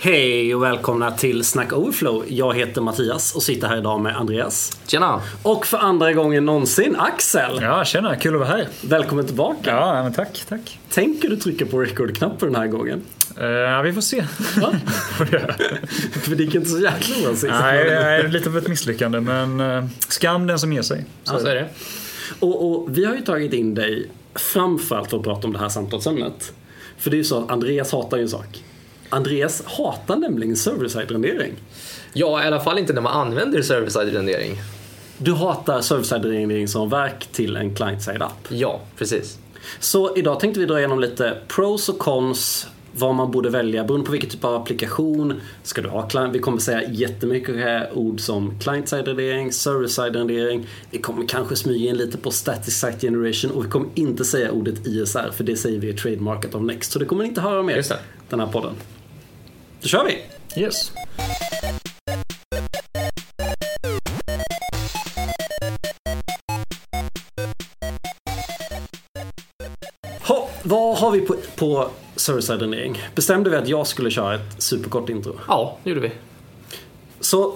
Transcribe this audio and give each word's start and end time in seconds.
Hej 0.00 0.54
och 0.54 0.62
välkomna 0.62 1.10
till 1.10 1.44
Snack 1.44 1.72
Overflow. 1.72 2.24
Jag 2.28 2.56
heter 2.56 2.80
Mattias 2.80 3.34
och 3.34 3.42
sitter 3.42 3.68
här 3.68 3.78
idag 3.78 4.00
med 4.00 4.16
Andreas. 4.16 4.80
Tjena! 4.86 5.20
Och 5.42 5.66
för 5.66 5.78
andra 5.78 6.12
gången 6.12 6.44
någonsin 6.44 6.96
Axel. 6.98 7.58
Ja, 7.62 7.84
tjena, 7.84 8.16
kul 8.16 8.34
att 8.34 8.40
vara 8.40 8.48
här. 8.48 8.68
Välkommen 8.82 9.26
tillbaka. 9.26 9.70
Ja, 9.70 10.02
men 10.02 10.12
tack, 10.12 10.44
tack. 10.48 10.78
Tänker 10.90 11.28
du 11.28 11.36
trycka 11.36 11.66
på 11.66 11.78
record-knappen 11.78 12.52
den 12.52 12.60
här 12.60 12.66
gången? 12.68 13.02
Uh, 13.40 13.46
ja, 13.46 13.82
vi 13.82 13.92
får 13.92 14.00
se. 14.00 14.24
Ja. 14.60 14.72
för 16.22 16.34
det 16.34 16.44
gick 16.44 16.54
inte 16.54 16.68
så 16.68 16.78
jäkla 16.78 17.14
bra 17.22 17.30
sist. 17.30 17.52
Nej, 17.60 17.84
det 17.84 17.94
är 17.94 18.28
lite 18.28 18.48
av 18.48 18.58
ett 18.58 18.68
misslyckande, 18.68 19.20
men 19.20 19.60
uh, 19.60 19.84
skam 20.08 20.46
den 20.46 20.58
som 20.58 20.72
ger 20.72 20.82
sig. 20.82 21.04
Så, 21.24 21.34
ja, 21.34 21.38
så 21.38 21.46
är 21.46 21.54
det. 21.54 21.68
Och, 22.38 22.70
och, 22.70 22.98
vi 22.98 23.04
har 23.04 23.14
ju 23.14 23.20
tagit 23.20 23.52
in 23.52 23.74
dig 23.74 24.10
framförallt 24.34 25.10
för 25.10 25.16
att 25.16 25.24
prata 25.24 25.46
om 25.46 25.52
det 25.52 25.58
här 25.58 25.68
samtalsämnet. 25.68 26.52
För 26.98 27.10
det 27.10 27.14
är 27.14 27.18
ju 27.18 27.24
så 27.24 27.38
att 27.44 27.50
Andreas 27.50 27.92
hatar 27.92 28.16
ju 28.16 28.22
en 28.22 28.28
sak. 28.28 28.62
Andreas 29.10 29.62
hatar 29.66 30.16
nämligen 30.16 30.56
server-side-rendering. 30.56 31.52
Ja, 32.12 32.44
i 32.44 32.46
alla 32.46 32.60
fall 32.60 32.78
inte 32.78 32.92
när 32.92 33.00
man 33.00 33.12
använder 33.12 33.62
server-side-rendering. 33.62 34.56
Du 35.18 35.34
hatar 35.34 35.80
server-side-rendering 35.80 36.68
som 36.68 36.88
verk 36.88 37.26
till 37.32 37.56
en 37.56 37.74
client-side-app. 37.74 38.48
Ja, 38.48 38.80
precis. 38.96 39.38
Så 39.80 40.16
idag 40.16 40.40
tänkte 40.40 40.60
vi 40.60 40.66
dra 40.66 40.78
igenom 40.78 41.00
lite 41.00 41.36
pros 41.48 41.88
och 41.88 41.98
cons 41.98 42.66
vad 42.92 43.14
man 43.14 43.30
borde 43.30 43.50
välja 43.50 43.84
beroende 43.84 44.06
på 44.06 44.12
vilken 44.12 44.30
typ 44.30 44.44
av 44.44 44.54
applikation. 44.54 45.40
Ska 45.62 45.82
du 45.82 45.88
ha 45.88 46.08
client? 46.08 46.34
Vi 46.34 46.38
kommer 46.38 46.58
säga 46.58 46.90
jättemycket 46.90 47.56
ord 47.94 48.20
som 48.20 48.58
client-side-rendering, 48.58 49.52
server-side-rendering. 49.52 50.66
Vi 50.90 50.98
kommer 50.98 51.26
kanske 51.26 51.56
smyga 51.56 51.90
in 51.90 51.96
lite 51.96 52.18
på 52.18 52.30
static 52.30 52.80
site 52.80 52.98
generation 53.00 53.50
och 53.50 53.64
vi 53.64 53.68
kommer 53.68 53.88
inte 53.94 54.24
säga 54.24 54.50
ordet 54.50 54.86
ISR 54.86 55.30
för 55.36 55.44
det 55.44 55.56
säger 55.56 55.78
vi 55.78 55.88
är 55.90 55.96
trademarket 55.96 56.54
av 56.54 56.64
Next. 56.64 56.92
Så 56.92 56.98
det 56.98 57.04
kommer 57.04 57.22
ni 57.22 57.28
inte 57.28 57.40
höra 57.40 57.62
mer 57.62 57.84
den 58.28 58.40
här 58.40 58.46
podden. 58.46 58.74
Då 59.82 59.88
kör 59.88 60.04
vi! 60.04 60.22
Yes. 60.60 60.92
Ha, 70.22 70.48
vad 70.62 70.98
har 70.98 71.10
vi 71.10 71.20
på, 71.20 71.34
på 71.56 71.90
server-side 72.16 72.60
rendering? 72.60 73.02
Bestämde 73.14 73.50
vi 73.50 73.56
att 73.56 73.68
jag 73.68 73.86
skulle 73.86 74.10
köra 74.10 74.34
ett 74.34 74.62
superkort 74.62 75.08
intro? 75.08 75.36
Ja, 75.48 75.78
det 75.84 75.90
gjorde 75.90 76.02
vi. 76.02 76.10
Så 77.20 77.54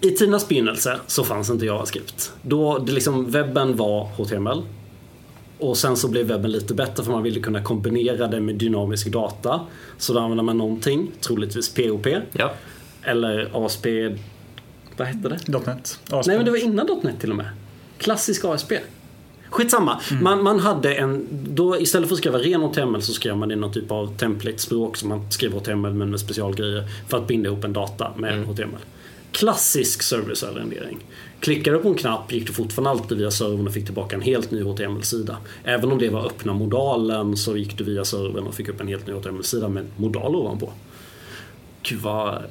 i 0.00 0.10
tidernas 0.10 0.48
begynnelse 0.48 1.00
så 1.06 1.24
fanns 1.24 1.50
inte 1.50 1.66
JavaScript. 1.66 2.32
Då 2.42 2.78
det 2.78 2.92
liksom, 2.92 3.30
webben 3.30 3.76
var 3.76 4.04
HTML. 4.04 4.62
Och 5.62 5.76
sen 5.76 5.96
så 5.96 6.08
blev 6.08 6.26
webben 6.26 6.50
lite 6.50 6.74
bättre 6.74 7.04
för 7.04 7.12
man 7.12 7.22
ville 7.22 7.40
kunna 7.40 7.62
kombinera 7.62 8.26
det 8.26 8.40
med 8.40 8.54
dynamisk 8.54 9.12
data. 9.12 9.60
Så 9.98 10.12
då 10.12 10.20
använde 10.20 10.42
man 10.42 10.58
någonting, 10.58 11.10
troligtvis 11.20 11.74
POP. 11.74 12.06
Ja. 12.32 12.52
Eller 13.02 13.66
ASP... 13.66 13.86
Vad 14.96 15.08
hette 15.08 15.28
det? 15.28 15.58
.NET. 15.66 16.00
ASP. 16.10 16.26
Nej 16.26 16.36
men 16.36 16.44
det 16.44 16.50
var 16.50 16.58
innan 16.58 17.00
.NET 17.02 17.20
till 17.20 17.30
och 17.30 17.36
med. 17.36 17.46
Klassisk 17.98 18.44
ASP. 18.44 18.72
Skitsamma. 19.50 20.00
Mm. 20.10 20.24
Man, 20.24 20.42
man 20.42 20.60
hade 20.60 20.94
en, 20.94 21.28
då 21.30 21.80
istället 21.80 22.08
för 22.08 22.14
att 22.14 22.18
skriva 22.18 22.38
ren 22.38 22.62
HTML 22.62 23.02
så 23.02 23.12
skrev 23.12 23.36
man 23.36 23.50
i 23.50 23.56
någon 23.56 23.72
typ 23.72 23.90
av 23.90 24.16
template-språk 24.16 24.96
som 24.96 25.08
man 25.08 25.30
skrev 25.30 25.52
HTML 25.52 25.94
men 25.94 26.10
med 26.10 26.20
specialgrejer 26.20 26.84
för 27.08 27.16
att 27.16 27.26
binda 27.26 27.48
ihop 27.48 27.64
en 27.64 27.72
data 27.72 28.12
med 28.16 28.34
mm. 28.34 28.48
HTML. 28.48 28.80
Klassisk 29.32 30.02
server-side-rendering. 30.02 30.98
Klickade 31.40 31.76
du 31.76 31.82
på 31.82 31.88
en 31.88 31.94
knapp 31.94 32.32
gick 32.32 32.46
du 32.46 32.52
fortfarande 32.52 32.90
alltid 32.90 33.18
via 33.18 33.30
servern 33.30 33.66
och 33.66 33.74
fick 33.74 33.84
tillbaka 33.84 34.16
en 34.16 34.22
helt 34.22 34.50
ny 34.50 34.62
HTML-sida. 34.62 35.36
Även 35.64 35.92
om 35.92 35.98
det 35.98 36.08
var 36.08 36.26
öppna 36.26 36.52
modalen 36.52 37.36
så 37.36 37.56
gick 37.56 37.78
du 37.78 37.84
via 37.84 38.04
servern 38.04 38.46
och 38.46 38.54
fick 38.54 38.68
upp 38.68 38.80
en 38.80 38.88
helt 38.88 39.06
ny 39.06 39.12
HTML-sida 39.12 39.68
med 39.68 39.86
modal 39.96 40.36
ovanpå. 40.36 40.72
Gud 41.82 42.00
vad 42.00 42.42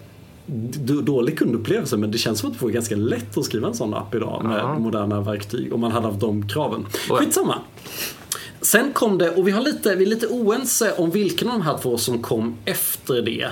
dålig 1.04 1.38
kundupplevelse 1.38 1.98
men 1.98 2.12
det 2.12 2.18
känns 2.18 2.40
som 2.40 2.52
att 2.52 2.60
det 2.60 2.66
var 2.66 2.72
ganska 2.72 2.96
lätt 2.96 3.38
att 3.38 3.46
skriva 3.46 3.68
en 3.68 3.74
sån 3.74 3.94
app 3.94 4.16
idag 4.16 4.44
med 4.44 4.60
Aha. 4.60 4.80
moderna 4.80 5.22
verktyg 5.22 5.74
om 5.74 5.80
man 5.80 5.92
hade 5.92 6.08
haft 6.08 6.20
de 6.20 6.48
kraven. 6.48 6.86
Skitsamma. 7.10 7.56
Sen 8.62 8.94
kom 8.94 9.18
det, 9.18 9.30
och 9.30 9.48
vi, 9.48 9.52
har 9.52 9.62
lite, 9.62 9.96
vi 9.96 10.04
är 10.06 10.10
lite 10.10 10.28
oense 10.28 10.94
om 10.98 11.12
vilken 11.12 11.48
av 11.50 11.60
de 11.60 11.66
här 11.66 11.78
två 11.78 11.98
som 11.98 12.22
kom 12.22 12.58
efter 12.66 13.22
det. 13.22 13.48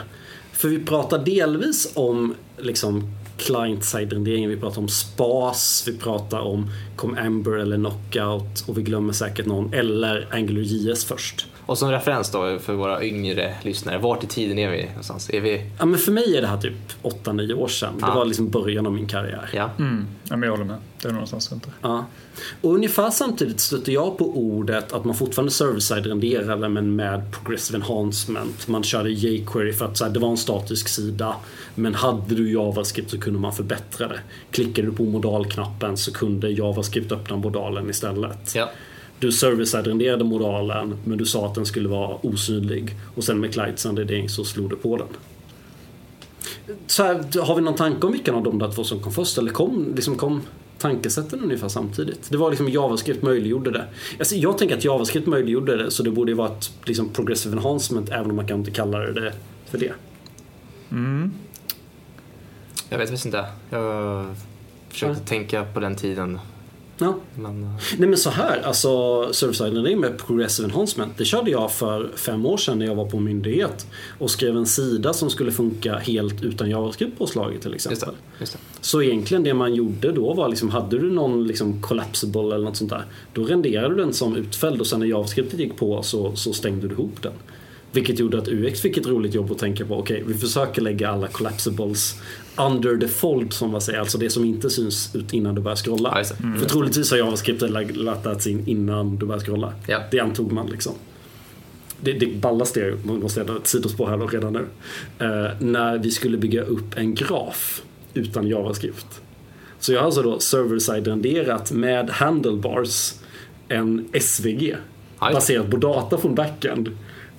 För 0.60 0.68
vi 0.68 0.80
pratar 0.80 1.26
delvis 1.26 1.92
om 1.94 2.36
liksom 2.58 3.04
client-side-renderingen, 3.38 4.50
vi 4.50 4.58
pratar 4.58 4.82
om 4.82 4.88
SPAS, 4.88 5.84
vi 5.88 5.98
pratar 5.98 6.40
om 6.40 6.72
kom 6.96 7.18
Amber 7.18 7.52
eller 7.52 7.78
Knockout 7.78 8.64
och 8.68 8.78
vi 8.78 8.82
glömmer 8.82 9.14
säkert 9.14 9.46
någon, 9.46 9.74
eller 9.74 10.28
AngularJS 10.32 11.06
först. 11.06 11.48
Och 11.70 11.78
som 11.78 11.92
referens 11.92 12.32
då 12.32 12.60
för 12.60 12.74
våra 12.74 13.04
yngre 13.04 13.56
lyssnare, 13.62 13.98
vart 13.98 14.24
i 14.24 14.28
tiden 14.28 14.60
är 14.60 14.70
vi 14.70 14.86
någonstans? 14.86 15.30
Är 15.30 15.42
vi... 15.42 15.66
Ja 15.80 15.86
men 15.86 16.00
för 16.00 16.12
mig 16.12 16.38
är 16.38 16.42
det 16.42 16.48
här 16.48 16.58
typ 16.58 16.74
8-9 17.04 17.54
år 17.54 17.68
sedan. 17.68 17.94
Ja. 18.02 18.08
Det 18.08 18.14
var 18.14 18.26
liksom 18.26 18.50
början 18.50 18.86
av 18.86 18.94
min 18.94 19.08
karriär. 19.08 19.50
Ja. 19.54 19.70
Mm. 19.80 20.08
ja 20.24 20.38
men 20.38 20.44
jag 20.44 20.52
håller 20.52 20.66
med. 20.66 20.78
Det 21.02 21.08
är 21.08 21.12
någonstans 21.12 21.52
runt 21.52 21.68
Ja. 21.82 22.06
Och 22.62 22.74
ungefär 22.74 23.10
samtidigt 23.10 23.60
stötte 23.60 23.92
jag 23.92 24.18
på 24.18 24.38
ordet 24.38 24.94
att 24.94 25.06
man 25.06 25.16
fortfarande 25.16 25.52
server-side 25.52 26.06
renderade 26.06 26.70
men 26.70 26.96
med 26.96 27.32
progressive 27.32 27.78
enhancement. 27.78 28.68
Man 28.68 28.84
körde 28.84 29.10
jQuery 29.10 29.74
för 29.74 29.86
att 29.86 29.98
så 29.98 30.06
här, 30.06 30.12
det 30.12 30.20
var 30.20 30.30
en 30.30 30.38
statisk 30.38 30.88
sida. 30.88 31.36
Men 31.76 31.96
hade 31.96 32.36
du 32.36 32.54
JavaScript 32.54 33.12
så 33.12 33.20
kunde 33.20 33.40
man 33.40 33.54
förbättra 33.54 34.08
det. 34.08 34.20
Klickade 34.52 34.88
du 34.88 34.94
på 34.94 35.04
modalknappen 35.04 35.98
så 35.98 36.14
kunde 36.14 36.50
JavaScript 36.50 37.12
öppna 37.12 37.38
modalen 37.38 37.90
istället. 37.90 38.56
Ja. 38.56 38.70
Du 39.20 39.32
service-renderade 39.32 40.24
modalen 40.24 40.98
men 41.04 41.18
du 41.18 41.26
sa 41.26 41.46
att 41.46 41.56
den 41.56 41.66
skulle 41.66 41.90
vara 41.90 42.18
osynlig. 42.22 42.96
Och 43.16 43.24
sen 43.24 43.40
med 43.40 43.54
client-rendering 43.54 44.30
så 44.30 44.44
slog 44.44 44.70
du 44.70 44.76
på 44.76 44.98
den. 44.98 45.08
Så 46.88 47.04
här, 47.04 47.42
har 47.42 47.56
vi 47.56 47.62
någon 47.62 47.76
tanke 47.76 48.06
om 48.08 48.12
vilken 48.12 48.36
av 48.36 48.44
de 48.44 48.60
där 48.60 48.72
två 48.72 48.84
som 48.84 49.00
kom 49.00 49.14
först? 49.14 49.38
Eller 49.38 49.52
kom, 49.52 49.94
liksom 49.96 50.16
kom 50.16 50.42
tankesätten 50.78 51.44
ungefär 51.44 51.68
samtidigt? 51.68 52.30
Det 52.30 52.38
var 52.38 52.50
liksom 52.50 52.70
JavaScript 52.70 53.22
möjliggjorde 53.22 53.72
det. 53.72 53.86
Alltså, 54.20 54.36
jag 54.36 54.58
tänker 54.58 54.78
att 54.78 54.84
JavaScript 54.84 55.28
möjliggjorde 55.28 55.84
det 55.84 55.92
så 55.92 56.04
det 56.04 56.12
borde 56.12 56.32
ju 56.32 56.36
vara 56.36 56.52
ett 56.52 56.72
liksom, 56.86 57.10
progressive 57.10 57.58
enhancement 57.58 58.10
även 58.10 58.30
om 58.30 58.36
man 58.36 58.48
kan 58.48 58.60
inte 58.60 58.72
kalla 58.72 59.00
det 59.00 59.34
för 59.66 59.78
det. 59.78 59.94
Mm. 60.92 61.32
Jag 62.90 62.98
vet 62.98 63.08
faktiskt 63.08 63.26
inte. 63.26 63.46
Jag 63.70 64.26
försökte 64.90 65.22
ja. 65.22 65.28
tänka 65.28 65.64
på 65.64 65.80
den 65.80 65.96
tiden 65.96 66.40
Ja. 67.00 67.16
Men, 67.36 67.64
uh... 67.64 67.70
Nej 67.98 68.10
men 68.10 68.18
så 68.18 68.30
här, 68.30 68.62
alltså 68.62 68.90
server-side 69.34 69.98
med 69.98 70.18
progressive 70.18 70.68
enhancement. 70.68 71.18
Det 71.18 71.26
körde 71.26 71.52
jag 71.52 71.72
för 71.72 72.12
fem 72.16 72.46
år 72.46 72.58
sedan 72.58 72.80
när 72.80 72.86
jag 72.86 72.96
var 72.96 73.06
på 73.06 73.20
myndighet 73.20 73.88
och 74.20 74.32
skrev 74.32 74.58
en 74.58 74.66
sida 74.66 75.14
som 75.14 75.30
skulle 75.30 75.52
funka 75.52 75.98
helt 75.98 76.44
utan 76.44 76.70
JavaScript-påslaget 76.70 77.62
till 77.62 77.74
exempel. 77.74 78.00
Just 78.00 78.06
det, 78.06 78.40
just 78.40 78.54
det. 78.54 78.60
Så 78.82 79.02
egentligen 79.02 79.44
det 79.44 79.54
man 79.54 79.76
gjorde 79.76 80.12
då 80.12 80.34
var 80.34 80.48
liksom, 80.48 80.70
hade 80.70 81.00
du 81.00 81.12
någon 81.12 81.48
liksom 81.48 81.82
collapsible 81.82 82.56
eller 82.56 82.66
något 82.66 82.78
sånt 82.78 82.90
där, 82.90 83.06
då 83.34 83.44
renderade 83.44 83.96
du 83.96 83.96
den 83.96 84.14
som 84.14 84.36
utfälld 84.36 84.82
och 84.82 84.88
sen 84.88 85.00
när 85.00 85.08
JavaScript 85.08 85.54
gick 85.54 85.78
på 85.78 86.04
så, 86.04 86.36
så 86.36 86.54
stängde 86.54 86.88
du 86.88 86.94
ihop 86.94 87.22
den. 87.22 87.34
Vilket 87.92 88.20
gjorde 88.20 88.38
att 88.38 88.48
UX 88.48 88.82
fick 88.82 88.98
ett 88.98 89.08
roligt 89.08 89.34
jobb 89.34 89.52
att 89.52 89.58
tänka 89.58 89.86
på. 89.86 89.98
Okej, 89.98 90.22
okay, 90.22 90.34
vi 90.34 90.40
försöker 90.40 90.82
lägga 90.82 91.10
alla 91.10 91.28
collapsibles 91.28 92.22
under 92.58 92.98
the 92.98 93.08
fold 93.08 93.54
som 93.54 93.72
man 93.72 93.82
säger. 93.82 94.00
Alltså 94.00 94.18
det 94.18 94.30
som 94.30 94.46
inte 94.46 94.70
syns 94.70 95.16
ut 95.16 95.34
innan 95.34 95.56
du 95.56 95.62
börjar 95.62 95.76
scrolla. 95.76 96.24
Mm. 96.44 96.60
För 96.60 96.70
troligtvis 96.70 97.12
har 97.12 97.18
JavaScript 97.18 97.62
lattats 97.96 98.48
in 98.48 98.68
innan 98.68 99.18
du 99.18 99.26
börjar 99.26 99.40
scrolla. 99.40 99.74
Ja. 99.88 100.00
Det 100.12 100.20
antog 100.20 100.52
man 100.52 100.68
liksom. 100.68 100.94
Det, 102.02 102.14
det 102.14 102.28
ballaste 102.28 102.82
är, 102.82 102.98
måste 103.04 103.40
jag 103.40 103.58
ett 103.58 103.68
sidospår 103.68 104.08
här 104.08 104.18
då 104.18 104.28
redan 104.28 104.54
nu. 104.54 104.60
Uh, 105.26 105.50
när 105.60 105.98
vi 105.98 106.12
skulle 106.12 106.38
bygga 106.38 106.62
upp 106.62 106.98
en 106.98 107.16
graf 107.16 107.82
utan 108.14 108.48
JavaScript. 108.48 109.22
Så 109.80 109.94
jag 109.94 110.00
har 110.00 110.06
alltså 110.06 110.22
då 110.22 110.40
server-side 110.40 111.08
renderat 111.08 111.72
med 111.72 112.10
handlebars 112.10 113.14
en 113.68 114.08
SVG. 114.22 114.76
Baserat 115.20 115.72
på 115.72 115.78
data 115.78 116.18
från 116.18 116.36
backend. 116.36 116.90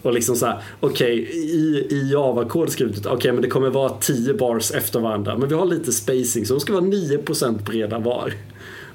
Och 0.02 0.12
liksom 0.12 0.36
så 0.36 0.46
här, 0.46 0.62
okej, 0.80 1.22
okay, 1.22 1.34
i, 1.34 1.86
i 1.90 2.10
Java-kod 2.12 2.70
skrivet 2.70 2.98
okej 2.98 3.12
okay, 3.12 3.32
men 3.32 3.42
det 3.42 3.48
kommer 3.48 3.70
vara 3.70 3.90
10 3.90 4.34
bars 4.34 4.70
efter 4.70 5.00
varandra. 5.00 5.38
Men 5.38 5.48
vi 5.48 5.54
har 5.54 5.66
lite 5.66 5.92
spacing 5.92 6.46
så 6.46 6.54
de 6.54 6.60
ska 6.60 6.72
vara 6.72 6.84
9% 6.84 7.62
breda 7.64 7.98
var. 7.98 8.32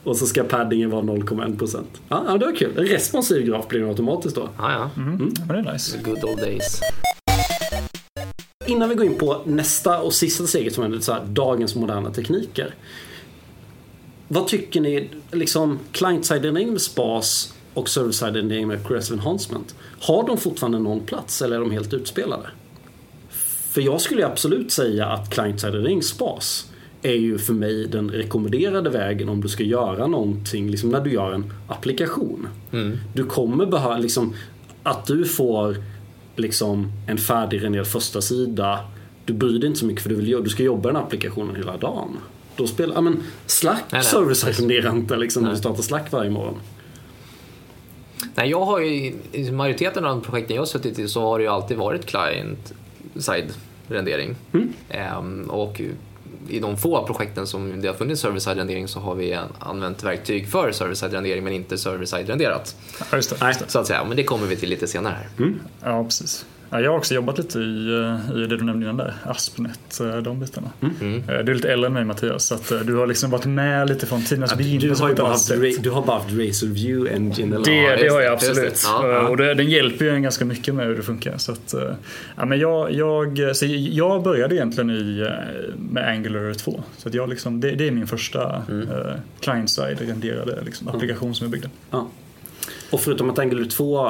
Och 0.03 0.17
så 0.17 0.25
ska 0.25 0.43
paddingen 0.43 0.89
vara 0.89 1.01
0,1%. 1.01 1.83
Ja, 2.09 2.23
ja, 2.27 2.37
det 2.37 2.45
var 2.45 2.55
kul. 2.55 2.77
En 2.77 2.85
responsiv 2.85 3.45
graf 3.45 3.67
blir 3.67 3.79
det 3.79 3.87
automatiskt 3.87 4.35
då. 4.35 4.49
Ja, 4.57 4.71
ja. 4.71 5.01
Mm. 5.01 5.15
Mm. 5.15 5.33
det 5.47 5.53
är 5.53 5.73
nice. 5.73 5.97
Good 6.03 6.23
old 6.23 6.37
days. 6.37 6.81
Innan 8.65 8.89
vi 8.89 8.95
går 8.95 9.05
in 9.05 9.15
på 9.15 9.41
nästa 9.45 10.01
och 10.01 10.13
sista 10.13 10.47
steget 10.47 10.73
som 10.73 10.93
är 10.93 10.99
så 10.99 11.13
här, 11.13 11.25
dagens 11.25 11.75
moderna 11.75 12.11
tekniker. 12.11 12.75
Vad 14.27 14.47
tycker 14.47 14.81
ni, 14.81 15.09
liksom 15.31 15.79
client-side 15.91 16.53
med 16.53 16.81
SPAS 16.81 17.53
och 17.75 17.89
server-side 17.89 18.35
rendering 18.35 18.67
med 18.67 18.83
progressive 18.83 19.19
enhancement. 19.19 19.75
Har 19.99 20.27
de 20.27 20.37
fortfarande 20.37 20.79
någon 20.79 20.99
plats 20.99 21.41
eller 21.41 21.55
är 21.55 21.59
de 21.59 21.71
helt 21.71 21.93
utspelade? 21.93 22.47
För 23.71 23.81
jag 23.81 24.01
skulle 24.01 24.25
absolut 24.25 24.71
säga 24.71 25.05
att 25.05 25.29
client-side 25.29 25.73
rendering 25.73 26.03
spas 26.03 26.71
är 27.01 27.13
ju 27.13 27.37
för 27.37 27.53
mig 27.53 27.87
den 27.87 28.09
rekommenderade 28.09 28.89
vägen 28.89 29.29
om 29.29 29.41
du 29.41 29.47
ska 29.47 29.63
göra 29.63 30.07
någonting, 30.07 30.69
liksom 30.69 30.89
när 30.89 31.01
du 31.01 31.13
gör 31.13 31.31
en 31.31 31.53
applikation. 31.67 32.47
Mm. 32.71 32.97
Du 33.13 33.25
kommer 33.25 33.65
behöva, 33.65 33.97
liksom, 33.97 34.33
att 34.83 35.05
du 35.05 35.25
får 35.25 35.75
liksom 36.35 36.91
en 37.07 37.17
färdigrenderad 37.17 37.87
första 37.87 38.21
sida 38.21 38.79
du 39.25 39.33
bryr 39.33 39.59
dig 39.59 39.67
inte 39.67 39.79
så 39.79 39.85
mycket 39.85 40.03
för 40.03 40.09
du, 40.09 40.15
vill, 40.15 40.43
du 40.43 40.49
ska 40.49 40.63
jobba 40.63 40.89
i 40.89 40.93
den 40.93 41.01
applikationen 41.01 41.55
hela 41.55 41.77
dagen. 41.77 42.17
Då 42.55 42.67
spelar, 42.67 42.95
ja 42.95 43.01
men 43.01 43.23
Slack 43.45 44.03
server 44.03 44.51
renderar 44.51 44.91
inte 44.91 45.15
liksom 45.15 45.43
du 45.43 45.55
startar 45.55 45.83
Slack 45.83 46.11
varje 46.11 46.29
morgon. 46.29 46.55
Nej, 48.35 48.49
jag 48.49 48.65
har 48.65 48.79
ju, 48.79 49.13
i 49.31 49.51
majoriteten 49.51 50.05
av 50.05 50.15
de 50.15 50.21
projekten 50.21 50.55
jag 50.55 50.61
har 50.61 50.67
suttit 50.67 50.99
i 50.99 51.07
så 51.07 51.21
har 51.21 51.39
det 51.39 51.43
ju 51.43 51.49
alltid 51.49 51.77
varit 51.77 52.05
client-side 52.05 53.53
rendering. 53.87 54.35
Mm. 54.53 54.73
Ehm, 54.89 55.49
och 55.49 55.81
i 56.49 56.59
de 56.59 56.77
få 56.77 57.05
projekten 57.05 57.47
som 57.47 57.81
det 57.81 57.87
har 57.87 57.95
funnits 57.95 58.21
server-side 58.21 58.57
rendering 58.57 58.87
så 58.87 58.99
har 58.99 59.15
vi 59.15 59.39
använt 59.59 60.03
verktyg 60.03 60.49
för 60.49 60.71
server-side 60.71 61.13
rendering 61.13 61.43
men 61.43 61.53
inte 61.53 61.77
server-side 61.77 62.29
renderat. 62.29 62.75
Ja, 62.99 63.15
just 63.15 63.29
det. 63.29 63.35
Nej. 63.39 63.49
Just 63.49 63.59
det. 63.59 63.69
Så 63.69 63.79
att 63.79 63.87
säga, 63.87 64.03
men 64.03 64.17
det 64.17 64.23
kommer 64.23 64.47
vi 64.47 64.55
till 64.55 64.69
lite 64.69 64.87
senare 64.87 65.15
här. 65.17 65.53
Ja, 65.83 66.03
precis. 66.03 66.45
Ja, 66.69 66.81
jag 66.81 66.91
har 66.91 66.97
också 66.97 67.13
jobbat 67.15 67.37
lite 67.37 67.59
i, 67.59 67.87
eh, 68.31 68.37
i 68.37 68.47
det 68.47 68.57
du 68.57 68.63
nämnde 68.63 68.83
innan 68.85 68.97
där, 68.97 69.13
Aspnet, 69.23 69.99
eh, 69.99 70.17
de 70.17 70.39
bitarna. 70.39 70.69
Mm. 70.81 71.15
Eh, 71.29 71.37
Du 71.37 71.51
är 71.51 71.55
lite 71.55 71.71
äldre 71.73 71.87
än 71.87 71.93
mig 71.93 72.05
Mattias, 72.05 72.45
så 72.45 72.55
att 72.55 72.71
du 72.87 72.95
har 72.95 73.07
liksom 73.07 73.29
varit 73.31 73.45
med 73.45 73.87
lite 73.89 74.05
från 74.05 74.21
tidernas 74.23 74.51
Du 74.51 74.57
begynnelse. 74.57 75.03
Ra- 75.55 75.81
du 75.81 75.89
har 75.91 76.01
bara 76.05 76.17
haft 76.17 76.31
Razer 76.31 76.67
View 76.67 77.15
Engine 77.15 77.55
eller 77.55 77.65
Det, 77.65 77.95
det 78.03 78.07
har 78.09 78.21
jag 78.21 78.33
absolut. 78.33 78.85
Och 79.29 79.37
det, 79.37 79.53
den 79.53 79.69
hjälper 79.69 80.05
ju 80.05 80.11
en 80.11 80.21
ganska 80.23 80.45
mycket 80.45 80.75
med 80.75 80.85
hur 80.85 80.95
det 80.95 81.03
funkar. 81.03 81.37
Så 81.37 81.51
att, 81.51 81.73
ja, 82.37 82.45
men 82.45 82.59
jag, 82.59 82.91
jag, 82.91 83.55
så 83.55 83.65
jag 83.69 84.23
började 84.23 84.55
egentligen 84.55 84.89
i, 84.89 85.29
med 85.91 86.07
Angular 86.09 86.53
2. 86.53 86.83
Så 86.97 87.09
jag 87.11 87.29
liksom, 87.29 87.61
det, 87.61 87.71
det 87.71 87.87
är 87.87 87.91
min 87.91 88.07
första 88.07 88.61
Mm. 88.69 88.87
eh, 88.89 89.13
client-side 89.39 89.97
renderade 90.01 90.57
liksom, 90.65 90.87
applikation 90.87 91.35
som 91.35 91.45
jag 91.45 91.51
byggde. 91.51 91.69
Ja. 91.91 92.07
Och 92.89 93.01
förutom 93.01 93.29
att 93.29 93.39
Angular 93.39 93.65
2, 93.65 94.09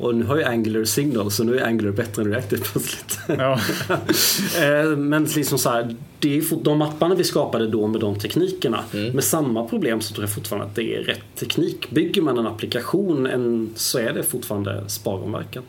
och 0.00 0.14
nu 0.14 0.24
har 0.24 0.36
ju 0.36 0.44
Angular 0.44 0.84
Signal 0.84 1.30
så 1.30 1.44
nu 1.44 1.58
är 1.58 1.66
Angular 1.66 1.92
bättre 1.92 2.22
än 2.22 2.28
Reactive 2.30 2.62
plötsligt. 2.64 3.18
Ja, 3.26 3.60
Eh, 4.62 4.96
Men 4.96 5.24
liksom 5.24 5.58
så 5.58 5.70
här, 5.70 5.96
det 6.18 6.38
är 6.38 6.64
de 6.64 6.82
apparna 6.82 7.14
vi 7.14 7.24
skapade 7.24 7.66
då 7.68 7.86
med 7.86 8.00
de 8.00 8.18
teknikerna. 8.18 8.84
Med 9.14 9.24
samma 9.24 9.68
problem 9.68 10.00
så 10.00 10.14
tror 10.14 10.24
jag 10.24 10.34
fortfarande 10.34 10.66
att 10.66 10.74
det 10.74 10.96
är 10.96 11.02
rätt 11.02 11.24
teknik. 11.34 11.90
Bygger 11.90 12.22
man 12.22 12.38
en 12.38 12.46
applikation 12.46 13.26
en, 13.26 13.70
så 13.74 13.98
är 13.98 14.12
det 14.12 14.22
fortfarande 14.22 14.84
sparomverkan 14.88 15.62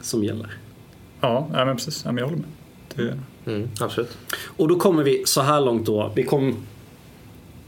som 0.00 0.24
gäller. 0.24 0.50
ja, 1.20 1.48
ja 1.52 1.64
men 1.64 1.76
precis. 1.76 2.02
Ja, 2.04 2.12
men 2.12 2.18
jag 2.18 2.24
håller 2.24 2.38
med. 2.42 2.48
Det, 2.96 3.18
Mm, 3.46 3.68
absolut. 3.80 4.18
Och 4.56 4.68
då 4.68 4.76
kommer 4.76 5.02
vi 5.02 5.22
så 5.26 5.40
här 5.40 5.60
långt 5.60 5.86
då. 5.86 6.12
Vi 6.16 6.24
kom 6.24 6.56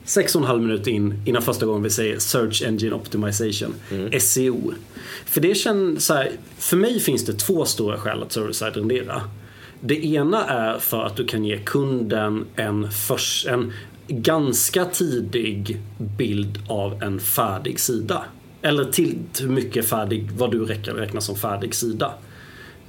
sex 0.04 0.34
och 0.34 0.42
en 0.42 0.46
halv 0.48 0.62
minut 0.62 0.86
in 0.86 1.22
innan 1.24 1.42
första 1.42 1.66
gången 1.66 1.82
vi 1.82 1.90
säger 1.90 2.18
Search 2.18 2.62
Engine 2.62 2.94
Optimization, 2.94 3.74
SEO. 4.20 4.72
För 5.24 5.40
det 5.40 5.54
känns 5.54 6.06
så 6.06 6.14
här, 6.14 6.30
för 6.58 6.76
mig 6.76 7.00
finns 7.00 7.24
det 7.24 7.32
två 7.32 7.64
stora 7.64 7.98
skäl 7.98 8.22
att 8.22 8.32
server-side 8.32 8.76
rendera. 8.76 9.22
Det 9.80 10.04
ena 10.06 10.44
är 10.44 10.78
för 10.78 11.02
att 11.04 11.16
du 11.16 11.26
kan 11.26 11.44
ge 11.44 11.58
kunden 11.58 12.44
en, 12.56 12.90
förs, 12.90 13.46
en 13.48 13.72
ganska 14.08 14.84
tidig 14.84 15.80
bild 15.98 16.58
av 16.68 17.02
en 17.02 17.20
färdig 17.20 17.80
sida. 17.80 18.24
Eller 18.62 18.84
till 18.84 19.18
hur 19.40 19.48
mycket 19.48 19.88
färdig, 19.88 20.30
vad 20.30 20.50
du 20.50 20.64
räknar, 20.64 20.94
räknar 20.94 21.20
som 21.20 21.36
färdig 21.36 21.74
sida. 21.74 22.14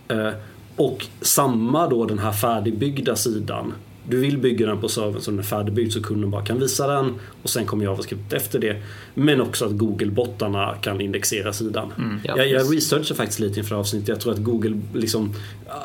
Eh, 0.07 0.29
Och 0.75 1.05
samma 1.21 1.87
då 1.87 2.05
den 2.05 2.19
här 2.19 2.31
färdigbyggda 2.31 3.15
sidan. 3.15 3.73
Du 4.07 4.17
vill 4.19 4.37
bygga 4.37 4.65
den 4.67 4.77
på 4.81 4.89
servern 4.89 5.21
så 5.21 5.31
den 5.31 5.39
är 5.39 5.43
färdigbyggd 5.43 5.91
så 5.93 6.01
kunden 6.01 6.31
bara 6.31 6.45
kan 6.45 6.59
visa 6.59 6.87
den 6.87 7.13
och 7.43 7.49
sen 7.49 7.65
kommer 7.65 7.85
JavaScript 7.85 8.33
efter 8.33 8.59
det. 8.59 8.81
Men 9.13 9.41
också 9.41 9.65
att 9.65 9.71
Google-bottarna 9.71 10.75
kan 10.81 11.01
indexera 11.01 11.53
sidan. 11.53 11.93
Ja, 12.23 12.37
jag, 12.37 12.47
jag 12.47 12.61
precis. 12.61 12.73
researchar 12.75 13.15
faktiskt 13.15 13.39
lite 13.39 13.59
inför 13.59 13.75
avsnittet. 13.75 14.07
Jag 14.07 14.19
tror 14.19 14.33
att 14.33 14.39
Google 14.39 14.81
liksom 14.93 15.33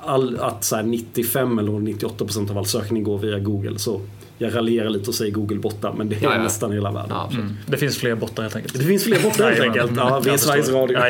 all, 0.06 0.38
att 0.40 0.64
så 0.64 0.76
här 0.76 0.82
95 0.82 1.58
eller 1.58 1.72
98% 1.72 2.50
av 2.50 2.58
all 2.58 2.66
sökning 2.66 3.02
går 3.02 3.18
via 3.18 3.38
Google. 3.38 3.78
Så 3.78 4.00
jag 4.38 4.56
raljerar 4.56 4.90
lite 4.90 5.08
och 5.10 5.14
säger 5.14 5.32
Google-bottar 5.32 5.92
men 5.92 6.08
det 6.08 6.16
är 6.16 6.22
Ja, 6.22 6.34
ja. 6.34 6.42
nästan 6.42 6.72
hela 6.72 6.90
världen. 6.90 7.16
Mm. 7.32 7.56
det 7.66 7.76
finns 7.76 7.98
fler 7.98 8.14
bottar 8.14 8.42
helt 8.42 8.56
enkelt. 8.56 8.78
Det 8.78 8.84
finns 8.84 9.04
fler 9.04 9.22
bottar 9.22 9.50
helt 9.50 9.60
enkelt. 9.60 9.92
Ja, 9.96 10.20
vi 10.24 10.30
är 10.30 10.36
Sveriges. 10.36 10.68
Radio. 10.68 10.98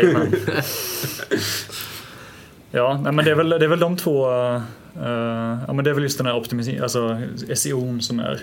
Ja, 2.71 3.01
men 3.05 3.17
det 3.17 3.31
är, 3.31 3.35
väl, 3.35 3.49
det 3.49 3.65
är 3.65 3.69
väl 3.69 3.79
de 3.79 3.97
två, 3.97 4.27
ja 5.67 5.73
men 5.73 5.85
det 5.85 5.91
är 5.91 5.95
väl 5.95 6.03
just 6.03 6.19
den 6.19 6.27
här 6.27 6.37
optimiseringen, 6.37 6.83
alltså 6.83 7.21
SEO 7.55 8.01
som 8.01 8.21
är 8.21 8.43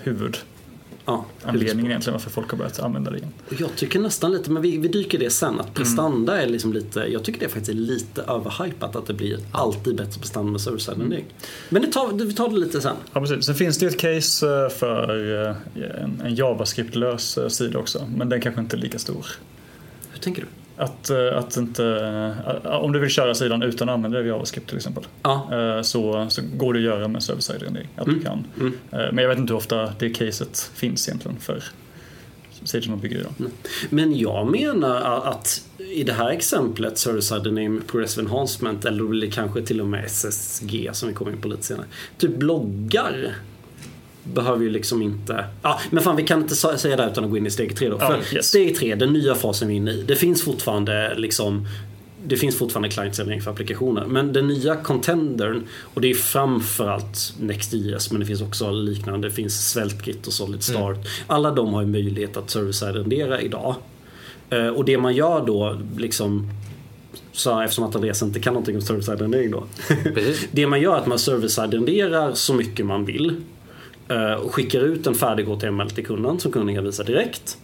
Ja, 1.07 1.25
huvudanledningen 1.43 1.91
egentligen 1.91 2.13
varför 2.13 2.29
folk 2.29 2.51
har 2.51 2.57
börjat 2.57 2.79
använda 2.79 3.11
det 3.11 3.17
igen. 3.17 3.29
Jag 3.59 3.75
tycker 3.75 3.99
nästan 3.99 4.31
lite, 4.31 4.51
men 4.51 4.61
vi, 4.61 4.77
vi 4.77 4.87
dyker 4.87 5.19
det 5.19 5.29
sen, 5.29 5.49
Mm. 5.49 5.61
att 5.61 5.73
prestanda 5.73 6.41
är 6.41 6.47
liksom 6.47 6.73
lite, 6.73 6.99
jag 6.99 7.23
tycker 7.23 7.39
det 7.39 7.47
faktiskt 7.49 7.69
är 7.69 7.73
lite 7.73 8.21
överhypat 8.21 8.95
att 8.95 9.07
det 9.07 9.13
blir 9.13 9.39
alltid 9.51 9.95
bättre 9.95 10.19
prestanda 10.21 10.51
med 10.51 10.61
server 10.61 10.77
side 10.77 10.97
rendering. 10.97 11.25
Men 11.69 11.81
det 11.81 11.91
tar, 11.91 12.13
vi 12.25 12.33
tar 12.33 12.49
det 12.49 12.55
lite 12.57 12.81
sen. 12.81 12.95
Ja, 13.13 13.19
precis. 13.19 13.45
Sen 13.45 13.55
finns 13.55 13.77
det 13.77 13.85
ju 13.85 13.89
ett 13.89 13.99
case 13.99 14.63
eh, 14.63 14.69
för 14.69 15.31
eh, 15.47 15.55
en, 16.03 16.21
en 16.25 16.35
JavaScript-lös 16.35 17.37
eh, 17.37 17.47
sida 17.47 17.79
också, 17.79 18.07
men 18.15 18.29
den 18.29 18.41
kanske 18.41 18.61
inte 18.61 18.75
är 18.75 18.79
lika 18.79 18.99
stor. 18.99 19.25
Hur 20.11 20.19
tänker 20.19 20.41
du? 20.41 20.47
Att, 20.77 21.09
eh, 21.09 21.37
att 21.37 21.57
inte, 21.57 21.85
eh, 22.65 22.71
om 22.71 22.91
du 22.91 22.99
vill 22.99 23.09
köra 23.09 23.35
sidan 23.35 23.63
utan 23.63 23.89
att 23.89 23.93
använda 23.93 24.21
JavaScript 24.21 24.67
till 24.67 24.77
exempel, 24.77 25.03
Ja, 25.23 25.49
eh, 25.51 25.81
så, 25.81 26.27
så 26.29 26.41
går 26.53 26.73
det 26.73 26.79
att 26.79 26.83
göra 26.83 27.07
med 27.07 27.23
server-side 27.23 27.63
rendering. 27.63 27.87
Att 27.95 28.05
du 28.05 28.19
kan. 28.19 28.47
mm. 28.59 28.73
Men 28.89 29.17
jag 29.17 29.29
vet 29.29 29.37
inte 29.37 29.53
hur 29.53 29.57
ofta 29.57 29.93
det 29.99 30.09
caset 30.09 30.71
finns 30.73 31.07
egentligen 31.07 31.37
för 31.39 31.63
sidor 32.63 32.89
man 32.89 32.99
bygger 32.99 33.19
idag. 33.19 33.33
Men 33.89 34.17
jag 34.17 34.51
menar 34.51 35.21
att 35.21 35.61
i 35.77 36.03
det 36.03 36.13
här 36.13 36.29
exemplet, 36.29 36.97
server 36.97 37.21
side 37.21 37.45
name 37.45 37.81
progressive 37.87 38.23
enhancement 38.27 38.85
eller 38.85 39.21
det 39.21 39.27
kanske 39.27 39.61
till 39.61 39.81
och 39.81 39.87
med 39.87 40.05
SSG 40.05 40.89
som 40.93 41.09
vi 41.09 41.15
kommer 41.15 41.31
in 41.31 41.41
på 41.41 41.47
lite 41.47 41.63
senare. 41.63 41.85
Typ 42.17 42.35
bloggar 42.35 43.35
behöver 44.33 44.63
ju 44.63 44.69
liksom 44.69 45.01
inte... 45.01 45.45
Ja, 45.61 45.79
men 45.89 46.03
fan 46.03 46.15
vi 46.15 46.23
kan 46.23 46.41
inte 46.41 46.55
säga 46.55 46.95
det 46.95 47.05
utan 47.11 47.23
att 47.23 47.29
gå 47.29 47.37
in 47.37 47.45
i 47.45 47.51
steg 47.51 47.75
tre 47.75 47.89
då. 47.89 47.97
Ja, 47.99 48.07
För 48.21 48.35
yes. 48.35 48.45
steg 48.45 48.75
tre, 48.75 48.95
den 48.95 49.13
nya 49.13 49.35
fasen 49.35 49.67
vi 49.67 49.73
är 49.73 49.77
inne 49.77 49.91
i. 49.91 50.03
Det 50.07 50.15
finns 50.15 50.43
fortfarande 50.43 51.15
liksom 51.17 51.67
det 52.27 52.37
finns 52.37 52.57
fortfarande 52.57 52.89
client-servering 52.89 53.41
för 53.41 53.51
applikationer. 53.51 54.05
Men 54.05 54.33
den 54.33 54.47
nya 54.47 54.75
contendern, 54.75 55.63
och 55.93 56.01
det 56.01 56.09
är 56.09 56.13
framförallt 56.13 57.33
Next.js 57.39 58.11
men 58.11 58.19
det 58.19 58.25
finns 58.25 58.41
också 58.41 58.71
liknande. 58.71 59.27
Det 59.27 59.33
finns 59.33 59.69
SvelteKit 59.71 60.27
och 60.27 60.33
Solid 60.33 60.63
Start. 60.63 60.97
Alla 61.27 61.51
de 61.51 61.73
har 61.73 61.81
ju 61.81 61.87
möjlighet 61.87 62.37
att 62.37 62.49
server-side 62.49 62.95
rendera 62.95 63.41
idag. 63.41 63.75
Eh, 64.49 64.67
Och 64.67 64.85
det 64.85 64.97
man 64.97 65.15
gör 65.15 65.45
då, 65.45 65.77
liksom 65.97 66.49
så 67.31 67.61
eftersom 67.61 67.83
att 67.83 67.95
Andreas 67.95 68.21
inte 68.21 68.39
kan 68.39 68.53
någonting 68.53 68.75
om 68.75 68.81
server-side 68.81 69.21
rendering 69.21 69.51
då. 69.51 69.63
Det 70.51 70.67
man 70.67 70.81
gör 70.81 70.93
är 70.95 70.97
att 70.97 71.07
man 71.07 71.19
server-side 71.19 71.73
renderar 71.73 72.33
så 72.33 72.53
mycket 72.53 72.85
man 72.85 73.05
vill. 73.05 73.35
Eh, 74.07 74.33
Och 74.33 74.53
skickar 74.53 74.79
ut 74.79 75.07
en 75.07 75.15
färdig 75.15 75.45
HTML 75.45 75.89
till 75.89 76.05
kunden 76.05 76.39
som 76.39 76.51
kunden 76.51 76.75
kan 76.75 76.83
visa 76.83 77.03
direkt. 77.03 77.57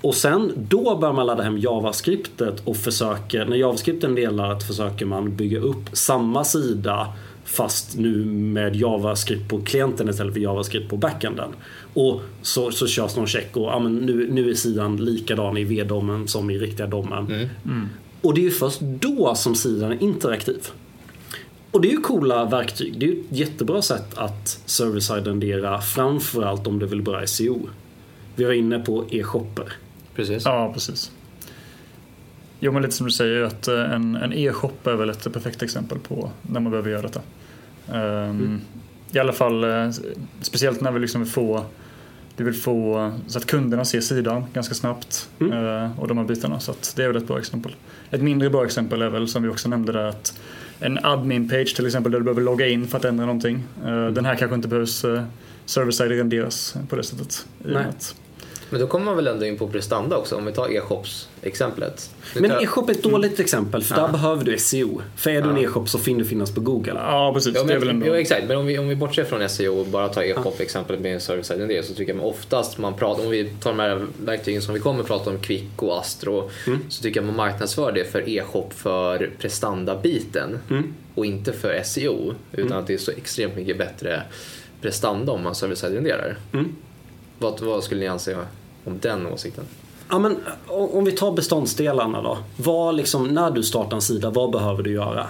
Och 0.00 0.14
sen 0.14 0.52
då 0.56 0.96
bör 0.96 1.12
man 1.12 1.26
ladda 1.26 1.42
hem 1.42 1.58
JavaScriptet 1.58 2.62
och 2.64 2.76
försöker, 2.76 3.44
när 3.44 3.56
JavaScripten 3.56 4.14
delar 4.14 4.60
försöker 4.60 5.06
man 5.06 5.36
bygga 5.36 5.58
upp 5.58 5.88
samma 5.92 6.44
sida 6.44 7.12
fast 7.44 7.98
nu 7.98 8.24
med 8.24 8.76
JavaScript 8.76 9.48
på 9.48 9.60
klienten 9.60 10.08
istället 10.08 10.32
för 10.34 10.40
JavaScript 10.40 10.90
på 10.90 10.96
backenden. 10.96 11.48
Och 11.94 12.20
så, 12.42 12.70
så 12.70 12.86
körs 12.86 13.16
någon 13.16 13.26
check 13.26 13.56
och 13.56 13.62
ja, 13.62 13.78
men 13.78 13.96
nu, 13.96 14.28
nu 14.32 14.50
är 14.50 14.54
sidan 14.54 14.96
likadan 14.96 15.56
i 15.56 15.64
V-domen 15.64 16.28
som 16.28 16.50
i 16.50 16.58
riktiga 16.58 16.86
domen. 16.86 17.26
Och 18.20 18.34
det 18.34 18.40
är 18.40 18.44
ju 18.44 18.50
först 18.50 18.80
då 18.80 19.34
som 19.34 19.54
sidan 19.54 19.92
är 19.92 20.02
interaktiv. 20.02 20.68
Och 21.76 21.82
det 21.82 21.88
är 21.88 21.92
ju 21.92 22.00
coola 22.00 22.44
verktyg. 22.44 22.98
Det 22.98 23.06
är 23.06 23.10
ju 23.10 23.20
ett 23.20 23.26
jättebra 23.38 23.82
sätt 23.82 24.18
att 24.18 24.60
server-side 24.66 25.26
rendera 25.26 25.80
framförallt 25.80 26.66
om 26.66 26.78
du 26.78 26.86
vill 26.86 27.02
börja 27.02 27.26
SEO. 27.26 27.68
Vi 28.36 28.44
var 28.44 28.52
inne 28.52 28.78
på 28.78 29.04
e-shopper. 29.10 29.72
Precis. 30.14 30.44
Ja, 30.44 30.70
precis. 30.74 31.12
Jo, 32.60 32.72
men 32.72 32.82
lite 32.82 32.94
som 32.94 33.06
du 33.06 33.12
säger 33.12 33.42
att 33.42 33.68
eh, 33.68 33.92
en, 33.92 34.16
en 34.16 34.32
e-shop 34.32 34.72
är 34.84 34.94
väl 34.94 35.10
ett 35.10 35.32
perfekt 35.32 35.62
exempel 35.62 35.98
på 35.98 36.30
när 36.42 36.60
man 36.60 36.70
behöver 36.70 36.90
göra 36.90 37.02
detta. 37.02 37.20
Ehm, 37.92 38.60
I 39.12 39.18
alla 39.18 39.32
fall, 39.32 39.64
eh, 39.64 39.90
speciellt 40.40 40.80
när 40.80 40.92
vi 40.92 41.00
liksom 41.00 41.22
vill 41.22 41.30
få 41.30 41.64
du 42.36 42.44
vill 42.44 42.54
få 42.54 43.12
så 43.26 43.38
att 43.38 43.46
kunderna 43.46 43.84
ser 43.84 44.00
sidan 44.00 44.44
ganska 44.52 44.74
snabbt 44.74 45.28
eh, 45.40 46.00
och 46.00 46.08
de 46.08 46.18
här 46.18 46.24
bitarna. 46.24 46.60
Så 46.60 46.70
att 46.70 46.92
det 46.96 47.04
är 47.04 47.08
väl 47.08 47.16
ett 47.16 47.28
bra 47.28 47.38
exempel. 47.38 47.74
Ett 48.10 48.22
mindre 48.22 48.50
bra 48.50 48.64
exempel 48.64 49.02
är 49.02 49.08
väl 49.08 49.28
som 49.28 49.42
vi 49.42 49.48
också 49.48 49.68
nämnde 49.68 49.92
där 49.92 50.04
att 50.04 50.40
en 50.80 50.98
admin-page 50.98 51.76
till 51.76 51.86
exempel 51.86 52.12
där 52.12 52.18
du 52.18 52.24
behöver 52.24 52.42
logga 52.42 52.66
in 52.66 52.86
för 52.86 52.98
att 52.98 53.04
ändra 53.04 53.26
någonting. 53.26 53.64
Eh, 53.84 54.06
Den 54.06 54.24
här 54.24 54.34
kanske 54.34 54.54
inte 54.54 54.68
behövs 54.68 55.04
uh, 55.04 55.22
server-side 55.66 56.10
renderas 56.10 56.76
på 56.88 56.96
det 56.96 57.02
sättet. 57.02 57.46
I 57.64 57.68
Nej. 57.68 57.84
att 57.84 58.14
Men 58.70 58.80
då 58.80 58.86
kommer 58.86 59.04
man 59.04 59.16
väl 59.16 59.26
ändå 59.26 59.46
in 59.46 59.58
på 59.58 59.68
prestanda 59.68 60.16
också, 60.16 60.36
om 60.36 60.46
vi 60.46 60.52
tar 60.52 60.68
e-shops-exemplet. 60.76 62.10
Nu 62.34 62.40
Men 62.40 62.50
tar- 62.50 62.62
e-shop 62.62 62.88
är 62.88 62.92
ett 62.92 63.02
dåligt 63.02 63.40
exempel 63.40 63.82
för 63.82 63.94
där 63.94 64.02
Ja. 64.02 64.08
behöver 64.08 64.44
du 64.44 64.58
SEO. 64.58 65.02
För 65.16 65.30
är 65.30 65.42
du 65.42 65.48
en 65.50 65.58
e-shop 65.58 65.86
så 65.86 65.98
finns 65.98 66.18
du 66.18 66.24
finnas 66.24 66.54
på 66.54 66.60
Google. 66.60 66.92
Ja, 66.94 67.30
precis. 67.34 67.54
Ja, 67.54 67.62
det 67.62 67.72
är 67.74 67.78
väl 67.78 67.86
men, 67.86 67.96
ändå... 67.96 68.06
jo, 68.06 68.14
exakt, 68.14 68.48
men 68.48 68.56
om 68.56 68.66
vi, 68.66 68.78
om 68.78 68.88
vi 68.88 68.96
bortser 68.96 69.24
från 69.24 69.48
SEO 69.48 69.78
och 69.80 69.86
bara 69.86 70.08
tar 70.08 70.22
e-shop-exemplet 70.22 71.00
med 71.00 71.22
service 71.22 71.48
det 71.48 71.86
så 71.86 71.94
tycker 71.94 72.14
jag 72.14 72.26
oftast 72.26 72.78
man 72.78 72.94
pratar, 72.94 73.24
om 73.24 73.30
vi 73.30 73.44
tar 73.60 73.70
de 73.70 73.78
här 73.78 74.06
verktygen 74.24 74.62
som 74.62 74.74
vi 74.74 74.80
kommer 74.80 75.00
att 75.00 75.06
prata 75.06 75.30
om, 75.30 75.38
Quick 75.38 75.82
och 75.82 75.98
Astro, 76.00 76.50
så 76.88 77.02
tycker 77.02 77.20
jag 77.20 77.26
man 77.26 77.36
marknadsför 77.36 77.92
det 77.92 78.04
för 78.04 78.28
e-shop 78.28 78.68
för 78.74 79.30
prestanda-biten 79.40 80.58
och 81.14 81.26
inte 81.26 81.52
för 81.52 81.82
SEO, 81.84 82.34
utan 82.52 82.78
att 82.78 82.86
det 82.86 82.94
är 82.94 82.98
så 82.98 83.10
extremt 83.10 83.56
mycket 83.56 83.78
bättre 83.78 84.22
prestanda 84.80 85.32
om 85.32 85.42
man 85.42 85.54
server-side-renderar. 85.54 86.36
Vad, 87.38 87.60
vad 87.60 87.84
skulle 87.84 88.00
ni 88.00 88.06
anse 88.06 88.36
om 88.84 88.98
den 89.00 89.26
åsikten? 89.26 89.64
Ja, 90.10 90.18
men 90.18 90.36
om 90.66 91.04
vi 91.04 91.12
tar 91.12 91.32
beståndsdelarna 91.32 92.22
då. 92.22 92.38
Vad 92.56 92.94
liksom, 92.94 93.28
när 93.28 93.50
du 93.50 93.62
startar 93.62 93.96
en 93.96 94.02
sida, 94.02 94.30
vad 94.30 94.50
behöver 94.50 94.82
du 94.82 94.92
göra? 94.92 95.26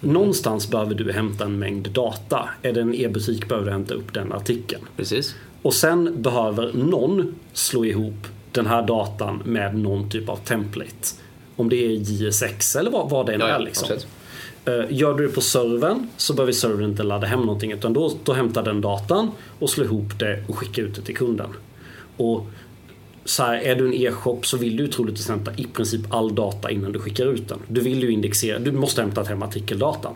Någonstans 0.00 0.70
behöver 0.70 0.94
du 0.94 1.12
hämta 1.12 1.44
en 1.44 1.58
mängd 1.58 1.90
data. 1.90 2.48
Är 2.62 2.72
det 2.72 2.80
en 2.80 2.94
e-butik 2.94 3.48
behöver 3.48 3.66
du 3.66 3.72
hämta 3.72 3.94
upp 3.94 4.14
den 4.14 4.32
artikeln. 4.32 4.82
Precis. 4.96 5.34
Och 5.62 5.74
sen 5.74 6.22
behöver 6.22 6.72
någon 6.72 7.34
slå 7.52 7.84
ihop 7.84 8.26
den 8.52 8.66
här 8.66 8.82
datan 8.82 9.42
med 9.44 9.78
någon 9.78 10.10
typ 10.10 10.28
av 10.28 10.36
template. 10.36 11.14
Om 11.56 11.68
det 11.68 11.76
är 11.76 11.90
JSX 11.90 12.76
eller 12.76 12.90
vad, 12.90 13.10
vad 13.10 13.26
det 13.26 13.34
än 13.34 13.40
Ja, 13.40 13.48
ja, 13.48 13.54
är. 13.54 13.58
Liksom. 13.58 13.84
absolut. 13.84 14.06
Eh, 14.68 14.84
gör 14.88 15.14
du 15.14 15.26
det 15.26 15.34
på 15.34 15.40
servern 15.40 16.06
så 16.16 16.34
behöver 16.34 16.52
servern 16.52 16.84
inte 16.84 17.02
ladda 17.02 17.26
hem 17.26 17.40
någonting 17.40 17.72
utan 17.72 17.92
då, 17.92 18.12
då 18.24 18.32
hämtar 18.32 18.62
den 18.62 18.80
datan 18.80 19.30
och 19.58 19.70
slår 19.70 19.86
ihop 19.86 20.18
det 20.18 20.44
och 20.48 20.58
skickar 20.58 20.82
ut 20.82 20.94
det 20.94 21.02
till 21.02 21.16
kunden. 21.16 21.50
Och 22.16 22.46
så 23.24 23.42
här, 23.42 23.56
är 23.56 23.76
du 23.76 23.86
en 23.86 23.94
e-shop 23.94 24.40
så 24.42 24.56
vill 24.56 24.76
du 24.76 24.82
ju 24.82 24.88
troligtvis 24.88 25.28
hämta 25.28 25.52
i 25.56 25.64
princip 25.64 26.00
all 26.14 26.34
data 26.34 26.70
innan 26.70 26.92
du 26.92 26.98
skickar 26.98 27.26
ut 27.26 27.48
den. 27.48 27.58
Du 27.68 27.80
vill 27.80 28.02
ju 28.02 28.10
indexera, 28.10 28.58
du 28.58 28.72
måste 28.72 29.00
hämta 29.00 29.22
hem 29.22 29.42
artikeldatan. 29.42 30.14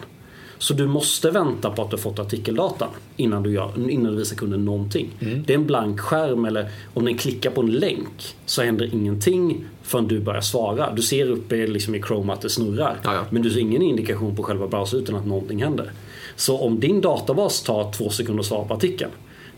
Så 0.63 0.75
du 0.75 0.87
måste 0.87 1.31
vänta 1.31 1.71
på 1.71 1.83
att 1.83 1.91
du 1.91 1.99
fått 1.99 2.19
artikeldatan 2.19 2.89
innan 3.17 3.43
du, 3.43 3.53
gör, 3.53 3.91
innan 3.91 4.13
du 4.13 4.19
visar 4.19 4.37
kunden 4.37 4.65
någonting. 4.65 5.11
Det 5.47 5.53
är 5.53 5.59
en 5.59 5.67
blank 5.67 6.01
skärm 6.01 6.45
eller 6.45 6.71
om 6.95 7.05
den 7.05 7.17
klickar 7.17 7.51
på 7.51 7.61
en 7.61 7.73
länk 7.73 8.37
så 8.47 8.63
händer 8.63 8.95
ingenting 8.95 9.65
förrän 9.83 10.09
du 10.09 10.21
börjar 10.21 10.41
svara. 10.41 10.93
Du 10.95 11.03
ser 11.03 11.31
uppe 11.31 11.67
liksom 11.67 11.95
i 11.95 12.03
Chrome 12.03 12.33
att 12.33 12.41
det 12.41 12.51
snurrar. 12.51 13.01
Ja, 13.05 13.15
ja. 13.15 13.25
Men 13.31 13.43
du 13.43 13.51
ser 13.51 13.61
ingen 13.61 13.83
indikation 13.83 14.37
på 14.37 14.43
själva 14.43 14.67
browsern 14.69 15.17
att 15.17 15.27
någonting 15.27 15.63
händer. 15.63 15.93
Så 16.37 16.59
om 16.59 16.81
din 16.81 17.01
databas 17.01 17.63
tar 17.63 17.93
två 17.93 18.11
sekunder 18.11 18.41
att 18.41 18.47
svara 18.47 18.65
på 18.65 18.75
artikeln. 18.75 19.11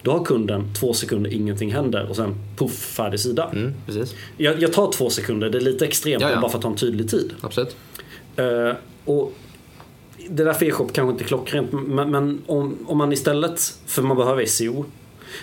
Då 0.03 0.11
har 0.11 0.25
kunden 0.25 0.75
två 0.75 0.93
sekunder, 0.93 1.35
ingenting 1.35 1.73
händer 1.73 2.07
och 2.11 2.17
sen 2.17 2.35
puff, 2.57 2.73
färdig 2.73 3.21
sida. 3.21 3.51
Mm, 3.53 3.75
precis. 3.87 4.15
Jag, 4.37 4.63
jag 4.63 4.73
tar 4.73 4.93
två 4.93 5.11
sekunder, 5.11 5.51
det 5.51 5.59
är 5.59 5.63
lite 5.63 5.85
extremt 5.85 6.23
Ja, 6.23 6.31
ja. 6.31 6.41
bara 6.41 6.51
för 6.51 6.59
att 6.59 6.63
ta 6.63 6.69
en 6.69 6.77
tydlig 6.77 7.11
tid. 7.11 7.35
Absolut. 7.41 7.77
Eh, 8.37 8.73
och 9.05 9.33
det 10.29 10.45
där 10.45 10.53
för 10.53 10.67
e-shop 10.67 10.89
kanske 10.93 11.13
inte 11.13 11.25
är 11.25 11.27
klockrent 11.27 11.73
men, 11.73 12.11
men 12.11 12.43
om, 12.47 12.79
om 12.87 12.99
man 12.99 13.13
istället, 13.13 13.61
för 13.87 14.03
man 14.03 14.17
behöver 14.17 14.47
SEO. 14.47 14.85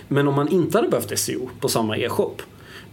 Men 0.07 0.27
om 0.27 0.35
man 0.35 0.47
inte 0.47 0.77
hade 0.77 0.89
behövt 0.89 1.19
SEO 1.19 1.49
på 1.59 1.69
samma 1.69 1.97
e-shop. 1.97 2.35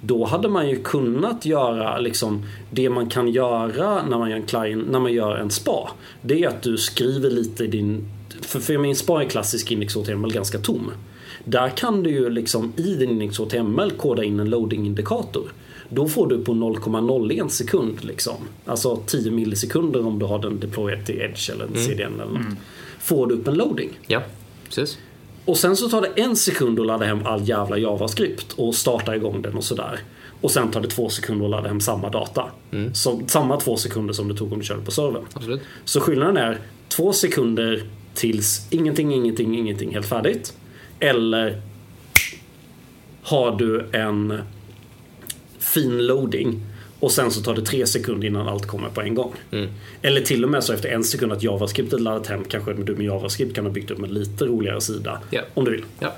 Då 0.01 0.25
hade 0.25 0.49
man 0.49 0.69
ju 0.69 0.83
kunnat 0.83 1.47
göra 1.47 1.99
liksom 1.99 2.43
det 2.71 2.91
man 2.91 3.09
kan 3.09 3.29
göra 3.29 4.03
när 4.09 4.19
man 4.19 4.31
gör 4.31 4.37
en, 4.37 4.47
client, 4.47 4.91
när 4.91 5.01
man 5.01 5.13
gör 5.13 5.37
en 5.37 5.51
spa. 5.51 5.91
Det 6.23 6.45
är 6.45 6.49
att 6.49 6.63
du 6.63 6.79
skriver 6.79 7.31
lite 7.31 7.65
i 7.65 7.67
din... 7.67 8.09
För, 8.41 8.61
för 8.61 8.79
min 8.79 8.97
spa 8.97 9.23
är 9.23 9.29
klassisk 9.29 9.71
index 9.71 9.95
HTML 9.95 10.33
ganska 10.33 10.59
tom. 10.59 10.91
Där 11.45 11.69
kan 11.69 12.03
du 12.03 12.11
ju 12.11 12.31
liksom 12.31 12.73
i 12.77 12.95
din 12.95 13.11
index 13.11 13.39
HTML 13.39 13.91
koda 13.91 14.25
in 14.25 14.41
en 14.41 14.51
loading-indikator. 14.51 15.53
Då 15.89 16.09
får 16.09 16.27
du 16.27 16.45
på 16.45 16.53
0,01 16.53 17.49
sekund 17.49 18.05
liksom. 18.05 18.37
Alltså 18.67 19.03
10 19.07 19.31
millisekunder 19.31 20.07
om 20.07 20.19
du 20.19 20.27
har 20.27 20.39
den 20.39 20.61
deployad 20.61 21.07
till 21.07 21.21
Edge 21.21 21.51
eller 21.51 21.65
en 21.65 21.75
CDN 21.75 22.21
eller 22.21 22.33
något. 22.33 22.59
Får 22.99 23.27
du 23.27 23.35
upp 23.35 23.49
en 23.49 23.55
loading. 23.55 23.99
Ja, 24.07 24.23
precis. 24.67 24.99
Och 25.45 25.57
sen 25.57 25.77
så 25.77 25.89
tar 25.89 26.01
det 26.01 26.23
en 26.23 26.37
sekund 26.37 26.81
att 26.81 26.87
ladda 26.87 27.05
hem 27.05 27.27
all 27.27 27.49
jävla 27.49 27.79
JavaScript 27.79 28.53
och 28.53 28.75
starta 28.75 29.17
igång 29.17 29.43
den 29.43 29.55
och 29.55 29.65
sådär. 29.65 30.01
Och 30.41 30.51
sen 30.51 30.71
tar 30.71 30.81
det 30.81 30.89
två 30.89 31.09
sekunder 31.09 31.45
att 31.45 31.51
ladda 31.51 31.69
hem 31.69 31.81
samma 31.81 32.11
data. 32.11 32.45
Så, 32.93 33.21
samma 33.27 33.61
två 33.61 33.77
sekunder 33.77 34.15
som 34.15 34.29
det 34.29 34.35
tog 34.35 34.53
om 34.53 34.59
du 34.59 34.65
körde 34.65 34.83
på 34.83 34.91
servern. 34.91 35.25
Absolut. 35.33 35.61
Så 35.85 36.01
skillnaden 36.01 36.37
är 36.37 36.59
två 36.89 37.13
sekunder 37.13 37.83
tills 38.15 38.67
ingenting, 38.71 39.15
ingenting, 39.15 39.59
ingenting 39.59 39.95
helt 39.95 40.07
färdigt. 40.07 40.55
Eller 41.01 41.63
har 43.23 43.57
du 43.57 43.89
en 43.93 44.39
fin 45.81 46.07
loading 46.07 46.61
och 47.01 47.13
sen 47.13 47.31
så 47.31 47.41
tar 47.41 47.55
det 47.55 47.63
tre 47.63 47.87
sekunder 47.87 48.27
innan 48.27 48.49
allt 48.49 48.67
kommer 48.67 48.89
på 48.89 49.01
en 49.01 49.15
gång. 49.15 49.33
Eller 50.03 50.21
till 50.21 50.45
och 50.45 50.51
med 50.51 50.65
så 50.65 50.73
efter 50.73 50.89
en 50.89 51.05
sekund 51.05 51.33
att 51.33 51.43
JavaScript 51.43 51.93
är 51.93 51.99
laddat 51.99 52.27
hem 52.27 52.45
kanske 52.45 52.73
du 52.73 52.95
med 52.95 53.07
JavaScript 53.07 53.55
kan 53.55 53.65
ha 53.65 53.73
byggt 53.73 53.91
upp 53.91 54.03
en 54.03 54.15
lite 54.15 54.45
roligare 54.45 54.81
sida. 54.81 55.21
Ja. 55.31 55.43
Om 55.55 55.65
du 55.65 55.71
vill. 55.71 55.85
Ja. 56.01 56.15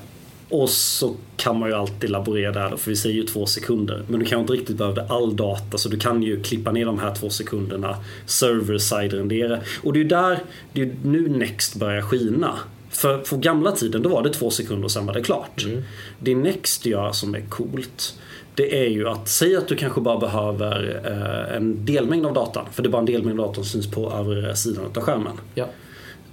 Och 0.48 0.70
så 0.70 1.16
kan 1.36 1.58
man 1.58 1.68
ju 1.68 1.74
alltid 1.74 2.10
laborera 2.10 2.52
där 2.52 2.76
för 2.76 2.90
vi 2.90 2.96
säger 2.96 3.16
ju 3.16 3.22
två 3.22 3.46
sekunder. 3.46 4.04
Men 4.08 4.20
du 4.20 4.26
kan 4.26 4.40
inte 4.40 4.52
riktigt 4.52 4.76
behöva 4.76 5.02
all 5.08 5.36
data 5.36 5.78
så 5.78 5.88
du 5.88 5.98
kan 5.98 6.22
ju 6.22 6.42
klippa 6.42 6.72
ner 6.72 6.86
de 6.86 6.98
här 6.98 7.14
två 7.14 7.30
sekunderna. 7.30 7.96
Server-side 8.26 9.12
rendera. 9.12 9.60
Och 9.82 9.92
det 9.92 9.98
är 9.98 10.02
ju 10.02 10.08
där, 10.08 10.42
det 10.72 10.82
är 10.82 10.96
nu 11.04 11.28
Next 11.28 11.76
börjar 11.76 12.02
skina. 12.02 12.58
För 12.90 13.18
på 13.18 13.36
gamla 13.36 13.72
tiden 13.72 14.02
då 14.02 14.08
var 14.08 14.22
det 14.22 14.32
två 14.32 14.50
sekunder 14.50 14.84
och 14.84 14.90
sen 14.90 15.06
var 15.06 15.14
det 15.14 15.22
klart. 15.22 15.66
Det 16.18 16.34
Next 16.34 16.86
gör 16.86 17.12
som 17.12 17.34
är 17.34 17.40
coolt 17.40 18.14
det 18.60 18.84
är 18.84 18.88
ju 18.88 19.08
att 19.08 19.28
säga 19.28 19.58
att 19.58 19.68
du 19.68 19.76
kanske 19.76 20.00
bara 20.00 20.18
behöver 20.18 21.00
eh, 21.04 21.56
en 21.56 21.84
delmängd 21.84 22.26
av 22.26 22.34
datan. 22.34 22.66
För 22.72 22.82
det 22.82 22.88
är 22.88 22.90
bara 22.90 22.98
en 22.98 23.06
delmängd 23.06 23.40
av 23.40 23.46
datan 23.46 23.64
som 23.64 23.82
syns 23.82 23.94
på 23.94 24.12
övre 24.12 24.56
sidan 24.56 24.84
av 24.96 25.02
skärmen. 25.02 25.40
Ja. 25.54 25.66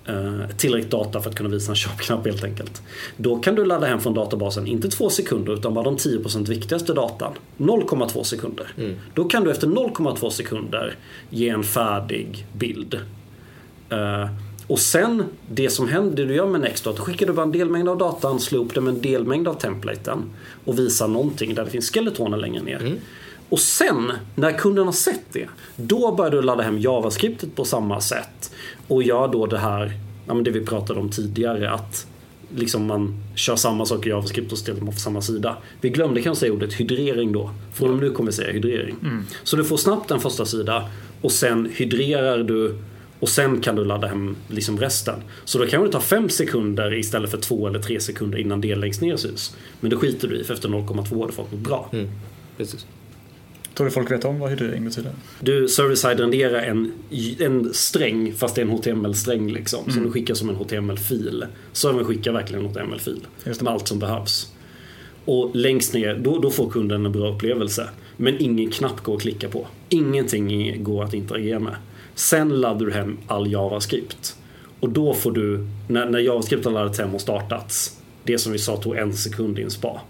Eh, 0.05 0.47
tillräckligt 0.57 0.91
data 0.91 1.21
för 1.21 1.29
att 1.29 1.35
kunna 1.35 1.49
visa 1.49 1.71
en 1.71 1.75
shop-knapp 1.75 2.25
helt 2.25 2.43
enkelt. 2.43 2.81
Då 3.17 3.39
kan 3.39 3.55
du 3.55 3.65
ladda 3.65 3.87
hem 3.87 3.99
från 3.99 4.13
databasen, 4.13 4.67
inte 4.67 4.89
två 4.89 5.09
sekunder 5.09 5.53
utan 5.53 5.73
bara 5.73 5.83
de 5.83 5.97
10% 5.97 6.49
viktigaste 6.49 6.93
datan. 6.93 7.33
0,2 7.57 8.23
sekunder. 8.23 8.67
Då 9.13 9.23
kan 9.23 9.43
du 9.43 9.51
efter 9.51 9.67
0,2 9.67 10.29
sekunder 10.29 10.95
ge 11.29 11.49
en 11.49 11.63
färdig 11.63 12.45
bild. 12.53 12.99
Eh, 13.89 14.29
och 14.67 14.79
sen, 14.79 15.23
det 15.51 15.69
som 15.69 15.87
händer, 15.87 16.15
det 16.15 16.25
du 16.25 16.35
gör 16.35 16.47
med 16.47 16.61
Next 16.61 16.83
då, 16.83 16.89
att 16.89 16.97
då 16.97 17.03
skickar 17.03 17.25
du 17.25 17.33
bara 17.33 17.43
en 17.43 17.51
delmängd 17.51 17.89
av 17.89 17.97
datan, 17.97 18.39
slår 18.39 18.65
upp 18.65 18.73
det 18.73 18.81
med 18.81 18.93
en 18.93 19.01
delmängd 19.01 19.47
av 19.47 19.53
templaten 19.53 20.23
och 20.65 20.79
visar 20.79 21.07
någonting 21.07 21.53
där 21.55 21.65
det 21.65 21.71
finns 21.71 21.91
skeletoner 21.91 22.37
längre 22.37 22.63
ner. 22.63 22.99
Och 23.49 23.59
sen, 23.59 24.11
när 24.35 24.51
kunden 24.51 24.85
har 24.85 24.91
sett 24.91 25.23
det, 25.33 25.47
då 25.75 26.11
börjar 26.11 26.31
du 26.31 26.41
ladda 26.41 26.63
hem 26.63 26.79
JavaScriptet 26.79 27.55
på 27.55 27.65
samma 27.65 28.01
sätt 28.01 28.51
och 28.87 29.03
gör 29.03 29.27
då 29.27 29.45
det 29.45 29.57
här, 29.57 29.91
ja, 30.27 30.33
men 30.33 30.43
det 30.43 30.51
vi 30.51 30.65
pratade 30.65 30.99
om 30.99 31.09
tidigare, 31.09 31.71
att 31.71 32.07
liksom 32.55 32.85
man 32.85 33.23
kör 33.35 33.55
samma 33.55 33.85
sak 33.85 34.05
i 34.05 34.09
JavaScript 34.09 34.51
och 34.51 34.57
ställer 34.57 34.79
dem 34.79 34.87
på 34.87 34.99
samma 34.99 35.21
sida. 35.21 35.57
Vi 35.81 35.89
glömde 35.89 36.21
kanske 36.21 36.39
säga 36.39 36.53
ordet 36.53 36.73
hydrering 36.73 37.31
då. 37.31 37.51
Från 37.73 37.89
och 37.89 37.95
med 37.95 38.03
nu 38.03 38.11
kommer 38.11 38.31
vi 38.31 38.35
säga 38.35 38.53
hydrering. 38.53 38.95
Så 39.43 39.55
du 39.55 39.63
får 39.63 39.77
snabbt 39.77 40.11
en 40.11 40.19
första 40.19 40.45
sida 40.45 40.89
och 41.21 41.31
sen 41.31 41.71
hydrerar 41.75 42.37
du 42.37 42.75
och 43.19 43.29
sen 43.29 43.61
kan 43.61 43.75
du 43.75 43.85
ladda 43.85 44.07
hem 44.07 44.35
liksom 44.47 44.79
resten. 44.79 45.19
Så 45.45 45.57
då 45.57 45.65
kan 45.65 45.83
det 45.83 45.91
ta 45.91 46.01
fem 46.01 46.29
sekunder 46.29 46.93
istället 46.93 47.31
för 47.31 47.37
två 47.37 47.67
eller 47.67 47.79
tre 47.79 47.99
sekunder 47.99 48.37
innan 48.37 48.61
det 48.61 48.75
längst 48.75 49.01
ner 49.01 49.15
syns. 49.15 49.55
Men 49.79 49.89
det 49.89 49.95
skiter 49.95 50.27
du 50.27 50.35
i 50.37 50.43
för 50.43 50.53
efter 50.53 50.69
0,2 50.69 51.19
har 51.19 51.27
du 51.27 51.33
fått 51.33 51.51
något 51.51 51.61
bra. 51.61 51.91
Precis. 52.57 52.85
Tror 53.73 53.85
du 53.85 53.91
folk 53.91 54.11
vet 54.11 54.25
om 54.25 54.39
vad 54.39 54.49
hydrering 54.49 54.85
betyder? 54.85 55.11
Du 55.39 55.67
server-side 55.67 56.19
renderar 56.19 56.61
en, 56.61 56.91
en 57.39 57.73
sträng 57.73 58.33
fast 58.33 58.55
det 58.55 58.61
är 58.61 58.65
en 58.65 58.71
HTML-sträng 58.71 59.51
liksom. 59.51 59.91
Som 59.91 60.03
du 60.03 60.11
skickar 60.11 60.33
som 60.33 60.49
en 60.49 60.55
HTML-fil. 60.55 61.45
Servern 61.71 62.05
skickar 62.05 62.31
verkligen 62.31 62.65
en 62.65 62.71
HTML-fil. 62.71 63.27
Med 63.43 63.67
allt 63.67 63.87
som 63.87 63.99
behövs. 63.99 64.53
Och 65.25 65.55
längst 65.55 65.93
ner, 65.93 66.15
då, 66.15 66.39
då 66.39 66.51
får 66.51 66.69
kunden 66.69 67.05
en 67.05 67.11
bra 67.11 67.33
upplevelse. 67.33 67.89
Men 68.17 68.35
ingen 68.39 68.71
knapp 68.71 69.03
går 69.03 69.15
att 69.15 69.21
klicka 69.21 69.49
på. 69.49 69.67
Ingenting 69.89 70.83
går 70.83 71.03
att 71.03 71.13
interagera 71.13 71.59
med. 71.59 71.75
Sen 72.17 72.49
laddar 72.49 72.85
du 72.85 72.91
hem 72.91 73.17
all 73.27 73.51
JavaScript. 73.51 74.35
Och 74.79 74.89
då 74.89 75.13
får 75.13 75.31
du, 75.31 75.67
när, 75.87 76.05
när 76.05 76.19
JavaScript 76.19 76.65
har 76.65 76.71
laddats 76.71 76.99
hem 76.99 77.15
och 77.15 77.21
startats, 77.21 77.99
det 78.23 78.37
som 78.37 78.51
vi 78.51 78.59
sa 78.59 78.77
tog 78.77 78.95
en 78.97 79.13
sekund 79.13 79.59
i 79.59 79.63
en 79.63 79.71
spa. 79.71 80.01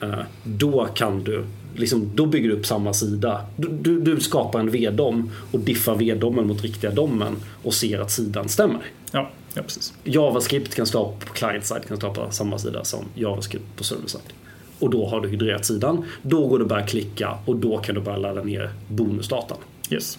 Eh, 0.00 0.18
Då 0.44 0.88
kan 0.94 1.24
du, 1.24 1.44
liksom, 1.74 2.10
då 2.14 2.26
bygger 2.26 2.48
du 2.48 2.54
upp 2.54 2.66
samma 2.66 2.92
sida. 2.92 3.46
Du, 3.56 3.68
du, 3.68 4.00
du 4.00 4.20
skapar 4.20 4.60
en 4.60 4.70
V-dom 4.70 5.30
och 5.52 5.60
diffar 5.60 5.94
V-domen 5.94 6.46
mot 6.46 6.62
riktiga 6.62 6.90
domen 6.90 7.36
och 7.62 7.74
ser 7.74 8.00
att 8.00 8.10
sidan 8.10 8.48
stämmer. 8.48 8.80
Ja, 9.12 9.30
ja 9.54 9.62
precis. 9.62 9.94
JavaScript 10.04 10.74
kan 10.74 10.86
stå 10.86 11.12
på 11.26 11.32
client-side, 11.32 11.86
kan 11.88 12.14
på 12.14 12.26
samma 12.30 12.58
sida 12.58 12.84
som 12.84 13.04
JavaScript 13.14 13.76
på 13.76 13.84
server-side. 13.84 14.32
Och 14.78 14.90
då 14.90 15.06
har 15.06 15.20
du 15.20 15.28
hydrerat 15.28 15.64
sidan. 15.64 16.04
Då 16.22 16.46
går 16.46 16.58
det 16.58 16.64
bara 16.64 16.80
att 16.80 16.88
klicka 16.88 17.38
och 17.44 17.56
då 17.56 17.78
kan 17.78 17.94
du 17.94 18.00
bara 18.00 18.16
ladda 18.16 18.42
ner 18.42 18.70
bonusdatan. 18.88 19.58
Yes. 19.90 20.18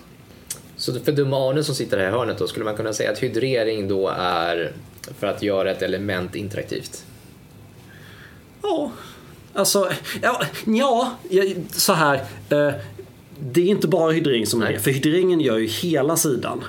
Så 0.77 0.99
för 0.99 1.11
dumma 1.11 1.49
Arne 1.49 1.63
som 1.63 1.75
sitter 1.75 1.97
här 1.97 2.07
i 2.07 2.11
hörnet 2.11 2.37
då, 2.37 2.47
skulle 2.47 2.65
man 2.65 2.75
kunna 2.75 2.93
säga 2.93 3.11
att 3.11 3.19
hydrering 3.19 3.87
då 3.87 4.07
är 4.17 4.71
för 5.19 5.27
att 5.27 5.43
göra 5.43 5.71
ett 5.71 5.81
element 5.81 6.35
interaktivt? 6.35 7.03
Ja, 8.61 8.91
Alltså, 9.57 9.89
ja, 10.21 10.41
ja 10.65 11.43
så 11.71 11.93
här. 11.93 12.15
Eh, 12.49 12.71
det 13.39 13.61
är 13.61 13.65
inte 13.65 13.87
bara 13.87 14.11
hydrering 14.11 14.45
som 14.45 14.61
är 14.61 14.71
det. 14.71 14.79
För 14.79 14.91
hydreringen 14.91 15.39
gör 15.39 15.57
ju 15.57 15.67
hela 15.67 16.17
sidan. 16.17 16.63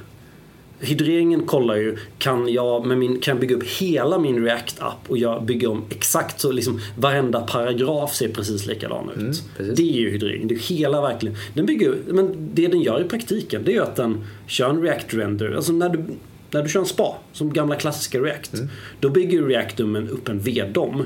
Hydreringen 0.81 1.47
kollar 1.47 1.77
ju, 1.77 1.97
kan 2.19 2.53
jag, 2.53 2.87
med 2.87 2.99
min, 2.99 3.21
kan 3.21 3.33
jag 3.33 3.41
bygga 3.41 3.57
upp 3.57 3.65
hela 3.65 4.19
min 4.19 4.45
React-app 4.45 5.09
och 5.09 5.19
jag 5.19 5.45
bygger 5.45 5.71
om 5.71 5.85
exakt 5.91 6.41
så 6.41 6.53
liksom 6.53 6.81
varenda 6.97 7.41
paragraf 7.41 8.15
ser 8.15 8.29
precis 8.29 8.67
likadan 8.67 9.11
ut. 9.11 9.17
Mm, 9.17 9.33
precis. 9.57 9.77
det 9.77 9.83
är 9.83 10.01
ju 10.01 10.11
hydrering. 10.11 10.49
Det 10.49 10.55
är 10.55 10.59
hela 10.59 11.01
verkligen. 11.01 11.37
Den 11.55 11.67
bygger, 11.67 11.95
men 12.07 12.51
det 12.55 12.67
den 12.67 12.81
gör 12.81 13.01
i 13.01 13.05
praktiken 13.05 13.63
det 13.65 13.71
är 13.71 13.75
ju 13.75 13.83
att 13.83 13.97
den 13.97 14.25
kör 14.47 14.71
en 14.71 14.83
React-render. 14.83 15.57
Alltså 15.57 15.73
när 15.73 15.89
du, 15.89 16.05
när 16.51 16.63
du 16.63 16.69
kör 16.69 16.81
en 16.81 16.87
spa, 16.87 17.17
som 17.33 17.53
gamla 17.53 17.75
klassiska 17.75 18.19
React. 18.19 18.55
Mm. 18.55 18.69
Då 19.01 19.09
bygger 19.09 19.43
React-dummen 19.43 20.09
upp 20.09 20.29
en 20.29 20.41
VDOM. 20.41 21.05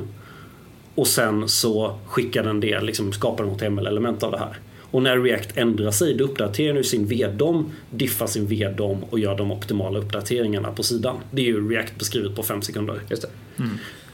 Och 0.95 1.07
sen 1.07 1.49
så 1.49 1.99
skickar 2.07 2.45
den 2.45 2.61
det, 2.61 2.81
liksom 2.81 3.13
skapar 3.13 3.45
en 3.45 3.51
HTML-element 3.51 4.23
av 4.23 4.31
det 4.31 4.39
här. 4.39 4.59
Och 4.93 5.03
när 5.03 5.19
React 5.19 5.57
ändrar 5.57 5.91
sig 5.91 6.15
då 6.15 6.25
uppdaterar 6.25 6.75
den 6.75 6.85
sin 6.85 7.07
VDOM, 7.07 7.71
diffar 7.91 8.27
sin 8.27 8.47
VDOM 8.47 9.05
och 9.11 9.19
gör 9.19 9.37
de 9.37 9.53
optimala 9.53 9.99
uppdateringarna 9.99 10.73
på 10.73 10.83
sidan. 10.83 11.17
Det 11.31 11.43
är 11.43 11.47
ju 11.47 11.71
React 11.71 11.99
beskrivet 11.99 12.37
på 12.37 12.43
fem 12.43 12.63
sekunder. 12.63 13.01
Just 13.11 13.23
det. 13.23 13.29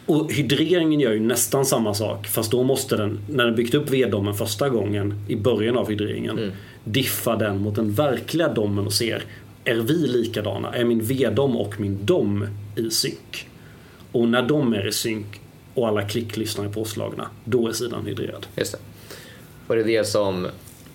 Och 0.06 0.32
hydreringen 0.32 1.00
gör 1.00 1.12
ju 1.12 1.20
nästan 1.20 1.64
samma 1.64 1.94
sak 1.94 2.26
fast 2.26 2.50
då 2.50 2.62
måste 2.62 2.96
den, 2.96 3.18
när 3.28 3.44
den 3.44 3.54
byggt 3.54 3.74
upp 3.74 3.90
VDOMen 3.90 4.34
första 4.34 4.68
gången 4.68 5.14
i 5.28 5.36
början 5.36 5.78
av 5.78 5.88
hydreringen, 5.88 6.52
diffa 6.84 7.36
den 7.36 7.58
mot 7.58 7.74
den 7.74 7.92
verkliga 7.92 8.48
domen 8.48 8.86
och 8.86 8.92
ser 8.92 9.24
är 9.64 9.74
vi 9.74 9.94
likadana? 9.94 10.74
Är 10.74 10.84
min 10.84 11.00
VDOM 11.00 11.56
och 11.56 11.80
min 11.80 12.06
DOM 12.06 12.46
i 12.76 12.90
synk? 12.90 13.48
Och 14.12 14.28
när 14.28 14.42
de 14.42 14.72
är 14.72 14.86
i 14.86 14.92
synk 14.92 15.40
och 15.74 15.88
alla 15.88 16.02
klicklyssnare 16.02 16.68
är 16.68 16.72
påslagna, 16.72 17.28
då 17.44 17.68
är 17.68 17.72
sidan 17.72 18.06
hydrerad. 18.06 18.46
Just 18.56 18.72
det. 18.72 18.78
Och 19.66 19.74
det 19.74 19.80
är 19.80 19.84
det 19.84 20.04
som, 20.04 20.46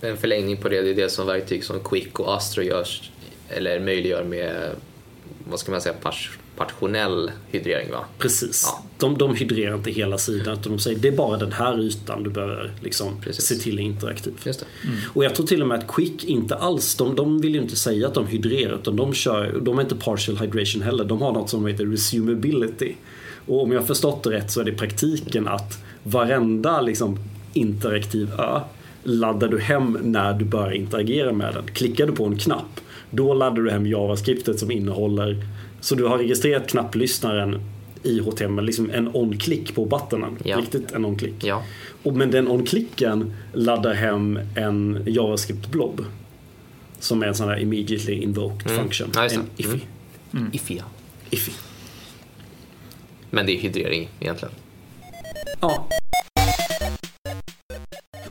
en 0.04 0.18
förlängning 0.18 0.58
på 0.58 0.70
det, 0.70 0.82
det 0.82 0.90
är 0.90 0.96
det 0.96 1.10
som 1.10 1.28
verktyg 1.28 1.64
som 1.64 1.80
Quick 1.80 2.20
och 2.20 2.36
Astro 2.36 2.64
görs, 2.64 3.12
eller 3.50 3.80
möjliggör 3.80 4.24
med, 4.24 4.70
vad 5.50 5.60
ska 5.60 5.72
man 5.72 5.82
säga, 5.82 5.96
pars, 6.02 6.38
partitionell 6.58 7.32
hydrering 7.52 7.92
va? 7.92 8.06
Precis. 8.18 8.64
Ja. 8.66 8.84
De, 8.98 9.18
de 9.18 9.36
hydrerar 9.36 9.76
inte 9.76 9.92
hela 9.92 10.18
sidan 10.18 10.54
utan 10.60 10.72
de 10.72 10.80
säger 10.80 11.00
det 11.00 11.08
är 11.08 11.12
bara 11.12 11.38
den 11.38 11.52
här 11.52 11.80
ytan 11.80 12.24
du 12.24 12.30
behöver 12.30 12.74
liksom 12.82 13.22
Precis. 13.22 13.46
se 13.46 13.56
till 13.56 13.80
är 13.80 13.84
interaktiv. 13.84 14.34
Just 14.44 14.60
det. 14.60 14.66
Och 15.14 15.26
jag 15.26 15.36
tror 15.36 15.48
till 15.48 15.62
och 15.62 15.68
med 15.68 15.80
att 15.80 15.88
Quick 15.88 16.24
inte 16.24 16.56
alls, 16.56 16.96
de, 16.96 17.16
de 17.16 17.42
vill 17.42 17.56
ju 17.56 17.62
inte 17.62 17.76
säga 17.76 18.08
att 18.08 18.14
de 18.14 18.28
hydrerar 18.28 18.76
utan 18.76 18.96
de 18.96 19.14
kör, 19.14 19.60
de 19.62 19.78
är 19.78 19.82
inte 19.82 19.96
partial 19.96 20.38
hydration 20.38 20.82
heller. 20.82 21.06
De 21.06 21.22
har 21.22 21.32
något 21.32 21.50
som 21.50 21.68
heter 21.68 21.86
resumability. 21.86 22.94
Och 23.46 23.64
om 23.64 23.72
jag 23.72 23.80
har 23.80 23.88
förstått 23.88 24.24
det 24.24 24.30
rätt 24.30 24.52
så 24.52 24.62
är 24.62 24.64
det 24.64 24.72
i 24.72 24.76
praktiken 24.76 25.48
att 25.48 25.84
varenda 26.04 26.82
liksom, 26.82 27.20
interaktiv 27.54 28.32
ö 28.40 28.60
laddar 29.04 29.48
du 29.48 29.60
hem 29.60 29.98
när 30.02 30.34
du 30.34 30.46
börjar 30.46 30.72
interagera 30.72 31.34
med 31.34 31.54
den. 31.54 31.64
Klickar 31.74 32.06
du 32.08 32.12
på 32.14 32.26
en 32.26 32.38
knapp 32.38 32.80
då 33.10 33.34
laddar 33.34 33.62
du 33.62 33.72
hem 33.72 33.86
JavaScriptet 33.88 34.60
som 34.60 34.72
innehåller 34.72 35.46
så 35.82 35.96
du 35.96 36.06
har 36.06 36.18
registrerat 36.18 36.68
knapplyssnaren 36.68 37.62
i 38.04 38.20
HTML, 38.20 38.66
liksom 38.66 38.90
en 38.92 39.08
on-click 39.16 39.76
på 39.76 39.86
buttonen. 39.86 40.38
Ja. 40.44 40.58
Riktigt 40.58 40.92
en 40.92 41.06
on-click. 41.06 41.44
Ja. 41.44 41.64
Och 42.04 42.14
men 42.14 42.32
den 42.32 42.48
on-clicken 42.48 43.34
laddar 43.54 43.94
hem 43.94 44.40
en 44.56 45.04
JavaScript-blob. 45.06 46.06
Som 47.00 47.24
är 47.24 47.28
en 47.28 47.36
sån 47.36 47.50
här 47.50 47.60
immediately 47.60 48.14
invoked 48.14 48.72
Mm. 48.72 48.82
function. 48.84 49.12
Ja, 49.16 49.26
en 49.26 49.44
iffy. 49.58 49.80
Mm. 50.34 50.50
Iffy, 50.54 50.76
ja. 50.78 50.84
iffy. 51.30 51.52
Men 53.30 53.46
det 53.46 53.52
är 53.58 53.60
hydrering 53.60 54.10
egentligen. 54.20 54.54
Ja. 55.62 55.88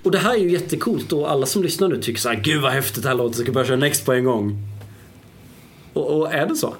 Och 0.02 0.10
det 0.10 0.18
här 0.18 0.34
är 0.34 0.38
ju 0.38 0.50
jättecoolt 0.50 1.12
och 1.12 1.30
alla 1.30 1.46
som 1.46 1.62
lyssnar 1.62 1.88
nu 1.88 2.02
tycker 2.02 2.20
så 2.20 2.28
här, 2.28 2.40
gud 2.40 2.62
vad 2.62 2.72
häftigt 2.72 3.02
det 3.02 3.08
här 3.08 3.16
låter, 3.16 3.38
jag 3.38 3.46
ska 3.46 3.52
börja 3.52 3.66
köra 3.66 3.76
Next 3.76 4.04
på 4.04 4.12
en 4.12 4.24
gång. 4.24 4.58
Och, 5.92 6.18
och 6.18 6.32
är 6.32 6.46
det 6.46 6.56
så? 6.56 6.74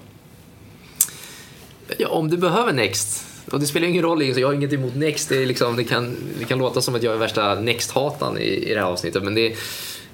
Ja, 1.99 2.09
om 2.09 2.31
du 2.31 2.37
behöver 2.37 2.73
Next. 2.73 3.27
Och 3.51 3.61
det 3.61 3.67
spelar 3.67 3.89
ingen 3.89 4.03
roll, 4.03 4.19
liksom, 4.19 4.41
jag 4.41 4.49
har 4.49 4.55
inget 4.55 4.73
emot 4.73 4.95
Next. 4.95 5.29
Det, 5.29 5.43
är 5.43 5.47
liksom, 5.47 5.77
det, 5.77 5.85
kan, 5.85 6.17
det 6.39 6.45
kan 6.45 6.59
låta 6.59 6.81
som 6.81 6.95
att 6.95 7.03
jag 7.03 7.15
är 7.15 7.19
värsta 7.19 7.55
Next-hatan 7.55 8.39
i, 8.39 8.71
i 8.71 8.75
det 8.75 8.81
här 8.81 8.87
avsnittet. 8.87 9.23
Men 9.23 9.35
det, 9.35 9.57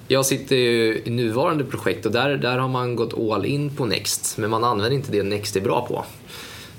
jag 0.07 0.25
sitter 0.25 0.55
ju 0.55 1.01
i 1.05 1.09
nuvarande 1.09 1.63
projekt 1.63 2.05
och 2.05 2.11
där, 2.11 2.37
där 2.37 2.57
har 2.57 2.67
man 2.67 2.95
gått 2.95 3.31
all 3.31 3.45
in 3.45 3.75
på 3.75 3.85
Next. 3.85 4.37
Men 4.37 4.49
man 4.49 4.63
använder 4.63 4.95
inte 4.95 5.11
det 5.11 5.23
Next 5.23 5.55
är 5.55 5.61
bra 5.61 5.87
på. 5.87 6.05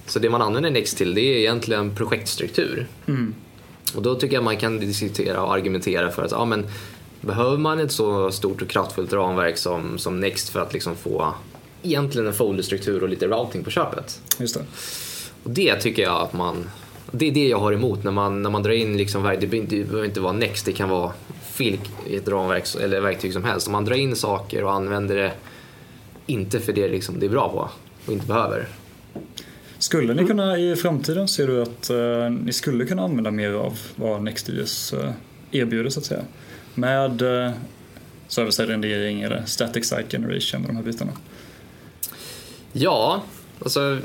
Så 0.06 0.18
det 0.18 0.30
man 0.30 0.42
använder 0.42 0.70
Next 0.70 0.96
till 0.96 1.14
det 1.14 1.20
är 1.20 1.38
egentligen 1.38 1.94
projektstruktur. 1.94 2.87
Och 3.97 4.02
då 4.02 4.14
tycker 4.14 4.35
jag 4.37 4.44
man 4.44 4.56
kan 4.56 4.80
diskutera 4.80 5.42
och 5.42 5.55
argumentera 5.55 6.11
för 6.11 6.22
att 6.22 6.31
ja, 6.31 6.44
men, 6.44 6.66
behöver 7.20 7.59
man 7.59 7.79
ett 7.81 7.92
så 7.92 8.31
stort 8.31 8.62
och 8.62 8.68
kraftfullt 8.68 9.12
ramverk 9.12 9.57
som, 9.59 9.98
som 9.98 10.20
Next 10.20 10.48
för 10.48 10.61
att 10.61 10.72
liksom 10.72 10.96
få 10.96 11.35
egentligen 11.83 12.26
en 12.26 12.35
folderstruktur 12.35 13.03
och 13.03 13.09
lite 13.09 13.26
routing 13.26 13.64
på 13.64 13.70
köpet? 13.70 14.20
Just 14.38 14.55
det. 14.55 14.64
Och 15.44 15.50
det 15.50 15.76
tycker 15.76 16.03
jag 16.03 16.20
att 16.20 16.33
man... 16.33 16.70
Det 17.12 17.29
är 17.29 17.33
det 17.33 17.48
jag 17.48 17.59
har 17.59 17.72
emot 17.72 18.05
när 18.05 18.11
man, 18.12 18.42
när 18.42 18.50
man 18.50 18.62
drar 18.62 18.72
in 18.72 18.96
liksom, 18.96 19.22
verk- 19.22 19.40
det 19.40 19.46
behöver 19.46 20.05
inte- 20.05 20.20
vara 20.20 20.33
Next, 20.33 20.64
det 20.66 20.72
kan 20.72 20.88
vara 20.88 21.12
ett 22.11 22.29
ramverk 22.29 22.64
eller 22.81 23.00
verktyg 23.00 23.33
som 23.33 23.44
helst. 23.44 23.66
Om 23.66 23.72
man 23.72 23.85
drar 23.85 23.94
in 23.96 24.16
saker 24.16 24.64
och 24.64 24.72
använder 24.72 25.16
det 25.16 25.33
inte 26.26 26.61
för 26.61 26.72
det 26.72 26.88
liksom, 26.88 27.20
det 27.20 27.26
är 27.26 27.31
bra 27.31 27.48
på 27.48 27.68
och 28.07 28.12
inte 28.12 28.26
behöver. 28.26 28.68
Skulle 29.81 30.14
ni 30.14 30.27
kunna 30.27 30.59
i 30.59 30.77
framtiden, 30.77 31.29
ser 31.29 31.47
du 31.47 31.62
att 31.62 31.90
eh, 31.90 32.31
ni 32.31 32.53
skulle 32.53 32.85
kunna 32.85 33.03
använda 33.03 33.31
mer 33.31 33.53
av 33.53 33.79
vad 33.97 34.23
Next.js 34.23 34.93
eh, 34.93 35.11
erbjuder 35.51 35.90
så 35.90 36.01
att 36.01 36.07
säga? 36.07 36.23
Med 36.75 37.23
eh, 37.23 37.53
rendering 38.59 39.23
eller 39.23 39.43
static 39.47 39.88
site 39.88 40.05
generation 40.11 40.61
och 40.61 40.66
de 40.66 40.77
här 40.77 40.83
bitarna. 40.83 41.12
Ja, 42.73 43.23
alltså 43.62 43.99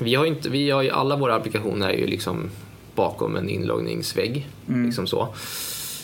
vi 0.00 0.14
har 0.14 0.24
ju 0.24 0.30
inte, 0.30 0.48
vi 0.48 0.70
har 0.70 0.82
ju, 0.82 0.90
alla 0.90 1.16
våra 1.16 1.34
applikationer 1.34 1.88
är 1.88 1.98
ju 1.98 2.06
liksom 2.06 2.50
bakom 2.94 3.36
en 3.36 3.48
inloggningsvägg. 3.48 4.48
Liksom 4.84 5.06
så. 5.06 5.28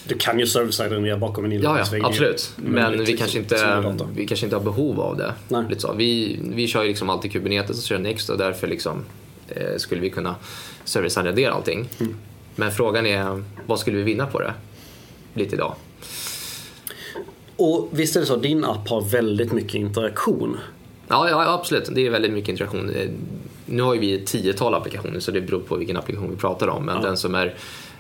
Du 0.09 0.15
kan 0.19 0.38
ju 0.38 0.47
server-side 0.47 1.19
bakom 1.21 1.45
en 1.45 1.51
Ja, 1.53 1.57
inloggningsvägg. 1.59 2.03
ja, 2.03 2.07
absolut. 2.07 2.53
Men 2.57 3.05
vi 3.05 3.17
kanske, 3.17 3.33
som- 3.33 3.87
inte, 3.91 4.07
vi 4.17 4.27
kanske 4.27 4.47
inte 4.47 4.57
har 4.57 4.62
behov 4.65 5.01
av 5.01 5.17
det. 5.17 5.35
Nej. 5.49 5.65
Lite 5.69 5.81
så. 5.81 5.93
Vi, 5.93 6.38
vi 6.55 6.67
kör 6.69 6.83
ju 6.83 6.88
liksom 6.88 7.11
alltid 7.11 7.33
Kubernetes 7.33 7.79
och 7.79 7.85
kör 7.85 7.99
Next 7.99 8.31
och 8.31 8.38
därför 8.38 8.67
liksom, 8.67 9.05
eh, 9.49 9.77
skulle 9.77 10.01
vi 10.01 10.11
kunna 10.11 10.35
service-radera 10.85 11.53
allting. 11.53 11.88
Mm. 12.01 12.15
Men 12.57 12.73
frågan 12.73 13.07
är, 13.07 13.43
vad 13.67 13.79
skulle 13.81 13.97
vi 13.97 14.03
vinna 14.03 14.27
på 14.27 14.41
det? 14.41 14.53
Lite 15.35 15.55
idag. 15.55 15.75
Och 17.57 17.88
visst 17.91 18.17
är 18.17 18.21
det 18.21 18.27
så, 18.27 18.37
din 18.37 18.65
app 18.65 18.88
har 18.88 19.01
väldigt 19.01 19.53
mycket 19.53 19.75
interaktion. 19.75 20.59
Ja, 21.09 21.29
ja, 21.31 21.53
absolut. 21.53 21.88
Det 21.95 22.07
är 22.07 22.11
väldigt 22.11 22.33
mycket 22.33 22.49
interaktion. 22.49 22.91
Eh, 22.91 23.11
Nu 23.67 23.83
har 23.83 23.95
ju 23.95 24.01
vi 24.01 24.15
ett 24.15 24.27
tiotal 24.27 24.75
applikationer 24.75 25.21
så 25.21 25.31
det 25.31 25.41
beror 25.41 25.61
på 25.61 25.77
vilken 25.77 25.97
applikation 25.97 26.31
vi 26.31 26.37
pratar 26.37 26.69
om. 26.69 26.85
Men 26.87 26.97
Ja. 26.97 27.03
den 27.03 27.17
som 27.17 27.35
är 27.35 27.55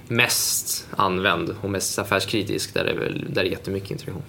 mest 0.08 0.86
använd 0.90 1.54
och 1.60 1.70
mest 1.70 1.98
affärskritisk, 1.98 2.74
där 2.74 2.84
är, 2.84 2.94
väl, 2.94 3.24
där 3.30 3.42
är 3.42 3.46
jättemycket 3.46 3.90
interaktion. 3.90 4.22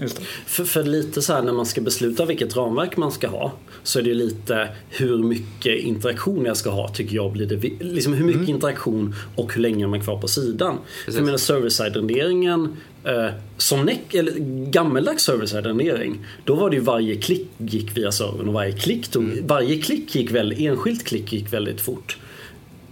Just 0.00 0.16
det. 0.16 0.22
För, 0.46 0.64
för 0.64 0.82
lite 0.82 1.22
så 1.22 1.32
här 1.32 1.42
när 1.42 1.52
man 1.52 1.66
ska 1.66 1.80
besluta 1.80 2.24
vilket 2.24 2.56
ramverk 2.56 2.96
man 2.96 3.12
ska 3.12 3.28
ha 3.28 3.52
så 3.82 3.98
är 3.98 4.02
det 4.02 4.08
ju 4.08 4.14
lite 4.14 4.68
hur 4.88 5.18
mycket 5.18 5.78
interaktion 5.78 6.44
jag 6.44 6.56
ska 6.56 6.70
ha 6.70 6.88
tycker 6.88 7.16
jag 7.16 7.32
blir 7.32 7.46
det 7.46 7.84
Liksom 7.84 8.12
hur 8.12 8.24
mycket 8.24 8.48
interaktion 8.48 9.14
och 9.36 9.54
hur 9.54 9.60
länge 9.62 9.86
man 9.86 10.00
är 10.00 10.04
kvar 10.04 10.20
på 10.20 10.28
sidan. 10.28 10.78
För 11.04 11.12
jag 11.12 11.24
menar 11.24 11.38
server-side-renderingen 11.38 12.76
eh, 13.04 13.28
som 13.56 13.84
neck, 13.84 14.14
eller 14.14 14.32
gammeldags 14.70 15.24
server-side-rendering 15.24 16.26
då 16.44 16.54
var 16.54 16.70
det 16.70 16.76
ju 16.76 16.82
varje 16.82 17.16
klick 17.16 17.48
gick 17.58 17.96
via 17.96 18.12
servern 18.12 18.48
och 18.48 18.54
varje 18.54 18.72
klick 18.72 19.08
tog, 19.08 19.38
varje 19.46 19.82
klick 19.82 20.14
gick 20.14 20.30
väl, 20.30 20.54
enskilt 20.58 21.04
klick 21.04 21.32
gick 21.32 21.52
väldigt 21.52 21.80
fort. 21.80 22.18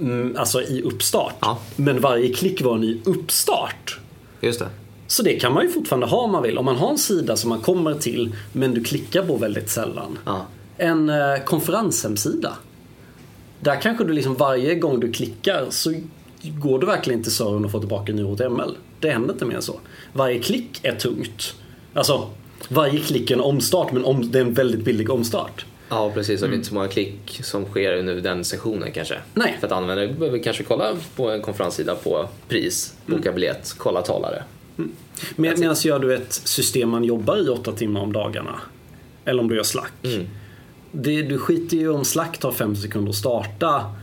Mm, 0.01 0.37
alltså 0.37 0.63
i 0.63 0.83
uppstart. 0.83 1.35
Ja. 1.41 1.59
Men 1.77 2.01
varje 2.01 2.33
klick 2.33 2.63
var 2.63 2.75
en 2.75 2.81
ny 2.81 3.01
uppstart. 3.05 3.99
Just 4.41 4.59
det. 4.59 4.69
Så 5.07 5.23
det 5.23 5.41
kan 5.41 5.53
man 5.53 5.65
ju 5.65 5.71
fortfarande 5.71 6.07
ha 6.07 6.19
om 6.19 6.33
man 6.33 6.43
vill. 6.43 6.59
Om 6.59 6.65
man 6.65 6.77
har 6.77 6.91
en 6.91 6.99
sida 6.99 7.37
som 7.37 7.49
man 7.49 7.61
kommer 7.61 7.95
till 7.95 8.35
men 8.53 8.75
du 8.75 8.85
klickar 8.85 9.23
på 9.23 9.37
väldigt 9.37 9.71
sällan. 9.71 10.19
Ja. 10.25 10.47
En 10.77 11.11
eh, 11.11 11.37
konferenshemsida. 11.45 12.53
Där 13.61 13.81
kanske 13.81 14.05
du 14.05 14.13
liksom 14.13 14.35
varje 14.35 14.75
gång 14.75 15.01
du 15.01 15.13
klickar 15.13 15.67
så 15.71 15.95
går 16.43 16.79
du 16.79 16.87
verkligen 16.87 17.23
till 17.23 17.33
servern 17.33 17.65
och 17.65 17.71
får 17.71 17.79
tillbaka 17.79 18.13
en 18.13 18.17
ny 18.17 18.23
HTML. 18.23 18.77
Det 19.01 19.11
händer 19.11 19.33
inte 19.33 19.45
mer 19.45 19.57
än 19.57 19.63
så. 19.63 19.81
Varje 20.13 20.39
klick 20.39 20.81
är 20.83 20.95
tungt. 20.95 21.55
Alltså, 21.95 22.31
varje 22.69 23.01
klick 23.01 23.31
är 23.31 23.35
en 23.35 23.41
omstart 23.41 23.93
men 23.93 24.05
om, 24.05 24.31
det 24.31 24.39
är 24.39 24.43
en 24.43 24.55
väldigt 24.55 24.85
billig 24.85 25.11
omstart. 25.11 25.67
Ja, 25.89 26.11
precis. 26.15 26.43
Och 26.43 26.49
det 26.49 26.55
är 26.55 26.57
inte 26.57 26.69
så 26.69 26.75
många 26.75 26.89
klick 26.89 27.41
som 27.43 27.65
sker 27.65 27.97
under 27.97 28.15
den 28.15 28.45
sessionen 28.45 28.93
kanske. 28.93 29.19
Nej. 29.35 29.57
För 29.61 29.67
att 29.67 29.73
användare 29.73 30.09
behöver 30.09 30.39
kanske 30.39 30.63
kolla 30.63 30.97
på 31.17 31.31
en 31.31 31.43
konferenssida 31.43 31.95
på 31.95 32.29
pris, 32.49 32.95
boka 33.07 33.33
biljett, 33.33 33.75
kolla 33.79 34.03
talare. 34.03 34.43
Med, 34.77 35.59
Medan 35.59 35.75
gör 35.75 35.99
du 35.99 36.15
ett 36.15 36.33
system 36.33 36.89
man 36.89 37.05
jobbar 37.05 37.47
i 37.47 37.49
åtta 37.49 37.73
timmar 37.73 38.01
om 38.01 38.13
dagarna. 38.13 38.61
Eller 39.25 39.43
om 39.43 39.49
du 39.49 39.57
gör 39.57 39.63
Slack. 39.63 39.93
Mm. 40.03 40.27
Det, 40.93 41.23
du 41.23 41.39
skiter 41.39 41.77
ju 41.77 41.89
om 41.89 42.05
Slack 42.05 42.39
tar 42.39 42.53
fem 42.53 42.77
sekunder 42.77 43.11
att 43.11 43.17
starta. 43.17 43.95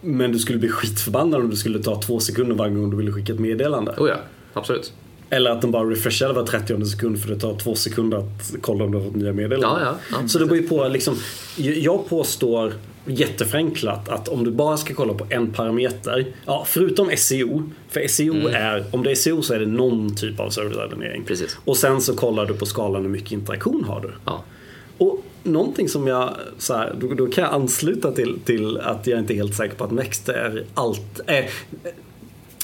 Men 0.00 0.32
du 0.32 0.38
skulle 0.38 0.58
bli 0.58 0.68
skitförbannad 0.68 1.40
om 1.40 1.50
du 1.50 1.56
skulle 1.56 1.82
ta 1.82 2.02
två 2.02 2.20
sekunder 2.20 2.54
varje 2.54 2.74
gång 2.74 2.90
du 2.90 2.96
ville 2.96 3.12
skicka 3.12 3.32
ett 3.32 3.40
meddelande. 3.40 3.94
Oh 3.98 4.08
ja, 4.08 4.16
absolut. 4.52 4.92
Eller 5.30 5.50
att 5.50 5.60
den 5.60 5.70
bara 5.70 5.84
refreshar 5.84 6.32
var 6.32 6.44
30 6.44 6.84
sekund 6.84 7.22
för 7.22 7.28
det 7.28 7.40
tar 7.40 7.54
två 7.54 7.74
sekunder 7.74 8.18
att 8.18 8.54
kolla 8.60 8.84
om 8.84 8.92
du 8.92 8.98
har 8.98 9.04
fått 9.04 9.16
nya 9.16 9.32
meddelanden. 9.32 9.82
Ja, 9.86 9.94
ja. 10.12 10.28
Så 10.28 10.38
det 10.38 10.46
beror 10.46 10.60
ju 10.60 10.68
på, 10.68 10.88
liksom, 10.88 11.16
jag 11.56 12.08
påstår 12.08 12.72
jätteförenklat 13.04 14.08
att 14.08 14.28
om 14.28 14.44
du 14.44 14.50
bara 14.50 14.76
ska 14.76 14.94
kolla 14.94 15.14
på 15.14 15.26
en 15.30 15.52
parameter, 15.52 16.26
ja, 16.46 16.64
förutom 16.68 17.10
SEO, 17.16 17.70
för 17.88 18.08
SEO 18.08 18.48
är, 18.48 18.84
om 18.90 19.02
det 19.02 19.10
är 19.10 19.14
SEO 19.14 19.42
så 19.42 19.54
är 19.54 19.58
det 19.58 19.66
någon 19.66 20.16
typ 20.16 20.40
av 20.40 20.50
serviceadressering. 20.50 21.24
Precis. 21.24 21.58
Och 21.64 21.76
sen 21.76 22.00
så 22.00 22.16
kollar 22.16 22.46
du 22.46 22.54
på 22.54 22.66
skalan 22.66 23.02
hur 23.02 23.08
mycket 23.08 23.32
interaktion 23.32 23.84
har 23.84 24.00
du. 24.00 24.12
Ja. 24.24 24.44
Och 24.98 25.24
någonting 25.42 25.88
som 25.88 26.06
jag, 26.06 26.34
så 26.58 26.74
här, 26.74 26.94
då, 27.00 27.14
då 27.14 27.26
kan 27.26 27.44
jag 27.44 27.52
ansluta 27.52 28.12
till, 28.12 28.38
till 28.44 28.78
att 28.78 29.06
jag 29.06 29.18
inte 29.18 29.32
är 29.32 29.36
helt 29.36 29.54
säker 29.54 29.76
på 29.76 29.84
att 29.84 29.90
Next 29.90 30.28
är 30.28 30.64
allt. 30.74 31.20
Är, 31.26 31.50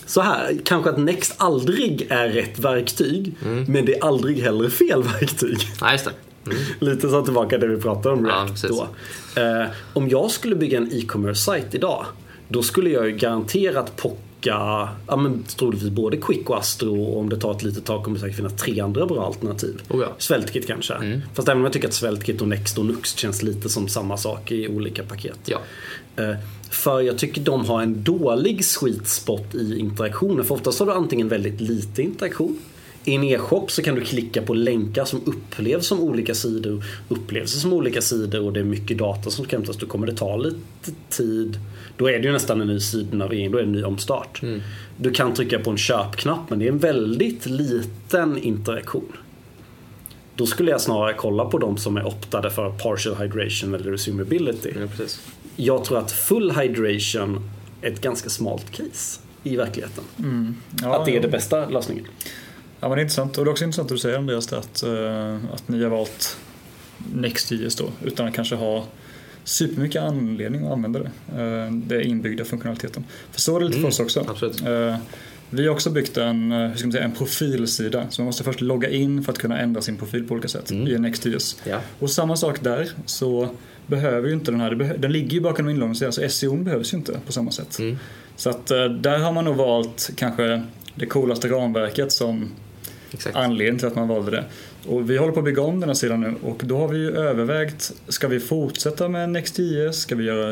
så 0.06 0.20
här, 0.20 0.56
kanske 0.64 0.90
att 0.90 0.98
Next 0.98 1.34
aldrig 1.38 2.06
är 2.10 2.28
rätt 2.28 2.58
verktyg, 2.58 3.32
men 3.68 3.84
det 3.86 3.96
är 3.98 4.04
aldrig 4.04 4.38
heller 4.42 4.68
fel 4.68 5.02
verktyg. 5.02 5.58
Ja, 5.80 5.92
just 5.92 6.04
det. 6.04 6.10
Lite 6.84 7.08
så 7.10 7.22
tillbaka 7.24 7.58
till 7.58 7.68
det 7.68 7.74
vi 7.76 7.82
pratade 7.82 8.14
om 8.14 8.26
Ja, 8.26 8.32
React 8.34 8.50
precis. 8.52 8.70
då. 8.70 8.88
Eh, 9.42 9.66
om 9.92 10.08
jag 10.08 10.30
skulle 10.30 10.54
bygga 10.56 10.78
en 10.78 10.88
e-commerce-sajt 10.92 11.74
idag, 11.74 12.06
då 12.48 12.62
skulle 12.62 12.90
jag 12.90 13.06
ju 13.06 13.16
garanterat 13.16 13.96
pocka, 14.44 14.88
ja 15.06 15.16
men 15.16 15.42
troligtvis 15.42 15.90
både 15.90 16.16
Quick 16.16 16.50
och 16.50 16.58
Astro 16.58 17.02
och 17.02 17.18
om 17.18 17.28
det 17.28 17.36
tar 17.36 17.52
ett 17.52 17.62
litet 17.62 17.84
tag 17.84 18.04
kommer 18.04 18.16
det 18.16 18.20
säkert 18.20 18.36
finnas 18.36 18.56
tre 18.56 18.80
andra 18.80 19.06
bra 19.06 19.26
alternativ. 19.26 19.82
Oh 19.88 20.00
ja. 20.02 20.14
Svältkit 20.18 20.66
kanske. 20.66 21.20
Fast 21.34 21.48
även 21.48 21.58
om 21.58 21.64
jag 21.64 21.72
tycker 21.72 21.88
att 21.88 21.94
Svältkit 21.94 22.40
och 22.40 22.48
Next 22.48 22.78
och 22.78 22.86
Nux 22.86 23.16
känns 23.16 23.42
lite 23.42 23.68
som 23.68 23.88
samma 23.88 24.16
sak 24.16 24.52
i 24.52 24.68
olika 24.68 25.02
paket. 25.02 25.38
Ja. 25.44 25.58
Eh, 26.16 26.36
För 26.70 27.00
jag 27.00 27.18
tycker 27.18 27.40
de 27.40 27.64
har 27.64 27.82
en 27.82 28.02
dålig 28.02 28.64
sweet 28.64 29.08
spot 29.08 29.54
i 29.54 29.78
interaktionen. 29.78 30.44
För 30.44 30.54
oftast 30.54 30.78
har 30.78 30.86
du 30.86 30.92
antingen 30.92 31.28
väldigt 31.28 31.60
lite 31.60 32.02
interaktion. 32.02 32.58
I 33.06 33.14
en 33.14 33.24
e-shop 33.24 33.66
så 33.68 33.82
kan 33.82 33.94
du 33.94 34.00
klicka 34.00 34.42
på 34.42 34.54
länkar 34.54 35.04
som 35.04 35.20
upplevs 35.24 35.86
som 35.86 36.00
olika 36.00 36.34
sidor, 36.34 36.84
upplevs 37.08 37.60
som 37.60 37.72
olika 37.72 38.00
sidor 38.02 38.42
och 38.42 38.52
det 38.52 38.60
är 38.60 38.64
mycket 38.64 38.98
data 38.98 39.30
som 39.30 39.44
ska 39.44 39.56
hämtas. 39.56 39.76
Då 39.76 39.86
kommer 39.86 40.06
det 40.06 40.16
ta 40.16 40.36
lite 40.36 40.58
tid. 41.10 41.58
Då 41.96 42.10
är 42.10 42.18
det 42.18 42.24
ju 42.24 42.32
nästan 42.32 42.60
en 42.60 42.66
ny 42.66 42.80
sidnavigering, 42.80 43.50
då 43.50 43.58
är 43.58 43.62
det 43.62 43.68
en 43.68 43.72
ny 43.72 43.82
omstart. 43.82 44.42
Du 44.96 45.10
kan 45.10 45.34
trycka 45.34 45.58
på 45.58 45.70
en 45.70 45.76
köpknapp 45.76 46.50
men 46.50 46.58
det 46.58 46.64
är 46.64 46.72
en 46.72 46.78
väldigt 46.78 47.46
liten 47.46 48.38
interaktion. 48.38 49.12
Då 50.36 50.46
skulle 50.46 50.70
jag 50.70 50.80
snarare 50.80 51.14
kolla 51.14 51.44
på 51.44 51.58
de 51.58 51.76
som 51.76 51.96
är 51.96 52.06
optade 52.06 52.50
för 52.50 52.70
partial 52.70 53.16
hydration 53.16 53.74
eller 53.74 53.90
resumability 53.90 54.72
ja, 54.80 54.86
precis. 54.86 55.20
jag 55.56 55.84
tror 55.84 55.98
att 55.98 56.12
full 56.12 56.50
hydration 56.50 57.50
är 57.82 57.90
ett 57.92 58.00
ganska 58.00 58.28
smalt 58.30 58.70
case 58.70 59.20
i 59.42 59.56
verkligheten. 59.56 60.04
Ja, 60.82 61.00
att 61.00 61.04
det 61.04 61.10
är 61.10 61.14
ja. 61.14 61.22
det 61.22 61.28
bästa 61.28 61.68
lösningen. 61.68 62.04
Ja 62.80 62.88
men 62.88 62.96
det 62.96 63.00
är 63.00 63.02
intressant. 63.02 63.38
Och 63.38 63.44
det 63.44 63.48
är 63.48 63.52
också 63.52 63.64
intressant 63.64 63.90
att 63.90 63.96
du 63.96 63.98
säger 63.98 64.18
Andreas 64.18 64.52
att, 64.52 64.82
eh, 64.82 65.34
att 65.52 65.68
ni 65.68 65.82
har 65.82 65.90
valt 65.90 66.38
Next.js 67.14 67.76
då 67.76 67.90
utan 68.04 68.28
att 68.28 68.34
kanske 68.34 68.54
ha 68.54 68.84
supermycket 69.44 70.02
anledning 70.02 70.66
att 70.66 70.72
använda 70.72 70.98
det. 70.98 71.10
Eh, 71.28 71.72
det 71.72 71.96
är 71.96 72.00
inbyggda 72.00 72.44
funktionaliteten. 72.44 73.04
För 73.30 73.40
så 73.40 73.56
är 73.56 73.60
det 73.60 73.66
lite 73.66 73.80
för 73.80 73.88
oss 73.88 74.00
också. 74.00 74.24
absolut. 74.28 74.66
Eh, 74.66 74.96
vi 75.50 75.66
har 75.66 75.74
också 75.74 75.90
byggt 75.90 76.16
en, 76.16 76.52
eh, 76.52 76.58
hur 76.58 76.76
ska 76.76 76.86
man 76.86 76.92
säga, 76.92 77.04
en 77.04 77.12
profilsida. 77.12 78.06
Så 78.10 78.22
man 78.22 78.26
måste 78.26 78.44
först 78.44 78.60
logga 78.60 78.90
in 78.90 79.22
för 79.24 79.32
att 79.32 79.38
kunna 79.38 79.58
ändra 79.58 79.80
sin 79.80 79.96
profil 79.96 80.28
på 80.28 80.34
olika 80.34 80.48
sätt 80.48 80.72
i 80.72 80.98
Next.js. 80.98 81.56
Ja. 81.64 81.80
Och 81.98 82.10
samma 82.10 82.36
sak 82.36 82.62
där 82.62 82.90
så 83.06 83.48
behöver 83.86 84.28
ju 84.28 84.34
inte 84.34 84.50
den 84.50 84.60
här, 84.60 84.70
den 84.98 85.12
ligger 85.12 85.30
ju 85.30 85.40
bakom 85.40 85.68
inloggningssidan 85.68 86.12
så 86.12 86.28
SEO 86.28 86.56
behövs 86.56 86.92
ju 86.92 86.98
inte 86.98 87.20
på 87.26 87.32
samma 87.32 87.50
sätt. 87.50 87.78
Så 88.36 88.50
att 88.50 88.66
där 89.00 89.18
har 89.18 89.32
man 89.32 89.44
nog 89.44 89.56
valt 89.56 90.10
kanske 90.16 90.62
det 90.94 91.06
coolaste 91.06 91.48
ramverket 91.48 92.12
som 92.12 92.50
Exakt. 93.12 93.36
anledning 93.36 93.78
till 93.78 93.88
att 93.88 93.96
man 93.96 94.08
valde 94.08 94.30
det. 94.30 94.44
Och 94.86 95.10
vi 95.10 95.16
håller 95.16 95.32
på 95.32 95.38
att 95.38 95.44
bygga 95.44 95.62
om 95.62 95.80
den 95.80 95.88
här 95.88 95.94
sidan 95.94 96.20
nu 96.20 96.34
och 96.42 96.62
då 96.64 96.78
har 96.78 96.88
vi 96.88 96.98
ju 96.98 97.16
övervägt, 97.16 97.92
ska 98.08 98.28
vi 98.28 98.40
fortsätta 98.40 99.08
med 99.08 99.30
Next.js? 99.30 99.96
Ska 99.96 100.14
vi 100.14 100.24
göra, 100.24 100.50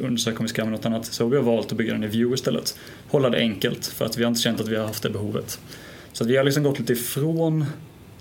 undersöka 0.00 0.38
om 0.38 0.44
vi 0.44 0.48
ska 0.48 0.62
använda 0.62 0.76
något 0.76 0.86
annat? 0.86 1.06
Så 1.06 1.26
vi 1.26 1.36
har 1.36 1.42
valt 1.42 1.72
att 1.72 1.78
bygga 1.78 1.92
den 1.92 2.04
i 2.04 2.06
Vue 2.06 2.34
istället. 2.34 2.78
Hålla 3.08 3.30
det 3.30 3.38
enkelt 3.38 3.86
för 3.86 4.04
att 4.04 4.18
vi 4.18 4.22
har 4.22 4.28
inte 4.28 4.40
känt 4.40 4.60
att 4.60 4.68
vi 4.68 4.76
har 4.76 4.86
haft 4.86 5.02
det 5.02 5.10
behovet. 5.10 5.60
Så 6.12 6.24
att 6.24 6.30
vi 6.30 6.36
har 6.36 6.44
liksom 6.44 6.62
gått 6.62 6.78
lite 6.78 6.92
ifrån 6.92 7.64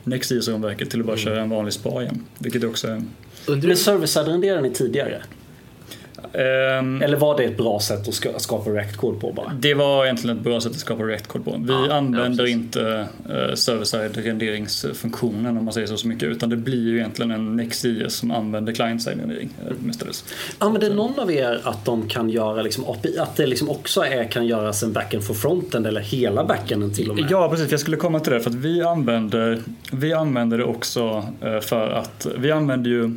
Next.js-ramverket 0.03 0.89
till 0.89 0.99
att 0.99 1.05
bara 1.05 1.17
köra 1.17 1.41
en 1.41 1.49
vanlig 1.49 1.73
spa 1.73 2.01
igen. 2.01 2.25
Vilket 2.39 2.63
också 2.63 2.87
är... 2.87 3.01
Men 3.47 3.77
serviceadrenderade 3.77 4.61
ni 4.61 4.71
tidigare? 4.71 5.21
Ehm, 6.33 7.01
Eller 7.01 7.17
var 7.17 7.37
det 7.37 7.43
ett 7.43 7.57
bra 7.57 7.79
sätt 7.79 8.07
att 8.07 8.13
ska- 8.13 8.39
skapa 8.39 8.69
React-kod 8.69 9.21
på 9.21 9.31
bara? 9.33 9.51
Det 9.59 9.73
var 9.73 10.05
egentligen 10.05 10.37
ett 10.37 10.43
bra 10.43 10.61
sätt 10.61 10.71
att 10.71 10.77
skapa 10.77 11.03
React-kod 11.03 11.45
på. 11.45 11.55
Vi 11.59 11.73
Ja, 11.73 11.85
ja, 11.89 11.93
använder 11.93 12.37
precis. 12.43 12.55
inte 12.55 13.07
uh, 13.29 13.53
server-side 13.55 14.17
renderingsfunktionen 14.17 15.57
om 15.57 15.65
man 15.65 15.73
säger 15.73 15.87
så, 15.87 15.97
så 15.97 16.07
mycket 16.07 16.23
utan 16.29 16.49
det 16.49 16.55
blir 16.57 16.87
ju 16.87 16.97
egentligen 16.97 17.31
en 17.31 17.55
Next.js 17.55 18.13
som 18.15 18.31
använder 18.31 18.73
client-side 18.73 19.19
rendering 19.19 19.49
uh, 19.67 19.73
mestadels. 19.85 20.25
Använder 20.57 20.93
någon 20.93 21.19
av 21.19 21.31
er 21.31 21.61
att 21.63 21.85
de 21.85 22.07
kan 22.07 22.29
göra 22.29 22.61
liksom 22.61 22.85
API, 22.87 23.17
att 23.19 23.35
det 23.35 23.45
liksom 23.45 23.69
också 23.69 24.01
är, 24.01 24.23
kan 24.23 24.47
göras 24.47 24.83
en 24.83 24.93
backend 24.93 25.23
för 25.23 25.33
frontend 25.33 25.87
eller 25.87 26.01
hela 26.01 26.43
backenden 26.45 26.93
till 26.93 27.09
och 27.09 27.15
med? 27.15 27.25
Ja 27.29 27.49
precis, 27.49 27.71
jag 27.71 27.79
skulle 27.79 27.97
komma 27.97 28.19
till 28.19 28.33
det 28.33 28.39
för 28.39 28.49
att 28.49 28.55
vi 28.55 28.81
använder, 28.83 29.59
vi 29.91 30.13
använder 30.13 30.57
det 30.57 30.63
också 30.63 31.25
eh, 31.41 31.59
för 31.59 31.89
att 31.89 32.27
vi 32.37 32.51
använder 32.51 32.89
ju 32.89 33.11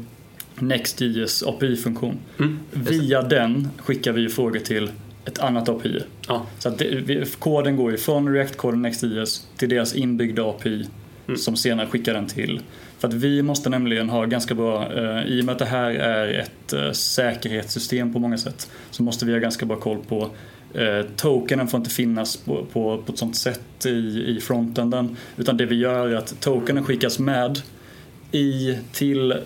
Next.js 0.62 1.42
API-funktion. 1.42 2.18
Mm, 2.38 2.58
Via 2.70 3.22
den 3.22 3.68
skickar 3.78 4.12
vi 4.12 4.28
frågor 4.28 4.58
till 4.58 4.90
ett 5.24 5.38
annat 5.38 5.68
API. 5.68 6.02
Ja. 6.28 6.46
Så 6.58 6.68
att 6.68 6.78
det, 6.78 7.38
koden 7.38 7.76
går 7.76 7.90
ju 7.90 7.96
från 7.96 8.28
React-koden 8.34 8.82
Next.js 8.82 9.46
till 9.56 9.68
deras 9.68 9.94
inbyggda 9.94 10.42
API 10.42 10.86
Mm. 11.26 11.38
som 11.38 11.56
senare 11.56 11.86
skickar 11.86 12.14
den 12.14 12.26
till. 12.26 12.60
För 12.98 13.08
att 13.08 13.14
vi 13.14 13.42
måste 13.42 13.70
nämligen 13.70 14.08
ha 14.08 14.24
ganska 14.24 14.54
bra, 14.54 14.92
eh, 14.92 15.26
i 15.26 15.40
och 15.40 15.44
med 15.44 15.52
att 15.52 15.58
det 15.58 15.64
här 15.64 15.90
är 15.90 16.38
ett 16.38 16.72
eh, 16.72 16.90
säkerhetssystem 16.90 18.12
på 18.12 18.18
många 18.18 18.38
sätt, 18.38 18.70
så 18.90 19.02
måste 19.02 19.26
vi 19.26 19.32
ha 19.32 19.38
ganska 19.38 19.66
bra 19.66 19.76
koll 19.76 19.98
på 20.08 20.30
eh, 20.74 21.06
tokenen 21.16 21.68
får 21.68 21.78
inte 21.78 21.90
finnas 21.90 22.36
på, 22.36 22.64
på, 22.72 23.02
på 23.06 23.12
ett 23.12 23.18
sånt 23.18 23.36
sätt 23.36 23.86
i, 23.86 24.24
i 24.26 24.40
frontenden. 24.42 25.16
Utan 25.36 25.56
det 25.56 25.66
vi 25.66 25.76
gör 25.76 26.08
är 26.08 26.14
att 26.16 26.40
tokenen 26.40 26.84
skickas 26.84 27.18
med 27.18 27.62
i 28.32 28.78
till 28.92 29.32
eh, 29.32 29.38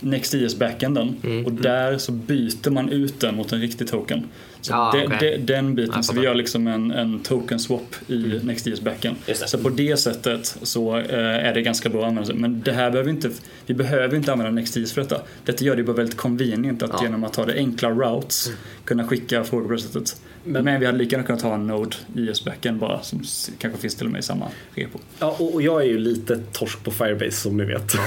Next.js 0.00 0.56
backenden 0.58 1.16
Mm. 1.24 1.46
och 1.46 1.52
där 1.52 1.98
så 1.98 2.12
byter 2.12 2.70
man 2.70 2.88
ut 2.88 3.20
den 3.20 3.34
mot 3.36 3.52
en 3.52 3.60
riktig 3.60 3.88
token. 3.88 4.24
Så 4.60 4.74
Ah, 4.74 4.92
det, 4.92 5.06
okej. 5.06 5.18
det, 5.20 5.54
den 5.54 5.74
biten, 5.74 6.02
så 6.04 6.14
vi 6.14 6.20
gör 6.20 6.34
liksom 6.34 6.66
en, 6.66 6.90
en 6.90 7.18
token 7.20 7.58
swap 7.58 7.94
i 8.08 8.40
Next.js 8.42 8.80
backend. 8.80 9.16
Just 9.26 9.40
det. 9.42 9.48
Så 9.48 9.58
på 9.58 9.68
det 9.68 9.96
sättet 9.96 10.56
så 10.62 10.96
eh, 10.98 11.18
är 11.18 11.54
det 11.54 11.62
ganska 11.62 11.88
bra 11.88 12.00
att 12.00 12.08
använda 12.08 12.26
sig. 12.26 12.34
Men 12.36 12.60
det 12.64 12.72
här 12.72 12.90
behöver 12.90 13.10
inte, 13.10 13.30
vi 13.66 13.74
behöver 13.74 14.16
inte 14.16 14.32
använda 14.32 14.50
Next.js 14.52 14.92
för 14.92 15.00
detta. 15.00 15.20
Detta 15.44 15.64
gör 15.64 15.76
det 15.76 15.82
bara 15.82 15.96
väldigt 15.96 16.16
convenient 16.16 16.82
att 16.82 16.90
Ja. 16.92 17.02
genom 17.02 17.24
att 17.24 17.36
ha 17.36 17.44
det 17.46 17.54
enkla 17.54 17.90
routes 17.90 18.50
kunna 18.84 19.06
skicka 19.06 19.44
frågor 19.44 19.66
på 19.66 19.72
det 19.72 19.78
sättet. 19.80 20.20
Men, 20.44 20.80
vi 20.80 20.86
hade 20.86 20.98
lika 20.98 21.16
gärna 21.16 21.26
kunnat 21.26 21.42
ha 21.42 21.54
en 21.54 21.66
Node 21.66 21.96
JS 22.14 22.44
backend 22.44 22.78
bara 22.78 23.02
som 23.02 23.22
kanske 23.58 23.80
finns 23.80 23.94
till 23.94 24.06
och 24.06 24.12
med 24.12 24.18
i 24.18 24.22
samma 24.22 24.46
repo. 24.74 24.98
Ja, 25.18 25.36
och 25.38 25.54
och 25.54 25.62
jag 25.62 25.82
är 25.82 25.86
ju 25.86 25.98
lite 25.98 26.40
torsk 26.52 26.84
på 26.84 26.90
Firebase 26.90 27.36
som 27.36 27.56
ni 27.56 27.64
vet. 27.64 27.94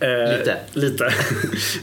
Eh, 0.00 0.38
Lite. 0.38 0.56
lite. 0.72 1.04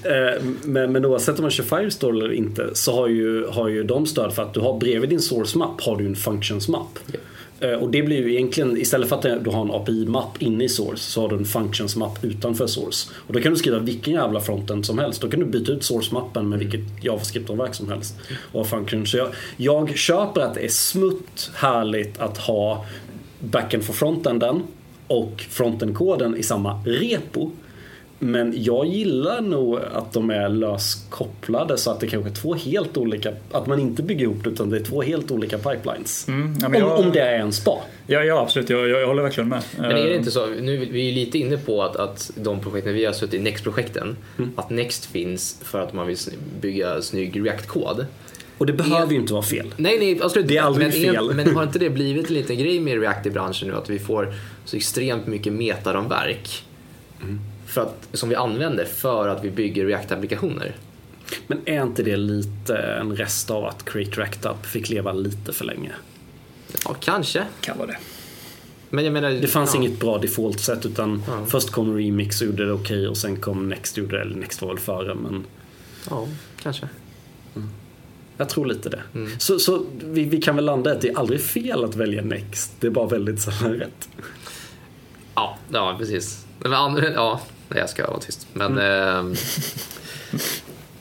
Eh, 0.04 0.44
men, 0.64 0.92
men 0.92 1.06
oavsett 1.06 1.36
om 1.36 1.42
man 1.42 1.52
kör 1.52 1.64
Firestore 1.64 2.18
eller 2.18 2.34
inte 2.34 2.70
så 2.74 2.96
har 2.96 3.08
ju, 3.08 3.48
har 3.48 3.68
ju 3.68 3.84
de 3.84 4.06
stöd 4.06 4.34
för 4.34 4.44
att 4.44 4.54
du 4.54 4.60
har 4.60 4.80
bredvid 4.80 5.10
din 5.10 5.20
source 5.22 5.58
map 5.58 5.82
har 5.82 5.98
du 5.98 6.06
en 6.06 6.16
functions 6.16 6.68
map. 6.68 7.00
Eh, 7.64 7.74
och 7.74 7.90
det 7.90 8.04
blir 8.04 8.18
ju 8.18 8.34
egentligen, 8.34 8.78
istället 8.78 9.10
för 9.10 9.16
att 9.16 9.44
du 9.44 9.50
har 9.50 9.62
en 9.62 9.72
API-mapp 9.72 10.42
inne 10.42 10.64
i 10.64 10.70
source 10.70 10.98
så 10.98 11.22
har 11.22 11.30
du 11.30 11.36
en 11.36 11.46
functions-mapp 11.46 12.24
utanför 12.24 12.68
source. 12.68 13.10
Och 13.14 13.34
då 13.34 13.42
kan 13.42 13.52
du 13.52 13.58
skriva 13.58 13.80
vilken 13.80 14.14
jävla 14.14 14.42
frontend 14.42 14.86
som 14.86 15.00
helst. 15.00 15.22
Då 15.22 15.30
kan 15.30 15.40
du 15.40 15.46
byta 15.46 15.72
ut 15.72 15.84
source-mappen 15.84 16.50
med 16.50 16.60
vilket 16.60 17.04
JavaScript-verk 17.04 17.76
som 17.76 17.90
helst. 17.90 18.16
Och 18.52 18.68
function. 18.68 19.08
Så 19.08 19.18
jag, 19.18 19.28
jag 19.58 19.98
köper 19.98 20.42
att 20.42 20.54
det 20.54 20.66
är 20.66 20.70
smutt 20.70 21.52
härligt 21.54 22.20
att 22.20 22.38
ha 22.38 22.86
backend 23.40 23.84
för 23.84 23.94
frontenden 23.94 24.64
och 25.08 25.46
frontend-koden 25.50 26.38
i 26.38 26.44
samma 26.44 26.84
repo. 26.86 27.52
Men 28.20 28.54
jag 28.64 28.86
gillar 28.86 29.42
nog 29.42 29.80
att 29.94 30.14
de 30.14 30.30
är 30.30 30.50
löskopplade 30.50 31.78
så 31.78 31.92
att 31.92 32.00
det 32.00 32.08
kanske 32.08 32.30
är 32.30 32.34
två 32.34 32.54
helt 32.56 32.98
olika, 32.98 33.34
att 33.52 33.68
man 33.68 33.80
inte 33.80 34.04
bygger 34.04 34.24
ihop 34.24 34.44
det 34.44 34.50
utan 34.50 34.70
det 34.70 34.78
är 34.78 34.84
två 34.84 35.02
helt 35.02 35.32
olika 35.32 35.58
pipelines. 35.58 36.28
Mm, 36.28 36.56
ja, 36.60 36.66
om, 36.66 36.72
men 36.72 36.82
jag- 36.82 37.00
om 37.00 37.12
det 37.12 37.20
är 37.20 37.40
en 37.40 37.54
spa. 37.54 37.82
Ja, 38.08 38.24
ja 38.24 38.42
absolut. 38.42 38.70
Jag, 38.70 38.90
jag, 38.90 39.02
jag 39.02 39.08
håller 39.08 39.24
verkligen 39.24 39.50
med. 39.50 39.64
Men 39.78 39.92
är 39.92 39.94
det 39.96 40.12
Eh, 40.12 40.18
inte 40.18 40.32
så, 40.32 40.46
nu 40.48 40.78
vi 40.78 41.02
är 41.08 41.12
ju 41.12 41.26
lite 41.26 41.38
inne 41.40 41.58
på 41.58 41.84
att, 41.84 41.96
att 41.96 42.32
de 42.36 42.60
projekten 42.60 42.94
vi 42.94 43.06
har 43.06 43.14
suttit 43.14 43.34
i, 43.34 43.40
Next-projekten, 43.40 44.18
att 44.56 44.70
Next 44.70 45.06
finns 45.06 45.60
för 45.64 45.80
att 45.80 45.94
man 45.94 46.08
vill 46.08 46.18
bygga 46.62 47.02
snygg 47.02 47.46
React-kod. 47.46 48.06
Och 48.58 48.66
det 48.66 48.74
behöver 48.74 49.14
ju 49.14 49.20
inte 49.20 49.34
vara 49.34 49.44
fel. 49.44 49.74
Nej, 49.78 50.00
nej, 50.00 50.20
absolut 50.24 50.48
Det 50.48 50.58
är 50.58 50.62
aldrig 50.62 50.88
men, 50.88 50.92
fel. 51.14 51.34
Men 51.34 51.56
har 51.56 51.64
inte 51.64 51.80
det 51.80 51.90
blivit 51.90 52.28
en 52.28 52.34
liten 52.34 52.58
grej 52.58 52.80
med 52.80 53.00
React 53.02 53.26
i 53.26 53.30
branschen 53.30 53.68
nu? 53.68 53.76
Att 53.76 53.90
vi 53.90 54.00
får 54.00 54.34
så 54.66 54.78
extremt 54.78 55.28
mycket 55.28 55.54
metaramverk 55.54 56.64
för 57.74 57.82
att, 57.82 58.08
som 58.14 58.30
vi 58.30 58.36
använder 58.36 58.86
för 58.86 59.28
att 59.28 59.44
vi 59.44 59.52
bygger 59.52 59.86
React-applikationer. 59.86 60.72
Men 61.48 61.60
är 61.66 61.84
inte 61.84 62.04
det 62.04 62.18
lite 62.18 62.78
en 62.78 63.16
rest 63.16 63.52
av 63.52 63.66
att 63.66 63.86
Create 63.86 64.22
Racked 64.22 64.52
Up 64.52 64.66
fick 64.66 64.90
leva 64.90 65.14
lite 65.14 65.54
för 65.54 65.66
länge? 65.66 65.92
Ja, 66.86 66.96
kanske. 67.00 67.44
Kan 67.62 67.78
vara 67.78 67.88
det. 67.88 67.98
Men 68.90 69.04
jag 69.06 69.14
menar, 69.14 69.32
Det 69.32 69.48
fanns 69.48 69.74
ja. 69.76 69.80
inget 69.80 70.00
bra 70.00 70.18
default-sätt 70.18 70.86
utan 70.86 71.24
Ja. 71.28 71.46
först 71.46 71.70
kom 71.72 71.98
Remix 71.98 72.42
och 72.42 72.48
gjorde 72.48 72.66
det 72.66 72.72
okej 72.72 73.08
och 73.08 73.18
sen 73.18 73.42
kom 73.42 73.70
Next 73.70 73.98
gjorde 73.98 74.16
det, 74.16 74.22
eller 74.22 74.36
Next 74.36 74.62
var 74.62 74.70
väl 74.70 74.80
före 74.80 75.16
men 75.16 75.46
Ja, 76.10 76.28
kanske. 76.64 76.88
jag 78.38 78.50
tror 78.50 78.66
lite 78.66 78.90
det. 78.90 79.02
Mm. 79.16 79.32
Så, 79.40 79.60
så 79.60 79.86
vi, 80.04 80.24
vi 80.24 80.42
kan 80.42 80.56
väl 80.56 80.66
landa 80.66 80.90
i 80.90 80.94
att 80.96 81.02
det 81.02 81.10
är 81.10 81.18
aldrig 81.20 81.42
fel 81.42 81.84
att 81.84 81.96
välja 81.96 82.22
Next. 82.22 82.72
Det 82.80 82.88
är 82.88 82.92
bara 82.92 83.08
väldigt 83.08 83.42
sällan 83.42 83.74
rätt. 83.74 84.10
Ja, 85.36 85.58
ja 85.72 85.96
precis. 86.00 86.46
Andra, 86.66 87.12
ja, 87.14 87.42
nej, 87.74 87.80
jag 87.82 87.90
ska 87.90 88.08
vara 88.08 88.20
tyst. 88.20 88.48
Men 88.54 88.78
ehm, 88.78 89.36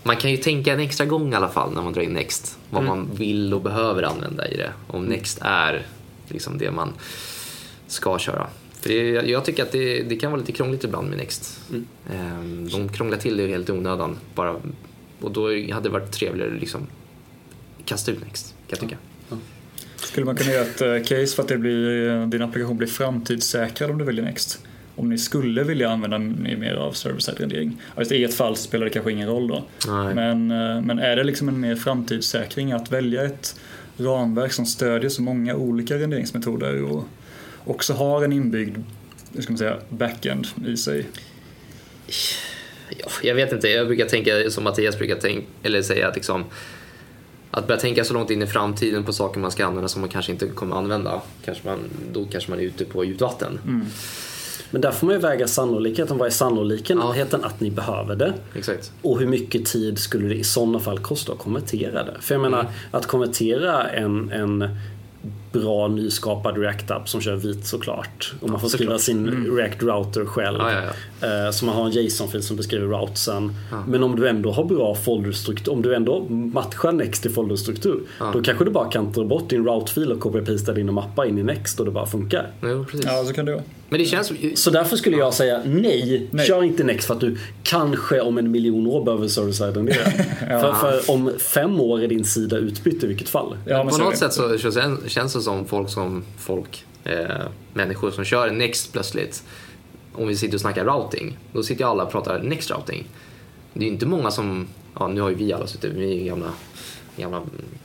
man 0.02 0.16
kan 0.16 0.30
ju 0.30 0.36
tänka 0.36 0.72
en 0.72 0.80
extra 0.80 1.06
gång 1.06 1.32
i 1.32 1.36
alla 1.36 1.48
fall 1.48 1.74
när 1.74 1.82
man 1.82 1.92
drar 1.92 2.02
in 2.02 2.12
Next. 2.12 2.58
Vad 2.70 2.84
man 2.84 3.10
vill 3.14 3.54
och 3.54 3.60
behöver 3.62 4.02
använda 4.02 4.48
i 4.48 4.56
det. 4.56 4.72
Om 4.86 5.04
Next 5.04 5.38
är 5.42 5.86
liksom 6.28 6.58
det 6.58 6.70
man 6.70 6.92
ska 7.86 8.18
köra. 8.18 8.46
För 8.80 8.88
det, 8.88 9.10
jag- 9.10 9.44
tycker 9.44 9.62
att 9.62 9.72
det, 9.72 10.02
det 10.02 10.16
kan 10.16 10.30
vara 10.30 10.40
lite 10.40 10.52
krångligt 10.52 10.84
ibland 10.84 11.08
med 11.08 11.18
Next. 11.18 11.60
Ehm, 12.12 12.68
de 12.68 12.88
krånglar 12.88 13.18
till 13.18 13.36
det 13.36 13.46
helt 13.46 13.68
i 13.68 13.72
onödan. 13.72 14.16
Bara, 14.34 14.56
och 15.20 15.30
då 15.30 15.46
hade 15.48 15.80
det 15.82 15.88
varit 15.88 16.12
trevligare 16.12 16.54
att 16.54 16.60
liksom 16.60 16.86
kasta 17.84 18.10
ut 18.12 18.24
Next, 18.24 18.46
kan 18.46 18.54
jag 18.68 18.78
tycka. 18.80 18.96
Skulle 19.96 20.26
man 20.26 20.36
kunna 20.36 20.52
göra 20.52 20.62
ett 20.66 20.80
eh, 20.80 20.98
case 21.02 21.36
för 21.36 21.42
att 21.42 21.48
det 21.48 21.58
blir, 21.58 22.08
eh, 22.10 22.26
din 22.28 22.42
applikation 22.42 22.76
blir 22.76 22.88
framtidssäkrad 22.88 23.90
om 23.90 23.98
du 23.98 24.04
väljer 24.04 24.24
Next? 24.24 24.60
Om 25.02 25.08
ni 25.08 25.18
skulle 25.18 25.62
vilja 25.62 25.90
använda 25.90 26.18
mer 26.18 26.74
av 26.74 26.92
server-side 26.92 27.40
rendering. 27.40 27.76
Just 27.98 28.12
I 28.12 28.24
ett 28.24 28.34
fall 28.34 28.56
spelar 28.56 28.84
det 28.84 28.90
kanske 28.90 29.12
ingen 29.12 29.28
roll 29.28 29.48
då. 29.48 29.64
Nej. 29.86 30.14
Men, 30.14 30.50
eh, 30.50 30.80
men 30.82 30.98
är 30.98 31.16
det 31.16 31.24
liksom 31.24 31.48
en 31.48 31.60
mer 31.60 31.76
framtidssäkring 31.76 32.72
att 32.72 32.92
välja 32.92 33.24
ett 33.24 33.60
ramverk 33.96 34.52
som 34.52 34.66
stödjer 34.66 35.10
så 35.10 35.22
många 35.22 35.54
olika 35.54 35.98
renderingsmetoder 35.98 36.82
och 36.82 37.04
också 37.64 37.92
har 37.92 38.24
en 38.24 38.32
inbyggd 38.32 38.78
hur 39.34 39.42
ska 39.42 39.52
man 39.52 39.58
säga, 39.58 39.78
backend 39.88 40.46
i 40.66 40.76
sig? 40.76 41.06
Ja, 42.88 43.08
jag 43.22 43.34
vet 43.34 43.52
inte, 43.52 43.68
jag 43.68 43.86
brukar 43.86 44.06
tänka 44.06 44.50
som 44.50 44.64
Mattias 44.64 44.98
brukar 44.98 45.16
tänka, 45.16 45.46
eller 45.62 45.82
säga 45.82 46.08
att 46.08 46.14
liksom 46.14 46.44
att 47.50 47.66
börja 47.66 47.80
tänka 47.80 48.04
så 48.04 48.14
långt 48.14 48.30
in 48.30 48.42
i 48.42 48.46
framtiden 48.46 49.04
på 49.04 49.12
saker 49.12 49.40
man 49.40 49.50
ska 49.50 49.66
använda 49.66 49.88
som 49.88 50.00
man 50.00 50.10
kanske 50.10 50.32
inte 50.32 50.46
kommer 50.46 50.76
använda. 50.76 51.22
Kanske 51.44 51.68
man, 51.68 51.78
då 52.12 52.24
kanske 52.24 52.50
man 52.50 52.60
är 52.60 52.64
ute 52.64 52.84
på 52.84 53.04
djupt 53.04 53.20
vatten. 53.20 53.60
Men 54.72 54.80
där 54.80 54.90
får 54.90 55.06
man 55.06 55.16
ju 55.16 55.20
väga 55.22 55.46
sannolikheten. 55.48 56.18
Vad 56.18 56.26
är 56.26 56.30
sannolikheten 56.32 57.44
att 57.44 57.60
ni 57.60 57.70
behöver 57.70 58.16
det? 58.16 58.32
Exakt. 58.54 58.92
Och 59.02 59.18
hur 59.20 59.26
mycket 59.26 59.64
tid 59.66 59.98
skulle 59.98 60.28
det 60.28 60.34
i 60.34 60.44
sådana 60.44 60.78
fall 60.80 60.98
kosta 60.98 61.32
att 61.32 61.38
konvertera 61.38 62.04
det? 62.04 62.14
För 62.20 62.34
jag 62.34 62.42
menar, 62.42 62.60
Mm. 62.60 62.72
att 62.90 63.06
konvertera 63.06 63.88
en, 63.88 64.30
en 64.32 64.68
bra 65.52 65.88
nyskapad 65.88 66.58
React-app 66.58 67.08
som 67.08 67.20
kör 67.20 67.36
vit 67.36 67.66
såklart. 67.66 68.32
Och 68.40 68.50
man 68.50 68.60
får 68.60 68.68
skriva 68.68 68.98
sin 68.98 69.30
React-router 69.56 70.24
själv. 70.26 70.60
Mm. 70.60 70.72
Ja, 70.74 70.80
ja, 71.20 71.46
Eh, 71.46 71.50
Så 71.50 71.64
man 71.64 71.74
har 71.74 71.86
en 71.86 71.90
JSON-fil 71.92 72.42
som 72.42 72.56
beskriver 72.56 72.86
routesen. 72.86 73.52
Men 73.88 74.02
om 74.02 74.16
du 74.16 74.28
ändå 74.28 74.52
har 74.52 74.64
bra 74.64 74.94
folderstruktur, 74.94 75.72
om 75.72 75.82
du 75.82 75.94
ändå 75.94 76.20
matchar 76.28 76.92
Next 76.92 77.26
i 77.26 77.28
folderstruktur. 77.28 78.00
Då 78.32 78.42
kanske 78.42 78.64
du 78.64 78.70
bara 78.70 78.90
kan 78.90 79.12
ta 79.12 79.24
bort 79.24 79.48
din 79.50 79.64
route-fil 79.66 80.12
och 80.12 80.20
copy-pasta 80.20 80.72
din 80.72 80.88
och 80.88 80.94
mappa 80.94 81.26
in 81.26 81.38
i 81.38 81.42
Next 81.42 81.80
och 81.80 81.86
det 81.86 81.92
bara 81.92 82.06
funkar. 82.06 82.50
Ja, 83.04 83.24
så 83.24 83.32
kan 83.32 83.44
det 83.44 83.52
vara. 83.52 83.62
Men 83.92 84.00
det 84.00 84.06
känns... 84.06 84.32
Så 84.54 84.70
därför 84.70 84.96
skulle 84.96 85.16
jag 85.16 85.34
säga 85.34 85.62
nej, 85.64 86.28
Nej. 86.30 86.46
kör 86.46 86.62
inte 86.62 86.84
Next 86.84 87.06
för 87.06 87.14
att 87.14 87.20
du 87.20 87.38
kanske 87.62 88.20
om 88.20 88.38
en 88.38 88.50
miljon 88.50 88.86
år 88.86 89.04
behöver 89.04 89.28
server-side 89.28 89.76
rendera. 89.76 90.04
för, 90.60 90.72
för 90.72 91.10
om 91.10 91.32
fem 91.38 91.80
år 91.80 92.02
är 92.02 92.08
din 92.08 92.24
sida 92.24 92.56
utbytt 92.56 93.04
i 93.04 93.06
vilket 93.06 93.28
fall. 93.28 93.56
Ja, 93.66 93.84
men 93.84 93.88
på 93.88 93.98
något 93.98 94.10
det. 94.10 94.18
sätt 94.18 94.32
så, 94.32 94.58
så 94.58 94.68
kän- 94.68 95.08
känns 95.08 95.32
det 95.34 95.40
som 95.40 95.66
folk 95.66 95.90
som 95.90 96.24
folk, 96.38 96.84
eh, 97.04 97.26
människor 97.72 98.10
som 98.10 98.24
kör 98.24 98.50
Next 98.50 98.92
plötsligt. 98.92 99.42
Om 100.14 100.28
vi 100.28 100.36
sitter 100.36 100.54
och 100.54 100.60
snackar 100.60 100.84
routing, 100.84 101.38
då 101.52 101.62
sitter 101.62 101.84
ju 101.84 101.90
alla 101.90 102.04
och 102.04 102.12
pratar 102.12 102.42
Next 102.42 102.70
routing. 102.70 103.08
Det 103.72 103.80
är 103.80 103.84
ju 103.84 103.92
inte 103.92 104.06
många 104.06 104.30
som, 104.30 104.68
ja 104.98 105.08
nu 105.08 105.20
har 105.20 105.28
ju 105.28 105.34
vi 105.34 105.52
alla 105.52 105.66
suttit, 105.66 105.92
vi 105.92 106.20
är 106.20 106.24
gamla, 106.24 106.46
gamla 107.16 107.42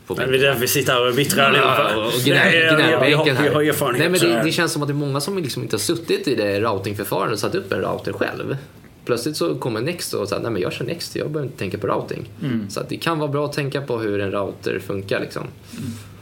på 0.07 0.15
Men 0.15 0.31
det 0.31 0.37
är 0.37 0.41
därför 0.41 0.61
vi 0.61 0.67
sitter 0.67 0.93
här 0.93 1.01
och 1.01 1.07
är 1.07 1.13
bittra 1.13 1.47
allihopa. 1.47 1.95
och 1.95 2.11
gnä- 2.11 2.33
Nej, 2.35 3.07
vi 3.07 3.13
har- 3.13 3.27
erfarenhet. 3.61 3.99
Nej, 3.99 4.09
men 4.09 4.19
så 4.19 4.25
det, 4.45 4.51
känns 4.51 4.71
som 4.71 4.81
att 4.81 4.87
det 4.87 4.91
är 4.91 4.95
många 4.95 5.21
som 5.21 5.37
liksom 5.37 5.63
inte 5.63 5.75
har 5.75 5.79
suttit 5.79 6.27
i 6.27 6.35
det 6.35 6.59
routingförfarandet 6.61 7.33
och 7.33 7.39
satt 7.39 7.55
upp 7.55 7.71
en 7.73 7.79
router 7.81 8.13
själv. 8.13 8.57
Plötsligt 9.05 9.37
så 9.37 9.55
kommer 9.55 9.81
Next 9.81 10.13
och 10.13 10.29
säger 10.29 10.41
nej 10.41 10.51
men 10.51 10.61
jag 10.61 10.73
kör 10.73 10.85
Next, 10.85 11.15
jag 11.15 11.29
behöver 11.31 11.45
inte 11.47 11.59
tänka 11.59 11.77
på 11.77 11.87
routing. 11.87 12.29
Mm. 12.43 12.69
Så 12.69 12.79
att 12.79 12.89
det 12.89 12.97
kan 12.97 13.19
vara 13.19 13.31
bra 13.31 13.45
att 13.45 13.53
tänka 13.53 13.81
på 13.81 13.97
hur 13.99 14.19
en 14.21 14.31
router 14.31 14.79
funkar 14.79 15.19
liksom. 15.19 15.43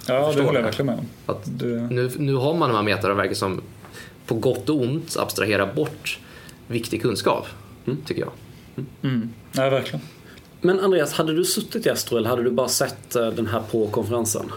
Ja, 0.07 0.33
det 0.35 0.41
håller 0.41 0.59
jag 0.59 0.63
verkligen 0.65 0.85
med 0.85 0.95
om. 0.99 1.05
Att 1.25 1.39
Det, 1.45 1.65
nu, 1.65 2.11
nu 2.17 2.33
har 2.33 2.53
man 2.53 2.69
de 2.69 2.75
här 2.75 2.83
metaverken 2.83 3.35
som 3.35 3.61
på 4.25 4.35
gott 4.35 4.69
och 4.69 4.81
ont 4.81 5.17
abstraherar 5.19 5.73
bort 5.73 6.19
viktig 6.67 7.01
kunskap, 7.01 7.47
tycker 8.05 8.21
jag. 8.21 8.31
mm. 9.01 9.29
Nej, 9.51 9.69
verkligen. 9.69 10.01
Men 10.61 10.79
Andreas, 10.79 11.13
hade 11.13 11.33
du 11.33 11.43
suttit 11.45 11.85
i 11.85 11.89
Astro 11.89 12.17
eller 12.17 12.29
hade 12.29 12.43
du 12.43 12.51
bara 12.51 12.67
sett 12.67 13.15
eh, 13.15 13.27
den 13.27 13.47
här 13.47 13.61
på 13.71 13.87
konferensen? 13.87 14.51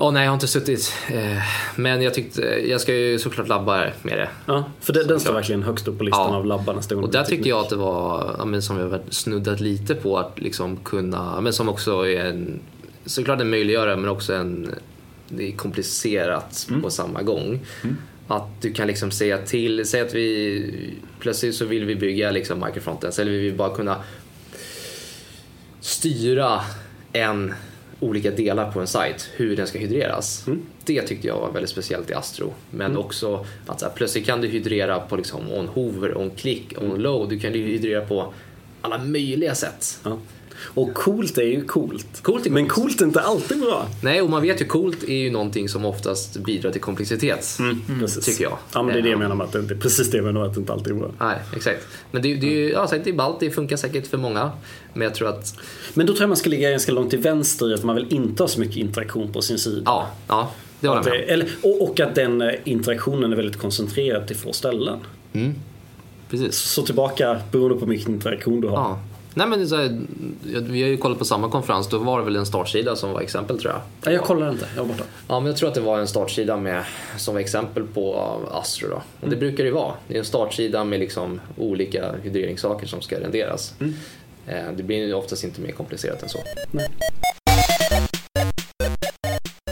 Åh 0.00 0.12
nej, 0.12 0.22
jag 0.22 0.30
har 0.30 0.34
inte 0.34 0.46
suttit. 0.48 0.92
Eh, 1.08 1.42
men 1.76 2.02
jag 2.02 2.14
tyckte, 2.14 2.42
jag 2.42 2.80
ska 2.80 2.94
ju 2.94 3.18
såklart 3.18 3.48
labba 3.48 3.84
med 4.02 4.18
det. 4.18 4.28
Ja, 4.46 4.64
för 4.80 4.92
det, 4.92 5.04
den 5.04 5.20
står 5.20 5.32
verkligen 5.32 5.62
högst 5.62 5.88
upp 5.88 5.98
på 5.98 6.04
listan 6.04 6.30
Ja. 6.32 6.36
av 6.36 6.46
labbarna. 6.46 6.80
Och 6.96 7.10
där 7.10 7.24
tyckte 7.24 7.48
jag 7.48 7.58
att 7.60 7.68
det 7.68 7.76
var, 7.76 8.34
ja, 8.38 8.44
men 8.44 8.62
som 8.62 8.76
vi 8.76 8.82
har 8.82 9.00
snuddat 9.10 9.60
lite 9.60 9.94
på, 9.94 10.18
att 10.18 10.40
liksom 10.40 10.76
kunna, 10.76 11.40
men 11.40 11.52
som 11.52 11.68
också 11.68 12.08
är 12.08 12.24
en, 12.24 12.60
såklart 13.06 13.40
en 13.40 13.50
möjliggörare 13.50 13.96
men 13.96 14.08
också 14.10 14.34
en, 14.34 14.74
det 15.28 15.48
är 15.48 15.52
komplicerat 15.52 16.66
på 16.82 16.90
samma 16.90 17.22
gång. 17.22 17.60
Att 18.30 18.62
du 18.62 18.72
kan 18.72 18.86
liksom 18.86 19.10
säga 19.10 19.38
till, 19.38 19.86
säg 19.88 20.00
att 20.00 20.14
vi 20.14 20.94
plötsligt 21.20 21.54
så 21.54 21.64
vill 21.64 21.84
vi 21.84 21.96
bygga 21.96 22.30
liksom 22.30 22.64
microfrontends 22.66 23.18
eller 23.18 23.32
vi 23.32 23.38
vill 23.38 23.54
bara 23.54 23.74
kunna 23.74 23.96
styra 25.88 26.60
en 27.12 27.54
olika 28.00 28.30
delar 28.30 28.72
på 28.72 28.80
en 28.80 28.86
sajt, 28.86 29.30
hur 29.36 29.56
den 29.56 29.66
ska 29.66 29.78
hydreras. 29.78 30.44
Det 30.84 31.02
tyckte 31.02 31.26
jag 31.26 31.40
var 31.40 31.52
väldigt 31.52 31.70
speciellt 31.70 32.10
i 32.10 32.14
Astro. 32.14 32.54
Men 32.70 32.96
också 32.96 33.46
att 33.66 33.80
så 33.80 33.86
här, 33.86 33.92
plötsligt 33.92 34.26
kan 34.26 34.40
du 34.40 34.48
hydrera 34.48 35.00
på 35.00 35.16
liksom 35.16 35.52
on 35.52 35.68
hover, 35.68 36.18
on 36.18 36.30
click, 36.30 36.74
on 36.82 37.02
load. 37.02 37.28
Du 37.28 37.38
kan 37.38 37.52
hydrera 37.52 38.06
på 38.06 38.34
alla 38.80 38.98
möjliga 38.98 39.54
sätt. 39.54 40.00
Ja. 40.04 40.18
Och 40.64 40.94
coolt 40.94 41.38
är 41.38 41.42
ju 41.42 41.64
coolt. 41.64 42.22
Coolt 42.22 42.46
är 42.46 42.50
Men 42.50 42.68
coolt. 42.68 42.74
coolt 42.82 43.00
är 43.00 43.04
inte 43.04 43.20
alltid 43.20 43.60
bra. 43.60 43.86
Nej, 44.02 44.22
och 44.22 44.30
man 44.30 44.42
vet 44.42 44.60
ju 44.60 44.64
coolt 44.64 45.02
är 45.04 45.14
ju 45.16 45.30
någonting 45.30 45.68
som 45.68 45.84
oftast 45.84 46.36
bidrar 46.36 46.70
till 46.70 46.80
komplexitet. 46.80 47.58
Precis. 48.00 48.24
Tycker 48.24 48.44
jag. 48.44 48.58
Ja, 48.74 48.82
men 48.82 48.94
det 48.94 49.00
är 49.00 49.02
det 49.02 49.08
jag 49.08 49.14
Eh, 49.14 49.18
menar 49.18 49.34
med 49.34 49.44
att 49.46 49.52
det 49.52 49.58
inte 49.58 49.74
precis 49.76 50.10
det 50.10 50.16
jag 50.16 50.24
menar 50.24 50.46
att 50.46 50.54
det 50.54 50.60
inte 50.60 50.72
alltid 50.72 50.92
är 50.92 50.96
bra. 50.96 51.10
Nej, 51.20 51.38
exakt. 51.56 51.86
Men 52.10 52.22
det, 52.22 52.34
det 52.34 52.46
är 52.46 52.50
ju, 52.50 52.70
ja, 52.70 52.88
det 53.04 53.10
är 53.10 53.12
ballt, 53.14 53.40
det 53.40 53.50
funkar 53.50 53.76
säkert 53.76 54.06
för 54.06 54.18
många. 54.18 54.50
Men 54.94 55.02
jag 55.02 55.14
tror 55.14 55.28
att, 55.28 55.54
Men 55.94 56.06
då 56.06 56.12
tror 56.12 56.22
jag 56.22 56.28
man 56.28 56.36
ska 56.36 56.50
ligga 56.50 56.70
ganska 56.70 56.92
långt 56.92 57.10
till 57.10 57.18
vänster 57.18 57.70
i 57.70 57.74
att 57.74 57.84
man 57.84 57.94
vill 57.96 58.06
inte 58.12 58.42
ha 58.42 58.48
så 58.48 58.60
mycket 58.60 58.76
interaktion 58.76 59.32
på 59.32 59.42
sin 59.42 59.58
sida. 59.58 59.82
ja, 59.84 60.08
ja 60.28 60.50
det 60.80 60.88
håller 60.88 61.02
jag 61.04 61.10
med 61.10 61.28
eller, 61.28 61.48
och, 61.62 61.82
och 61.90 62.00
att 62.00 62.14
den 62.14 62.42
eh, 62.42 62.50
interaktionen 62.64 63.32
är 63.32 63.36
väldigt 63.36 63.56
koncentrerad 63.56 64.26
till 64.26 64.36
få 64.36 64.52
ställen. 64.52 64.98
om. 65.34 65.54
Precis. 66.30 66.56
Så 66.56 66.82
tillbaka 66.82 67.40
beroende 67.52 67.76
på 67.78 67.86
vilken 67.86 68.14
interaktion 68.14 68.60
du 68.60 68.68
har. 68.68 68.76
Ja. 68.76 69.00
Nej 69.38 69.46
men 69.46 69.68
så 69.68 69.76
här, 69.76 70.00
vi 70.42 70.82
har 70.82 70.88
ju 70.88 70.96
kollat 70.96 71.18
på 71.18 71.24
samma 71.24 71.50
konferens, 71.50 71.88
då 71.88 71.98
var 71.98 72.18
det 72.18 72.24
väl 72.24 72.36
en 72.36 72.46
startsida 72.46 72.96
som 72.96 73.12
var 73.12 73.20
exempel 73.20 73.60
tror 73.60 73.72
jag. 73.72 73.80
Nej, 74.04 74.14
jag 74.14 74.24
kollar 74.24 74.50
inte, 74.50 74.68
jag 74.76 74.82
var 74.82 74.88
borta. 74.88 75.04
Ja, 75.28 75.40
men 75.40 75.46
jag 75.46 75.56
tror 75.56 75.68
att 75.68 75.74
det 75.74 75.80
var 75.80 75.98
en 75.98 76.08
startsida 76.08 76.56
med, 76.56 76.84
som 77.16 77.34
var 77.34 77.40
exempel 77.40 77.82
på 77.82 78.36
Astro. 78.52 78.88
Då. 78.88 79.02
Och 79.20 79.30
det 79.30 79.36
brukar 79.36 79.56
det 79.64 79.68
ju 79.68 79.74
vara. 79.74 79.92
Det 80.08 80.14
är 80.14 80.18
en 80.18 80.24
startsida 80.24 80.84
med 80.84 81.00
liksom 81.00 81.40
olika 81.56 82.12
hydreringssaker 82.22 82.86
som 82.86 83.00
ska 83.00 83.20
renderas. 83.20 83.74
Eh, 84.46 84.72
Det 84.76 84.82
blir 84.82 85.14
oftast 85.14 85.44
inte 85.44 85.60
mer 85.60 85.72
komplicerat 85.72 86.22
än 86.22 86.28
så. 86.28 86.38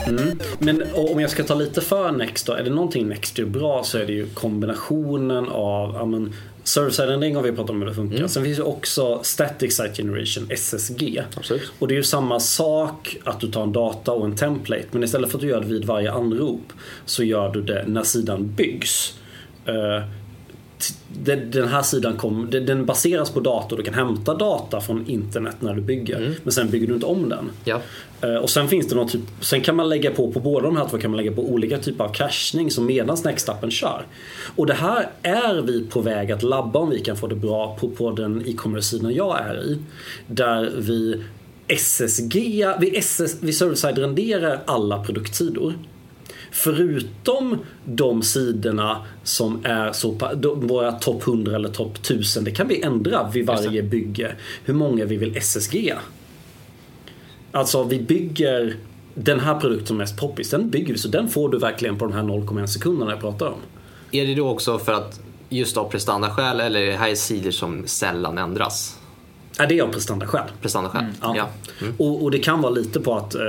Mm. 0.06 0.38
Men 0.58 0.82
om 0.94 1.20
jag 1.20 1.30
ska 1.30 1.44
ta 1.44 1.54
lite 1.54 1.80
för 1.80 2.12
Next 2.12 2.46
då. 2.46 2.52
Är 2.52 2.62
det 2.62 2.70
någonting 2.70 3.08
Next 3.08 3.38
gör 3.38 3.46
bra 3.46 3.84
så 3.84 3.98
är 3.98 4.06
det 4.06 4.12
ju 4.12 4.26
kombinationen 4.26 5.48
av 5.48 5.94
ja, 5.94 6.04
men, 6.04 6.34
Server-side 6.66 7.08
rendering 7.08 7.36
har 7.36 7.42
vi 7.42 7.52
pratat 7.52 7.70
om 7.70 7.80
hur 7.80 7.88
det 7.88 7.94
funkar. 7.94 8.26
Sen 8.26 8.44
finns 8.44 8.56
det 8.56 8.62
också 8.62 9.20
Static 9.22 9.76
Site 9.76 9.94
Generation, 9.94 10.46
SSG. 10.50 11.22
Absolut. 11.36 11.70
Och 11.78 11.88
det 11.88 11.94
är 11.94 11.96
ju 11.96 12.02
samma 12.02 12.40
sak 12.40 13.16
att 13.24 13.40
du 13.40 13.50
tar 13.50 13.62
en 13.62 13.72
data 13.72 14.12
och 14.12 14.24
en 14.24 14.36
template. 14.36 14.86
Men 14.90 15.04
istället 15.04 15.30
för 15.30 15.38
att 15.38 15.42
du 15.42 15.48
gör 15.48 15.60
det 15.60 15.66
vid 15.66 15.84
varje 15.84 16.12
anrop 16.12 16.72
så 17.04 17.24
gör 17.24 17.52
du 17.52 17.62
det 17.62 17.84
när 17.86 18.02
sidan 18.02 18.54
byggs. 18.54 19.18
Den, 21.24 21.68
här 21.68 21.82
sidan 21.82 22.16
kom, 22.16 22.48
den, 22.50 22.86
baseras 22.86 23.30
på 23.30 23.40
dator. 23.40 23.76
Du 23.76 23.82
kan 23.82 23.94
hämta 23.94 24.34
data 24.34 24.80
från 24.80 25.06
internet 25.06 25.56
när 25.60 25.74
du 25.74 25.80
bygger. 25.80 26.34
Men 26.42 26.52
sen 26.52 26.70
bygger 26.70 26.86
du 26.86 26.94
inte 26.94 27.06
om 27.06 27.28
den. 27.28 27.50
Ja. 27.64 27.80
Eh, 28.20 28.34
Och 28.34 28.50
sen 28.50 28.68
finns 28.68 28.88
det 28.88 28.94
någon 28.94 29.08
typ, 29.08 29.20
sen 29.40 29.60
kan 29.60 29.76
man 29.76 29.88
lägga 29.88 30.10
på, 30.10 30.32
på 30.32 30.40
båda 30.40 30.66
de 30.66 30.76
här 30.76 30.88
två 30.88 30.98
kan 30.98 31.10
man 31.10 31.16
lägga 31.16 31.32
på 31.32 31.42
olika 31.52 31.78
typer 31.78 32.04
av 32.04 32.12
cachning 32.12 32.70
som 32.70 32.86
medans 32.86 33.24
Nextappen 33.24 33.70
kör. 33.70 34.06
Och 34.56 34.66
det 34.66 34.74
här 34.74 35.08
är 35.22 35.62
vi 35.62 35.86
på 35.86 36.00
väg 36.00 36.32
att 36.32 36.42
labba 36.42 36.78
om 36.78 36.90
vi 36.90 37.00
kan 37.00 37.16
få 37.16 37.26
det 37.26 37.34
bra 37.36 37.76
på, 37.80 37.88
på 37.88 38.10
den 38.10 38.42
e-commerce-sidan 38.46 39.14
jag 39.14 39.40
är 39.40 39.64
i. 39.64 39.78
Där 40.26 40.72
vi 40.76 41.22
SSG, 41.68 42.66
vi, 42.80 42.96
SS, 42.96 43.36
vi 43.40 43.52
server-side 43.52 43.98
renderar 43.98 44.60
alla 44.66 45.04
produktsidor. 45.04 45.74
Förutom 46.56 47.58
de 47.84 48.22
sidorna 48.22 49.06
som 49.22 49.64
är 49.64 49.92
så 49.92 50.10
våra 50.56 50.92
topp 50.92 51.22
100 51.28 51.54
eller 51.54 51.68
topp 51.68 51.96
1000. 51.96 52.44
Det 52.44 52.50
kan 52.50 52.68
vi 52.68 52.82
ändra 52.82 53.30
vid 53.32 53.46
varje 53.46 53.82
bygge. 53.82 54.36
Hur 54.64 54.74
många 54.74 55.04
vi 55.04 55.16
vill 55.16 55.36
SSG. 55.36 55.94
Alltså 57.52 57.84
vi 57.84 57.98
bygger 57.98 58.76
den 59.14 59.40
här 59.40 59.60
produkten 59.60 59.86
som 59.86 59.96
är 59.96 59.98
mest 59.98 60.16
poppis. 60.16 60.50
Den 60.50 60.70
bygger 60.70 60.92
vi 60.92 60.98
så 60.98 61.08
den 61.08 61.28
får 61.28 61.48
du 61.48 61.58
verkligen 61.58 61.98
på 61.98 62.04
de 62.04 62.14
här 62.14 62.22
0,1 62.22 62.66
sekunderna 62.66 63.10
jag 63.10 63.20
pratar 63.20 63.46
om. 63.46 63.60
Är 64.12 64.26
det 64.26 64.34
då 64.34 64.48
också 64.48 64.78
för 64.78 64.92
att 64.92 65.20
just 65.48 65.76
av 65.76 65.90
prestandaskäl 65.90 66.60
eller 66.60 66.80
är 66.80 66.86
det 66.86 66.96
här 66.96 67.08
är 67.08 67.14
sidor 67.14 67.50
som 67.50 67.86
sällan 67.86 68.38
ändras? 68.38 68.95
Ja, 69.58 69.66
det 69.66 69.78
är 69.78 69.82
av 69.82 69.88
prestandaskäl. 69.92 70.42
Prestandaskäl? 70.62 71.04
Ja. 71.22 71.34
Ja. 71.36 71.48
Mm. 71.80 71.94
Och, 71.98 72.22
och 72.22 72.30
det 72.30 72.38
kan 72.38 72.62
vara 72.62 72.72
lite 72.72 73.00
på 73.00 73.14
att 73.14 73.34
eh, 73.34 73.40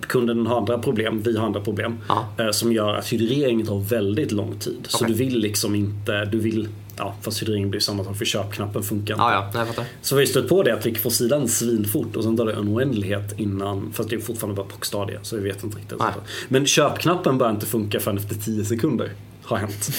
kunden 0.00 0.46
har 0.46 0.56
andra 0.56 0.78
problem, 0.78 1.22
vi 1.22 1.36
har 1.36 1.46
andra 1.46 1.60
problem. 1.60 1.98
Eh, 2.38 2.50
som 2.50 2.72
gör 2.72 2.94
att 2.94 3.08
hydreringen 3.12 3.66
tar 3.66 3.78
väldigt 3.78 4.32
lång 4.32 4.58
tid. 4.58 4.86
Så 4.88 4.96
Okej. 4.96 5.08
du 5.08 5.14
vill 5.24 5.38
liksom 5.38 5.74
inte, 5.74 6.24
du 6.24 6.38
vill, 6.38 6.68
ja 6.96 7.14
fast 7.22 7.42
hydreringen 7.42 7.70
blir 7.70 7.80
samma 7.80 8.04
sak 8.04 8.16
för 8.16 8.24
köpknappen 8.24 8.82
funkar 8.82 9.14
inte. 9.14 9.24
Ja, 9.24 9.32
ja, 9.32 9.50
nej, 9.54 9.60
jag 9.60 9.68
fattar. 9.68 9.84
Så 10.02 10.16
vi 10.16 10.22
har 10.22 10.26
stött 10.26 10.48
på 10.48 10.62
det 10.62 10.74
att 10.74 10.86
vi 10.86 10.94
får 10.94 11.10
sidan 11.10 11.48
svinfort 11.48 12.16
och 12.16 12.24
sen 12.24 12.36
tar 12.36 12.46
det 12.46 12.52
en 12.52 12.68
oändlighet 12.68 13.34
innan, 13.40 13.92
fast 13.92 14.10
det 14.10 14.16
är 14.16 14.20
fortfarande 14.20 14.56
bara 14.62 14.66
POC-stadie 14.66 15.18
så 15.22 15.36
vi 15.36 15.42
vet 15.42 15.64
inte 15.64 15.78
riktigt. 15.78 15.98
Nej. 15.98 16.12
Men 16.48 16.66
köpknappen 16.66 17.38
börjar 17.38 17.52
inte 17.52 17.66
funka 17.66 18.00
förrän 18.00 18.18
efter 18.18 18.34
10 18.34 18.64
sekunder. 18.64 19.12
Har 19.42 19.56
hänt. 19.56 19.90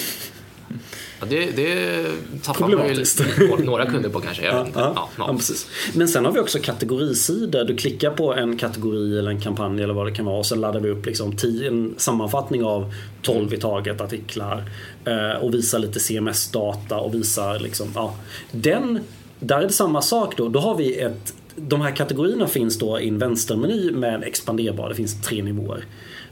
Ja, 1.24 1.30
det, 1.30 1.52
det 1.56 2.06
tappar 2.44 2.68
man 2.68 2.88
ju 2.88 3.66
några 3.66 3.86
kunder 3.86 4.10
på 4.10 4.20
kanske. 4.20 4.46
Jag 4.46 4.56
Ja, 4.56 4.68
ja, 4.96 5.10
ja. 5.18 5.34
precis. 5.38 5.68
Men 5.94 6.08
sen 6.08 6.26
har 6.26 6.32
vi 6.32 6.40
också 6.40 6.60
kategorisidor. 6.60 7.64
Du 7.64 7.76
klickar 7.76 8.12
på 8.12 8.34
en 8.34 8.58
kategori 8.58 9.20
eller 9.20 9.32
en 9.32 9.42
kampanj 9.42 9.84
eller 9.84 9.94
vad 9.94 10.08
det 10.08 10.12
kan 10.12 10.26
vara 10.26 10.38
och 10.38 10.46
sen 10.46 10.62
laddar 10.62 10.80
vi 10.80 10.90
upp 10.90 11.06
liksom 11.06 11.36
tio, 11.36 11.68
en 11.68 11.94
sammanfattning 11.98 12.64
av 12.64 12.94
12 13.22 13.54
i 13.54 13.58
taget 13.58 14.02
artiklar 14.02 14.64
eh, 15.06 15.44
och 15.44 15.54
visar 15.54 15.80
lite 15.80 16.00
CMS-data 16.00 16.98
och 16.98 17.14
visar 17.14 17.60
liksom, 17.60 17.88
ja. 17.96 18.16
Den, 18.52 19.00
där 19.40 19.58
är 19.58 19.68
det 19.68 19.74
samma 19.74 20.02
sak 20.02 20.38
då. 20.38 20.50
Då 20.50 20.60
har 20.60 20.76
vi 20.76 21.00
ett 21.00 21.34
de 21.56 21.82
här 21.82 21.92
kategorierna 21.92 22.48
finns 22.48 22.80
då 22.80 23.00
i 23.00 23.08
en 23.08 23.18
vänstermeny 23.18 23.92
med 23.92 24.24
expanderbar. 24.24 24.90
Det 24.90 24.96
finns 24.96 25.22
tre 25.22 25.44
nivåer. 25.44 25.86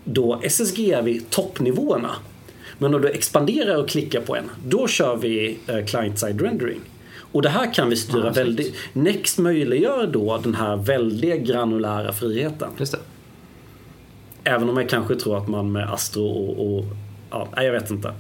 Då 0.04 0.40
SSG 0.44 0.92
är 0.92 1.02
vi 1.02 1.20
toppnivåerna. 1.20 2.16
Men 2.82 2.94
om 2.96 3.02
du 3.02 3.10
expanderar 3.10 3.76
och 3.76 3.90
klickar 3.90 4.22
på 4.22 4.36
en, 4.36 4.50
då 4.66 4.88
kör 4.88 5.16
vi 5.16 5.58
eh, 5.68 5.86
client-side 5.86 6.42
rendering. 6.42 6.80
Och 7.32 7.42
det 7.42 7.50
här 7.50 7.74
kan 7.74 7.90
vi 7.90 7.96
styra 7.96 8.26
Ja, 8.26 8.32
väldigt... 8.32 8.76
Next 8.94 9.38
möjliggör 9.38 10.08
då 10.08 10.38
den 10.38 10.56
här 10.56 10.76
väldigt 10.76 11.42
granulära 11.42 12.14
friheten. 12.14 12.70
Just 12.78 12.92
det. 12.92 13.00
Även 14.44 14.70
om 14.70 14.78
jag 14.78 14.90
kanske 14.90 15.16
tror 15.16 15.38
att 15.38 15.48
man 15.48 15.72
med 15.72 15.94
Astro 15.94 16.24
och... 16.24 16.78
och 16.78 16.86
ja, 17.30 17.64
jag 17.64 17.72
vet 17.72 17.92
inte. 17.92 18.14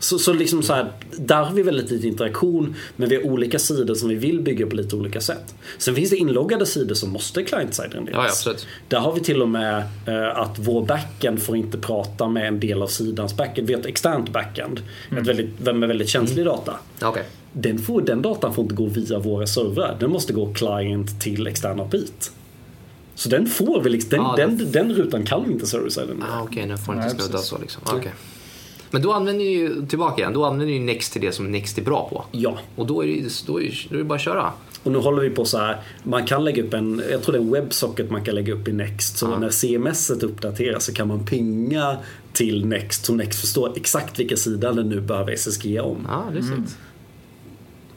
Så, 0.00 0.18
så 0.18 0.32
liksom 0.32 0.62
så 0.62 0.72
här, 0.74 0.92
där 1.16 1.42
har 1.44 1.52
vi 1.54 1.62
väldigt 1.62 1.90
lite 1.90 2.06
interaktion 2.08 2.74
men 2.96 3.08
vi 3.08 3.16
har 3.16 3.26
olika 3.26 3.58
sidor 3.58 3.94
som 3.94 4.08
vi 4.08 4.14
vill 4.14 4.40
bygga 4.40 4.66
på 4.66 4.76
lite 4.76 4.96
olika 4.96 5.20
sätt. 5.20 5.54
Sen 5.78 5.94
finns 5.94 6.10
det 6.10 6.16
inloggade 6.16 6.66
sidor 6.66 6.94
som 6.94 7.10
måste 7.10 7.42
client-side 7.42 7.94
renderas. 7.94 8.16
Ja, 8.16 8.22
ja, 8.24 8.28
absolut. 8.30 8.66
Där 8.88 8.98
har 8.98 9.12
vi 9.12 9.20
till 9.20 9.42
och 9.42 9.48
med 9.48 9.76
eh, 10.06 10.38
att 10.38 10.58
vår 10.58 10.86
backend 10.86 11.42
får 11.42 11.56
inte 11.56 11.78
prata 11.78 12.28
med 12.28 12.48
en 12.48 12.60
del 12.60 12.82
av 12.82 12.86
sidans 12.86 13.36
backend. 13.36 13.66
Vi 13.68 13.72
har 13.74 13.80
ett 13.80 13.86
externt 13.86 14.28
backend 14.32 14.80
ett 15.18 15.26
väldigt, 15.26 15.60
med 15.60 15.88
väldigt 15.88 16.08
känslig 16.08 16.44
data. 16.44 16.76
Ja, 17.00 17.08
Okej. 17.08 17.24
Den, 17.52 17.78
får, 17.78 18.00
den 18.02 18.22
datan 18.22 18.54
får 18.54 18.62
inte 18.64 18.74
gå 18.74 18.86
via 18.86 19.18
våra 19.18 19.46
servrar. 19.46 19.96
Den 20.00 20.10
måste 20.10 20.32
gå 20.32 20.54
client 20.54 21.20
till 21.20 21.46
externa 21.46 21.82
APIt. 21.82 22.32
Så 23.14 23.28
den 23.28 23.46
får 23.46 23.82
vi 23.82 23.90
liksom, 23.90 24.10
den, 24.10 24.20
Ja, 24.20 24.34
den- 24.36 24.58
den, 24.58 24.72
den 24.72 24.92
rutan 24.94 25.24
kan 25.26 25.44
vi 25.46 25.52
inte 25.52 25.66
server-siden. 25.66 26.24
Ah, 26.32 26.42
Okej, 26.42 26.66
nu 26.66 26.76
får 26.76 26.92
det 26.92 26.98
Nej, 26.98 27.10
inte 27.10 27.22
snudda 27.22 27.32
precis. 27.38 27.48
så 27.50 27.58
liksom. 27.58 27.82
Ah, 27.86 27.96
okej. 27.96 28.12
Men 28.90 29.02
då 29.02 29.12
använder 29.12 29.44
ni 29.44 29.50
ju, 29.50 29.86
tillbaka 29.86 30.22
igen, 30.22 30.32
då 30.32 30.44
använder 30.44 30.66
ni 30.66 30.78
Next 30.78 31.12
till 31.12 31.22
det 31.22 31.32
som 31.32 31.52
Next 31.52 31.78
är 31.78 31.82
bra 31.82 32.08
på. 32.10 32.24
Ja, 32.32 32.58
Och 32.76 32.86
då 32.86 33.02
är 33.02 33.06
det, 33.06 33.46
då 33.46 33.60
är, 33.62 33.86
då 33.90 33.94
är 33.94 33.98
det 33.98 34.04
bara 34.04 34.14
att 34.14 34.20
köra. 34.20 34.52
och 34.82 34.92
nu 34.92 34.98
håller 34.98 35.22
vi 35.22 35.30
på 35.30 35.44
så 35.44 35.58
här. 35.58 35.76
Man 36.02 36.26
kan 36.26 36.44
lägga 36.44 36.62
upp 36.62 36.74
en, 36.74 37.02
jag 37.10 37.22
tror 37.22 37.32
det 37.32 37.38
är 37.38 37.42
en 37.42 37.50
webbsocket 37.52 38.10
man 38.10 38.24
kan 38.24 38.34
lägga 38.34 38.52
upp 38.54 38.68
i 38.68 38.72
Next. 38.72 39.18
Så 39.18 39.26
Ja. 39.26 39.38
när 39.38 39.50
CMS 39.50 40.10
uppdateras 40.10 40.84
så 40.84 40.92
kan 40.92 41.08
man 41.08 41.26
pinga 41.26 41.96
till 42.32 42.66
Next 42.66 43.04
så 43.04 43.14
Next 43.14 43.40
förstår 43.40 43.72
exakt 43.76 44.18
vilka 44.20 44.36
sidor 44.36 44.72
den 44.72 44.88
nu 44.88 45.00
behöver 45.00 45.32
SSG 45.32 45.80
om. 45.80 46.06
Ja, 46.08 46.24
ah, 46.28 46.30
lustigt. 46.34 46.78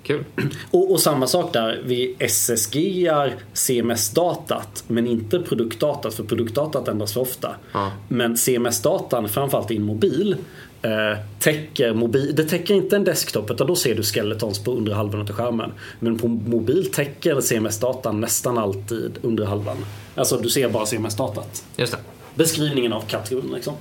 Kul. 0.03 0.23
Och, 0.71 0.91
och 0.91 0.99
samma 0.99 1.27
sak 1.27 1.53
där, 1.53 1.81
vi 1.85 2.15
SSGar 2.19 3.35
CMS-datat 3.53 4.83
men 4.87 5.07
inte 5.07 5.39
produktdatat 5.39 6.13
för 6.13 6.23
produktdatat 6.23 6.87
ändras 6.87 7.13
för 7.13 7.21
ofta. 7.21 7.55
Ja. 7.73 7.91
Men 8.07 8.37
CMS-datan, 8.37 9.29
framförallt 9.29 9.71
i 9.71 9.75
en 9.75 9.83
mobil, 9.83 10.35
eh, 10.81 11.17
täcker 11.39 11.93
mobil, 11.93 12.35
det 12.35 12.43
täcker 12.43 12.73
inte 12.73 12.95
en 12.95 13.03
desktop 13.03 13.51
utan 13.51 13.67
då 13.67 13.75
ser 13.75 13.95
du 13.95 14.03
skeletons 14.03 14.59
på 14.59 14.71
under 14.71 14.93
halvan 14.93 15.21
av 15.21 15.31
skärmen. 15.31 15.71
Men 15.99 16.19
på 16.19 16.27
mobil 16.27 16.91
täcker 16.91 17.41
CMS-datan 17.41 18.21
nästan 18.21 18.57
alltid 18.57 19.17
under 19.21 19.45
halvan. 19.45 19.77
Alltså 20.15 20.37
du 20.37 20.49
ser 20.49 20.69
bara 20.69 20.85
CMS-datat. 20.85 21.65
Just 21.77 21.93
det. 21.93 21.99
Beskrivningen 22.35 22.93
av 22.93 23.01
kategorin 23.01 23.51
liksom. 23.53 23.73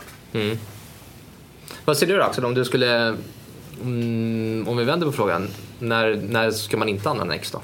Vad 1.84 1.96
säger 1.96 2.12
du 2.12 2.18
då 2.18 2.24
Axel, 2.24 2.44
om 2.44 2.54
du 2.54 2.64
skulle... 2.64 3.16
Mm, 3.82 4.68
om 4.68 4.76
vi 4.76 4.84
vänder 4.84 5.06
på 5.06 5.12
frågan. 5.12 5.48
När, 5.78 6.14
när 6.28 6.50
ska 6.50 6.76
man 6.76 6.88
inte 6.88 7.10
använda 7.10 7.34
Next 7.34 7.52
då? 7.52 7.60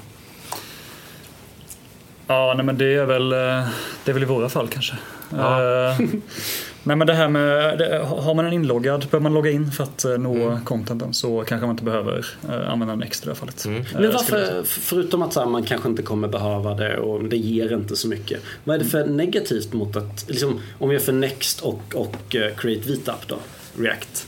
Ja, 2.27 2.53
nej, 2.57 2.65
men 2.65 2.77
det 2.77 2.93
är 2.93 3.05
väl, 3.05 3.31
eh, 3.31 3.69
det 4.03 4.11
är 4.11 4.13
väl 4.13 4.23
i 4.23 4.25
våra 4.25 4.49
fall 4.49 4.67
kanske. 4.67 4.95
Ja. 5.29 5.97
Nej 6.87 6.95
men 6.95 7.07
det 7.07 7.13
här 7.13 7.29
med, 7.29 7.77
det, 7.77 7.97
har 8.05 8.33
man 8.33 8.45
en 8.45 8.53
inloggad, 8.53 8.99
behöver 8.99 9.19
man 9.19 9.33
logga 9.33 9.51
in 9.51 9.71
för 9.71 9.83
att 9.83 10.05
eh, 10.05 10.17
nå 10.17 10.35
Mm. 10.35 10.65
contenten 10.65 11.13
så 11.13 11.43
kanske 11.47 11.65
man 11.67 11.73
inte 11.73 11.83
behöver 11.83 12.25
eh, 12.49 12.71
använda 12.71 12.93
en 12.93 13.03
extra 13.03 13.31
i 13.31 13.33
det 13.33 13.33
här 13.33 13.39
fallet. 13.39 13.65
Mm. 13.65 13.81
Eh, 13.81 13.87
Men 13.93 14.11
varför, 14.11 14.63
förutom 14.63 15.21
att 15.21 15.33
så 15.33 15.39
här, 15.39 15.47
man 15.47 15.63
kanske 15.63 15.89
inte 15.89 16.03
kommer 16.03 16.27
behöva 16.27 16.73
det 16.73 16.97
och 16.97 17.23
det 17.23 17.37
ger 17.37 17.73
inte 17.73 17.95
så 17.95 18.07
mycket. 18.07 18.41
Vad 18.63 18.75
är 18.75 18.79
det 18.79 18.85
för 18.85 19.05
negativt 19.05 19.73
mot 19.73 19.95
att, 19.95 20.25
liksom, 20.27 20.59
om 20.79 20.89
vi 20.89 20.95
gör 20.95 21.01
för 21.01 21.13
Next 21.13 21.61
och, 21.61 21.81
och 21.95 22.15
Create 22.57 22.91
VTAP 22.93 23.27
då? 23.27 23.35
React. 23.77 24.27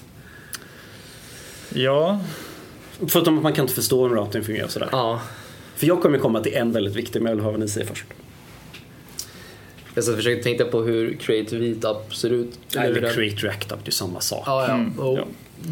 Ja, 1.74 2.20
Förutom 3.08 3.38
att 3.38 3.44
man 3.44 3.54
kan 3.54 3.64
inte 3.64 3.74
förstå 3.76 4.08
hur 4.08 4.16
routing 4.16 4.44
fungerar 4.44 4.66
och 4.66 4.72
sådär. 4.72 4.90
Ja. 4.92 5.22
För 5.76 5.88
jag 5.88 6.02
kommer 6.02 6.18
komma 6.18 6.40
till 6.40 6.54
en 6.54 6.72
väldigt 6.72 6.96
viktig, 6.96 7.22
men 7.22 7.30
jag 7.30 7.36
vill 7.36 7.44
höra 7.44 7.52
vad 7.52 7.60
ni 7.62 7.68
säger 7.68 7.88
först. 7.88 8.06
Jag 10.00 10.04
satt 10.06 10.12
och 10.12 10.18
försökte 10.18 10.44
tänka 10.44 10.66
på 10.66 10.82
hur 10.82 11.14
Create 11.14 11.56
VTAP 11.58 12.16
ser 12.16 12.30
ut. 12.30 12.60
Nej, 12.76 12.86
eller 12.88 13.02
den- 13.02 13.14
Create 13.14 13.36
React 13.48 13.72
App, 13.72 13.80
det 13.86 13.90
är 13.90 13.92
samma 13.92 14.20
sak. 14.22 14.44
Ja, 14.46 14.68
ja. 14.98 15.04
Oh. 15.04 15.18
Ja. 15.20 15.26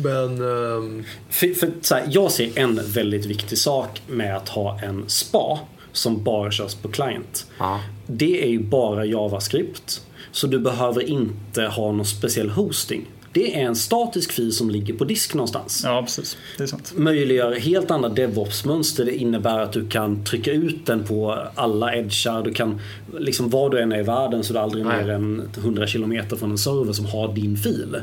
Men... 0.03 0.41
ehm, 0.41 1.03
För, 1.29 1.47
för, 1.53 1.69
så 1.81 1.95
här, 1.95 2.03
jag 2.09 2.31
ser 2.31 2.59
en 2.59 2.81
väldigt 2.85 3.25
viktig 3.25 3.57
sak 3.57 4.01
med 4.07 4.35
att 4.37 4.49
ha 4.49 4.79
en 4.81 5.03
SPA 5.07 5.59
som 5.91 6.23
bara 6.23 6.51
körs 6.51 6.75
på 6.75 6.87
client. 6.87 7.45
ja. 7.59 7.79
Det 8.07 8.43
är 8.43 8.49
ju 8.49 8.59
bara 8.59 9.05
JavaScript. 9.05 10.01
Så 10.31 10.47
du 10.47 10.59
behöver 10.59 11.01
inte 11.09 11.61
ha 11.63 11.91
någon 11.91 12.05
speciell 12.05 12.49
hosting. 12.49 13.05
Det 13.37 13.55
är 13.55 13.65
en 13.65 13.75
statisk 13.75 14.31
fil 14.31 14.53
som 14.53 14.69
ligger 14.69 14.93
på 14.93 15.05
disk 15.05 15.33
någonstans. 15.33 15.81
ja 15.83 16.01
precis. 16.01 16.37
Det 16.57 16.63
är 16.63 16.67
sant. 16.67 16.93
Möjliggör 16.95 17.55
helt 17.55 17.91
andra 17.91 18.09
DevOps-mönster. 18.09 19.05
Det 19.05 19.15
innebär 19.15 19.59
att 19.59 19.73
du 19.73 19.87
kan 19.87 20.23
trycka 20.23 20.51
ut 20.51 20.85
den 20.85 21.03
på 21.03 21.47
alla 21.55 21.95
edgar. 21.95 22.43
Du 22.43 22.53
kan, 22.53 22.79
liksom 23.17 23.49
var 23.49 23.69
du 23.69 23.79
än 23.79 23.91
är 23.91 23.99
i 23.99 24.03
världen 24.03 24.43
så 24.43 24.53
är 24.53 24.53
du 24.53 24.59
aldrig 24.59 24.85
Nej. 24.85 25.03
mer 25.03 25.13
än 25.13 25.49
100 25.57 25.87
km 25.87 26.29
från 26.39 26.51
en 26.51 26.57
server 26.57 26.93
som 26.93 27.05
har 27.05 27.33
din 27.33 27.57
fil. 27.57 27.97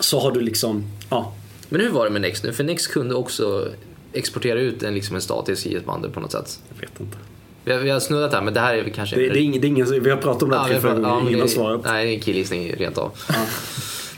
Så 0.00 0.20
har 0.20 0.32
du 0.32 0.40
liksom, 0.40 0.84
ja. 1.10 1.34
Men 1.68 1.80
hur 1.80 1.90
var 1.90 2.04
det 2.04 2.10
med 2.10 2.22
Next 2.22 2.44
nu? 2.44 2.52
För 2.52 2.64
Next 2.64 2.92
kunde 2.92 3.14
också 3.14 3.68
exportera 4.12 4.60
ut 4.60 4.82
en, 4.82 4.94
liksom 4.94 5.16
en 5.16 5.22
statisk 5.22 5.66
JS-bandel 5.66 6.10
på 6.10 6.20
något 6.20 6.32
sätt. 6.32 6.60
Jag 6.68 6.80
vet 6.80 7.00
inte. 7.00 7.16
Vi 7.66 7.72
har, 7.72 7.78
vi 7.80 7.90
har 7.90 8.00
snuddat 8.00 8.32
här, 8.32 8.42
men 8.42 8.54
det 8.54 8.60
här 8.60 8.74
är 8.74 8.88
kanske... 8.88 9.16
Det, 9.16 9.28
det 9.28 9.38
är 9.38 9.42
ingen, 9.42 9.60
det 9.60 9.66
är 9.66 9.68
ingen, 9.68 10.02
vi 10.02 10.10
har 10.10 10.16
pratat 10.16 10.42
om 10.42 10.50
det 10.50 10.56
Ja, 10.56 10.62
här 10.62 10.72
ja, 10.74 10.80
gånger. 10.80 11.14
men 11.18 11.28
Ingen 11.28 11.40
har 11.40 11.46
svarat. 11.48 11.80
Nej, 11.84 12.04
det 12.06 12.10
är 12.12 12.14
en 12.14 12.20
killgissning 12.20 12.72
rent 12.72 12.98
av. 12.98 13.10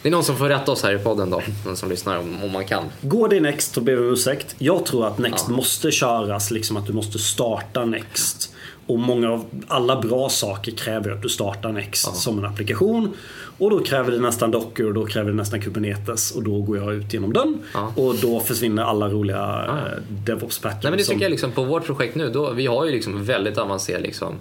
Det 0.03 0.09
är 0.09 0.11
någon 0.13 0.25
som 0.25 0.37
får 0.37 0.49
rätta 0.49 0.73
oss 0.73 0.83
här 0.83 0.95
i 0.95 0.99
podden 0.99 1.31
då, 1.31 1.43
någon 1.67 1.77
som 1.77 1.89
lyssnar 1.89 2.19
om, 2.19 2.45
om 2.45 2.53
man 2.53 2.65
kan. 2.65 2.85
Går 3.01 3.29
det 3.29 3.41
Next 3.41 3.75
så 3.75 3.81
ber 3.81 3.93
vi 3.93 3.99
om 4.07 4.13
ursäkt. 4.13 4.55
Jag 4.59 4.87
tror 4.87 5.07
att 5.07 5.19
Next 5.19 5.45
Ja. 5.49 5.55
måste 5.55 5.91
köras, 5.91 6.51
liksom 6.51 6.77
att 6.77 6.87
du 6.87 6.93
måste 6.93 7.19
starta 7.19 7.85
Next. 7.85 8.53
Och 8.87 8.99
många 8.99 9.31
av 9.33 9.45
alla 9.69 10.01
bra 10.01 10.29
saker 10.29 10.73
kräver 10.73 11.11
att 11.11 11.23
du 11.23 11.29
startar 11.29 11.73
Next 11.73 12.07
Ja. 12.07 12.13
som 12.13 12.39
en 12.39 12.45
applikation. 12.45 13.15
Och 13.59 13.71
då 13.71 13.81
kräver 13.81 14.13
det 14.13 14.19
nästan 14.19 14.51
Docker 14.51 14.87
och 14.87 14.95
då 14.95 15.07
kräver 15.07 15.31
det 15.31 15.37
nästan 15.37 15.61
Kubernetes. 15.61 16.31
Och 16.31 16.43
då 16.43 16.63
går 16.63 16.77
jag 16.77 16.95
ut 16.95 17.13
genom 17.15 17.33
dörren. 17.33 17.59
Ja. 17.75 17.93
Och 17.97 18.15
då 18.23 18.41
försvinner 18.41 18.83
alla 18.83 19.09
roliga 19.09 19.37
Ja. 19.67 19.79
eh, 19.79 20.03
DevOps 20.25 20.59
patterns. 20.59 20.83
Nej 20.83 20.91
men 20.91 20.99
det 20.99 21.05
som- 21.05 21.13
tycker 21.15 21.25
jag 21.25 21.31
liksom 21.31 21.51
på 21.53 21.65
vårt 21.65 21.85
projekt 21.87 22.15
nu, 22.15 22.31
då, 22.31 22.53
vi 22.53 22.67
har 22.67 22.85
ju 22.87 22.93
liksom 22.93 23.25
väldigt 23.25 23.59
avancerad 23.59 24.03
liksom, 24.03 24.35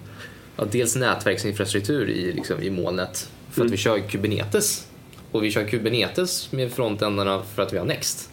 ja, 0.56 0.64
dels 0.70 0.96
nätverksinfrastruktur 0.96 2.08
i, 2.08 2.32
liksom, 2.32 2.62
i 2.62 2.70
molnet 2.70 3.30
för 3.50 3.64
att 3.64 3.70
vi 3.70 3.76
kör 3.76 3.98
Kubernetes. 3.98 4.86
Och 5.32 5.44
vi 5.44 5.50
kör 5.50 5.64
Kubernetes 5.64 6.52
med 6.52 6.72
frontändarna 6.72 7.42
för 7.54 7.62
att 7.62 7.72
vi 7.72 7.78
har 7.78 7.84
Next. 7.84 8.30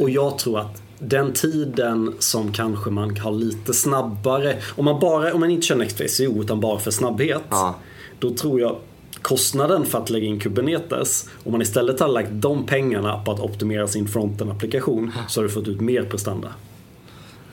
Och 0.00 0.10
jag 0.10 0.38
tror 0.38 0.60
att 0.60 0.82
den 0.98 1.32
tiden 1.32 2.14
som 2.18 2.52
kanske 2.52 2.90
man 2.90 3.16
har 3.16 3.32
lite 3.32 3.74
snabbare, 3.74 4.56
om 4.76 4.84
man, 4.84 5.00
bara, 5.00 5.34
om 5.34 5.40
man 5.40 5.50
inte 5.50 5.66
kör 5.66 5.76
NextVCO 5.76 6.42
utan 6.42 6.60
bara 6.60 6.78
för 6.78 6.90
snabbhet. 6.90 7.42
Ja. 7.50 7.74
Då 8.18 8.30
tror 8.30 8.60
jag 8.60 8.76
kostnaden 9.26 9.86
för 9.86 9.98
att 9.98 10.10
lägga 10.10 10.26
in 10.26 10.40
Kubernetes, 10.40 11.28
om 11.44 11.52
man 11.52 11.62
istället 11.62 12.00
hade 12.00 12.12
lagt 12.12 12.28
de 12.32 12.66
pengarna 12.66 13.18
på 13.18 13.32
att 13.32 13.40
optimera 13.40 13.86
sin 13.88 14.08
fronten-applikation 14.08 15.12
så 15.28 15.40
har 15.40 15.42
du 15.42 15.50
fått 15.50 15.68
ut 15.68 15.80
mer 15.80 16.02
prestanda. 16.02 16.48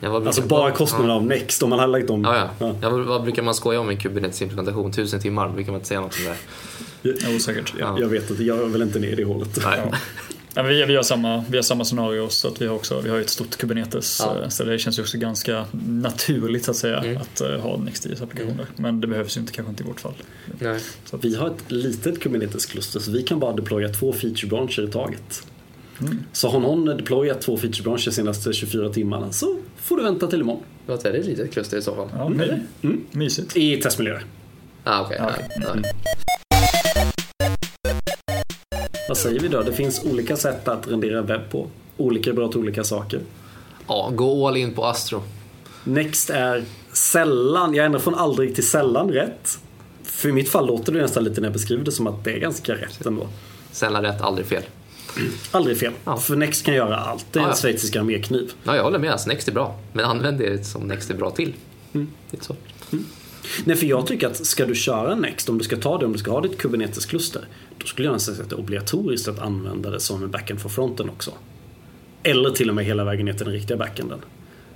Ja, 0.00 0.10
vad 0.10 0.22
brukar- 0.22 0.28
Alltså 0.28 0.42
bara 0.42 0.70
kostnaden 0.70 1.10
av 1.10 1.24
Next, 1.24 1.62
om 1.62 1.70
man 1.70 1.78
hade 1.78 1.92
lagt 1.92 2.08
dem. 2.08 2.22
Ja, 2.24 2.36
ja. 2.36 2.48
Ja. 2.58 2.74
ja. 2.82 2.90
vad, 2.90 3.22
brukar 3.22 3.42
man 3.42 3.54
skoja 3.54 3.80
om 3.80 3.88
en 3.88 3.96
Kubernetes-implementation? 3.96 4.92
Tusen 4.92 5.20
timmar, 5.20 5.48
brukar 5.48 5.72
man 5.72 5.78
inte 5.78 5.88
säga 5.88 6.00
något 6.00 6.16
om 6.18 6.24
det? 6.24 7.16
Ja, 7.28 7.36
osäkert. 7.36 7.74
Jag, 7.78 8.00
jag 8.00 8.08
vet 8.08 8.30
inte, 8.30 8.44
jag 8.44 8.58
är 8.58 8.66
väl 8.66 8.82
inte 8.82 8.98
ner 8.98 9.20
i 9.20 9.22
hålet. 9.22 9.58
Ja. 10.54 10.62
Vi, 10.62 10.84
vi, 10.84 10.96
har 10.96 11.02
samma, 11.02 11.44
vi 11.50 11.56
har 11.58 11.62
samma 11.62 11.84
scenario 11.84 12.28
så 12.28 12.48
att 12.48 12.62
vi 12.62 12.66
har 12.66 12.74
också 12.74 13.00
vi 13.00 13.10
har 13.10 13.20
ett 13.20 13.30
stort 13.30 13.56
Kubernetes 13.56 14.20
Ja. 14.24 14.42
eh, 14.42 14.48
så 14.48 14.64
det 14.64 14.78
känns 14.78 14.98
ju 14.98 15.02
också 15.02 15.18
ganska 15.18 15.64
naturligt 15.88 16.64
så 16.64 16.70
att 16.70 16.76
säga 16.76 16.98
Mm. 16.98 17.16
att 17.22 17.40
uh, 17.50 17.60
ha 17.60 17.76
NextJS 17.76 18.22
applikationer. 18.22 18.66
Men 18.76 19.00
det 19.00 19.06
behövs 19.06 19.36
ju 19.36 19.40
inte 19.40 19.52
kanske 19.52 19.70
inte 19.70 19.82
i 19.82 19.86
vårt 19.86 20.00
fall. 20.00 20.14
Nej. 20.58 20.80
Så 21.04 21.16
att, 21.16 21.24
Vi 21.24 21.34
har 21.36 21.46
ett 21.46 21.70
litet 21.70 22.20
Kubernetes-kluster 22.20 23.00
så 23.00 23.10
vi 23.10 23.22
kan 23.22 23.38
bara 23.40 23.52
deploya 23.52 23.88
två 23.88 24.12
feature-branscher 24.12 24.88
i 24.88 24.92
taget. 24.92 25.46
Mm. 26.00 26.18
Så 26.32 26.48
har 26.48 26.60
någon 26.60 26.84
deployat 26.84 27.40
två 27.40 27.56
feature-branscher 27.56 28.04
de 28.04 28.10
senaste 28.12 28.52
24 28.52 28.88
timmarna 28.88 29.32
så 29.32 29.56
får 29.76 29.96
du 29.96 30.02
vänta 30.02 30.26
till 30.26 30.40
imorgon. 30.40 30.62
Vad 30.86 31.06
är 31.06 31.12
det 31.12 31.18
ett 31.18 31.26
litet 31.26 31.52
kluster 31.52 31.76
i 31.76 31.82
så 31.82 31.94
fall? 31.94 32.08
ja, 32.14 32.28
nej. 32.28 32.62
Mysigt. 33.10 33.56
I 33.56 33.76
testmiljöer. 33.80 34.24
Ah, 34.84 35.00
okej. 35.02 35.16
Ja, 35.20 35.30
nej. 35.74 35.82
Vad 39.08 39.16
säger 39.18 39.40
vi 39.40 39.48
då? 39.48 39.62
Det 39.62 39.72
finns 39.72 40.04
olika 40.04 40.36
sätt 40.36 40.68
att 40.68 40.88
rendera 40.88 41.22
webb 41.22 41.50
på. 41.50 41.66
Olika 41.96 42.30
är 42.30 42.34
bra 42.34 42.48
till 42.48 42.58
olika 42.60 42.84
saker. 42.84 43.20
Ja, 43.88 44.10
gå 44.14 44.48
all 44.48 44.56
in 44.56 44.74
på 44.74 44.84
Astro. 44.86 45.22
Next 45.84 46.30
är 46.30 46.64
sällan, 46.92 47.74
jag 47.74 47.86
ändrar 47.86 48.00
från 48.00 48.14
aldrig 48.14 48.54
till 48.54 48.66
sällan 48.68 49.10
rätt. 49.10 49.58
För 50.02 50.28
i 50.28 50.32
mitt 50.32 50.48
fall 50.48 50.66
låter 50.66 50.92
det 50.92 51.00
nästan 51.02 51.24
lite 51.24 51.40
när 51.40 51.48
jag 51.48 51.52
beskriver 51.52 51.84
det 51.84 51.92
som 51.92 52.06
att 52.06 52.24
det 52.24 52.32
är 52.32 52.38
ganska 52.38 52.72
rätt 52.74 53.06
ändå. 53.06 53.28
Sällan 53.72 54.02
rätt, 54.02 54.20
aldrig 54.20 54.46
fel. 54.46 54.62
Aldrig 55.50 55.78
fel. 55.78 55.92
Ja. 56.04 56.16
För 56.16 56.36
Next 56.36 56.64
kan 56.64 56.74
göra 56.74 56.96
allt. 56.96 57.26
Det 57.32 57.38
är 57.38 57.40
Ja, 57.42 57.46
en 57.48 57.50
ja. 57.50 57.56
schweizisk 57.56 57.96
armékniv. 57.96 58.52
Ja, 58.64 58.76
jag 58.76 58.82
håller 58.82 58.98
med. 58.98 59.12
Alltså, 59.12 59.28
Next 59.28 59.48
är 59.48 59.52
bra. 59.52 59.78
Men 59.92 60.04
använd 60.04 60.38
det 60.38 60.66
som 60.66 60.82
Next 60.82 61.10
är 61.10 61.14
bra 61.14 61.30
till. 61.30 61.52
Mm. 61.92 62.08
Lite 62.30 62.44
så. 62.44 62.56
Nej, 63.64 63.76
för 63.76 63.86
jag 63.86 64.06
tycker 64.06 64.26
att 64.26 64.46
ska 64.46 64.66
du 64.66 64.74
köra 64.74 65.14
Next, 65.14 65.48
om 65.48 65.58
du 65.58 65.64
ska 65.64 65.76
ta 65.76 65.98
det, 65.98 66.06
om 66.06 66.12
du 66.12 66.18
ska 66.18 66.30
ha 66.30 66.40
ditt 66.40 66.58
Kubernetes-kluster, 66.58 67.42
då 67.78 67.86
skulle 67.86 68.08
jag 68.08 68.12
nästan 68.12 68.34
säga 68.34 68.44
att 68.44 68.50
det 68.50 68.56
är 68.56 68.60
obligatoriskt 68.60 69.28
att 69.28 69.38
använda 69.38 69.90
det 69.90 70.00
som 70.00 70.22
en 70.22 70.30
backend 70.30 70.60
för 70.60 70.68
fronten 70.68 71.10
också. 71.10 71.30
Eller 72.22 72.50
till 72.50 72.68
och 72.68 72.74
med 72.74 72.84
hela 72.84 73.04
vägen 73.04 73.26
ner 73.26 73.32
till 73.32 73.44
den 73.44 73.54
riktiga 73.54 73.76
backenden. 73.76 74.18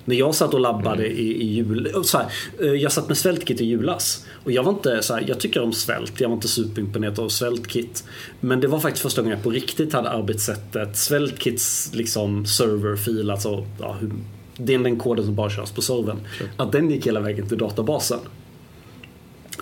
När 0.05 0.17
jag 0.17 0.35
satt 0.35 0.55
och 0.55 0.61
labbade 0.61 1.05
Mm. 1.07 1.19
i, 1.19 1.23
i 1.23 1.47
jul, 1.47 1.87
och 1.95 2.07
så 2.07 2.19
här, 2.19 2.27
eh, 2.61 2.73
jag 2.73 2.93
satt 2.93 3.09
med 3.09 3.17
SvältKit 3.17 3.61
i 3.61 3.65
julas. 3.65 4.27
Och 4.45 4.53
jag 4.53 4.63
var 4.63 4.73
inte 4.73 5.03
så 5.03 5.15
här, 5.15 5.25
jag 5.29 5.41
tycker 5.41 5.63
om 5.63 5.73
svält, 5.73 6.21
jag 6.21 6.29
var 6.29 6.37
inte 6.37 6.49
superimponerad 6.49 7.19
av 7.19 7.29
SvältKit. 7.29 8.05
Men 8.41 8.61
det 8.61 8.69
var 8.69 8.81
faktiskt 8.81 9.03
första 9.03 9.23
gången 9.23 9.37
jag 9.37 9.45
på 9.45 9.51
riktigt 9.51 9.93
hade 9.93 10.11
arbetssättet 10.11 10.97
SvältKits 10.97 11.91
liksom 11.95 12.47
serverfil, 12.47 13.31
alltså 13.31 13.67
ja, 13.81 13.97
hur, 14.01 14.11
det 14.57 14.75
är 14.75 14.79
den 14.79 14.99
koden 14.99 15.25
som 15.25 15.35
bara 15.35 15.51
körs 15.51 15.71
på 15.71 15.83
servern. 15.83 16.19
Att 16.57 16.73
den 16.73 16.91
gick 16.91 17.07
hela 17.07 17.21
vägen 17.21 17.49
till 17.49 17.59
databasen. 17.59 18.19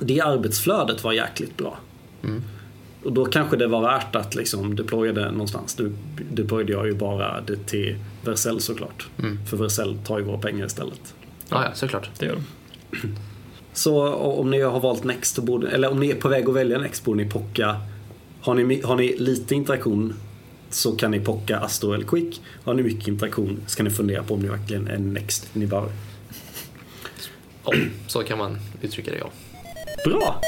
Det 0.00 0.20
arbetsflödet 0.20 1.04
var 1.04 1.12
jäkligt 1.12 1.56
bra. 1.56 1.78
Mm. 2.24 2.42
Och 3.04 3.12
då 3.12 3.24
kanske 3.24 3.56
det 3.56 3.66
var 3.66 3.82
värt 3.82 4.16
att 4.16 4.34
liksom 4.34 4.76
deploya 4.76 5.12
det 5.12 5.30
någonstans. 5.30 5.78
Nu 5.78 5.92
deployade 6.30 6.72
jag 6.72 6.86
ju 6.86 6.94
bara 6.94 7.40
det 7.40 7.66
till 7.66 7.96
Vercel 8.24 8.60
såklart. 8.60 9.08
Mm. 9.18 9.46
För 9.46 9.56
Vercel 9.56 9.98
tar 9.98 10.18
ju 10.18 10.24
våra 10.24 10.38
pengar 10.38 10.66
istället. 10.66 11.14
Ja, 11.48 11.64
ja, 11.64 11.70
såklart. 11.74 12.10
Det 12.18 12.26
gör 12.26 12.36
de. 12.90 13.08
Så 13.72 14.14
om 14.14 14.50
ni 14.50 14.60
har 14.60 14.80
valt 14.80 15.04
Next, 15.04 15.34
så 15.34 15.42
borde, 15.42 15.68
eller 15.68 15.90
om 15.90 16.00
ni 16.00 16.10
är 16.10 16.14
på 16.14 16.28
väg 16.28 16.48
att 16.48 16.54
välja 16.54 16.78
Next 16.78 17.04
borde 17.04 17.24
ni 17.24 17.30
pocka. 17.30 17.80
Har 18.40 18.54
ni, 18.54 18.82
har 18.82 18.96
ni 18.96 19.16
lite 19.18 19.54
interaktion 19.54 20.14
så 20.70 20.92
kan 20.92 21.10
ni 21.10 21.20
pocka 21.20 21.58
Astro 21.58 21.92
eller 21.92 22.06
Quick. 22.06 22.40
Har 22.64 22.74
ni 22.74 22.82
mycket 22.82 23.08
interaktion 23.08 23.60
ska 23.66 23.82
ni 23.82 23.90
fundera 23.90 24.22
på 24.22 24.34
om 24.34 24.40
ni 24.40 24.48
verkligen 24.48 24.88
är 24.88 24.98
Next 24.98 25.48
ni 25.52 25.66
behöver. 25.66 25.92
Ja, 27.64 27.72
så 28.06 28.22
kan 28.22 28.38
man 28.38 28.58
uttrycka 28.82 29.10
det, 29.10 29.18
ja. 29.18 29.30
Bra! 30.04 30.40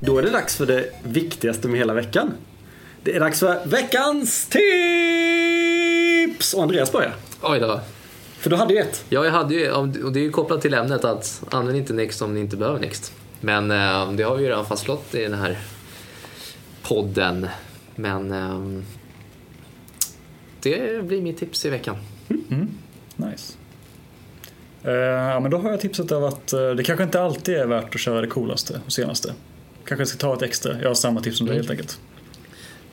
Då 0.00 0.18
är 0.18 0.22
det 0.22 0.30
dags 0.30 0.56
för 0.56 0.66
det 0.66 0.90
viktigaste 1.02 1.68
med 1.68 1.78
hela 1.78 1.94
veckan. 1.94 2.34
Det 3.02 3.16
är 3.16 3.20
dags 3.20 3.40
för 3.40 3.66
veckans 3.66 4.46
tips! 4.46 4.62
Och 6.54 6.62
Andreas 6.62 6.92
börjar. 6.92 7.14
Oj 7.42 7.60
då. 7.60 7.80
För 8.38 8.50
du 8.50 8.56
hade 8.56 8.74
ju 8.74 8.80
ett. 8.80 9.04
Ja, 9.08 9.24
jag 9.24 9.32
hade 9.32 9.54
ju, 9.54 9.70
och 9.70 9.88
det 9.88 10.20
är 10.20 10.22
ju 10.22 10.30
kopplat 10.30 10.62
till 10.62 10.74
ämnet 10.74 11.04
att 11.04 11.42
använd 11.50 11.78
inte 11.78 11.92
Next 11.92 12.22
om 12.22 12.34
ni 12.34 12.40
inte 12.40 12.56
behöver 12.56 12.80
Next. 12.80 13.12
Men 13.40 13.70
eh, 13.70 14.12
det 14.12 14.22
har 14.22 14.36
vi 14.36 14.42
ju 14.42 14.48
redan 14.48 14.66
fastslått 14.66 15.14
i 15.14 15.22
den 15.22 15.34
här 15.34 15.58
podden. 16.82 17.48
Men 17.94 18.32
eh, 18.32 18.82
det 20.60 21.04
blir 21.04 21.22
mitt 21.22 21.38
tips 21.38 21.66
i 21.66 21.70
veckan. 21.70 21.96
Nice. 23.16 23.61
Eh, 24.84 24.92
ja, 24.92 25.40
men 25.40 25.50
då 25.50 25.58
har 25.58 25.70
jag 25.70 25.80
tipset 25.80 26.12
av 26.12 26.24
att 26.24 26.52
eh, 26.52 26.70
det 26.70 26.84
kanske 26.84 27.04
inte 27.04 27.20
alltid 27.20 27.54
är 27.54 27.66
värt 27.66 27.94
att 27.94 28.00
köra 28.00 28.20
det 28.20 28.26
coolaste 28.26 28.80
och 28.86 28.92
senaste. 28.92 29.32
Kanske 29.84 30.06
ska 30.06 30.18
ta 30.18 30.34
ett 30.34 30.42
extra. 30.42 30.80
Jag 30.82 30.88
har 30.88 30.94
samma 30.94 31.20
tips 31.20 31.38
som 31.38 31.46
dig 31.46 31.56
Mm. 31.56 31.60
helt 31.66 31.70
enkelt. 31.70 32.00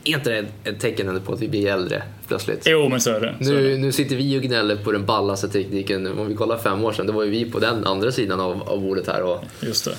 Är 0.03 0.13
inte 0.17 0.29
det 0.63 0.69
ett 0.69 0.79
tecken 0.79 1.21
på 1.25 1.33
att 1.33 1.41
vi 1.41 1.47
blir 1.49 1.67
äldre 1.67 2.03
plötsligt? 2.27 2.63
Jo, 2.65 2.89
men 2.89 3.01
så 3.01 3.09
är 3.11 3.19
det. 3.21 3.45
Så 3.45 3.51
är 3.51 3.55
det. 3.55 3.61
Nu, 3.61 3.77
nu 3.77 3.91
sitter 3.91 4.15
vi 4.15 4.37
och 4.39 4.41
gnäller 4.43 4.75
på 4.75 4.91
den 4.91 5.05
ballaste 5.05 5.49
tekniken. 5.49 6.19
Om 6.19 6.27
vi 6.27 6.35
kollar 6.35 6.57
fem 6.57 6.83
år 6.85 6.93
sedan, 6.93 7.07
då 7.07 7.13
var 7.13 7.23
ju 7.23 7.29
vi 7.29 7.51
på 7.51 7.59
den 7.59 7.85
andra 7.85 8.11
sidan 8.11 8.39
av, 8.39 8.69
av 8.69 8.81
bordet 8.81 9.07
här. 9.07 9.21
Och, 9.23 9.43
Just 9.59 9.85
det. 9.85 9.95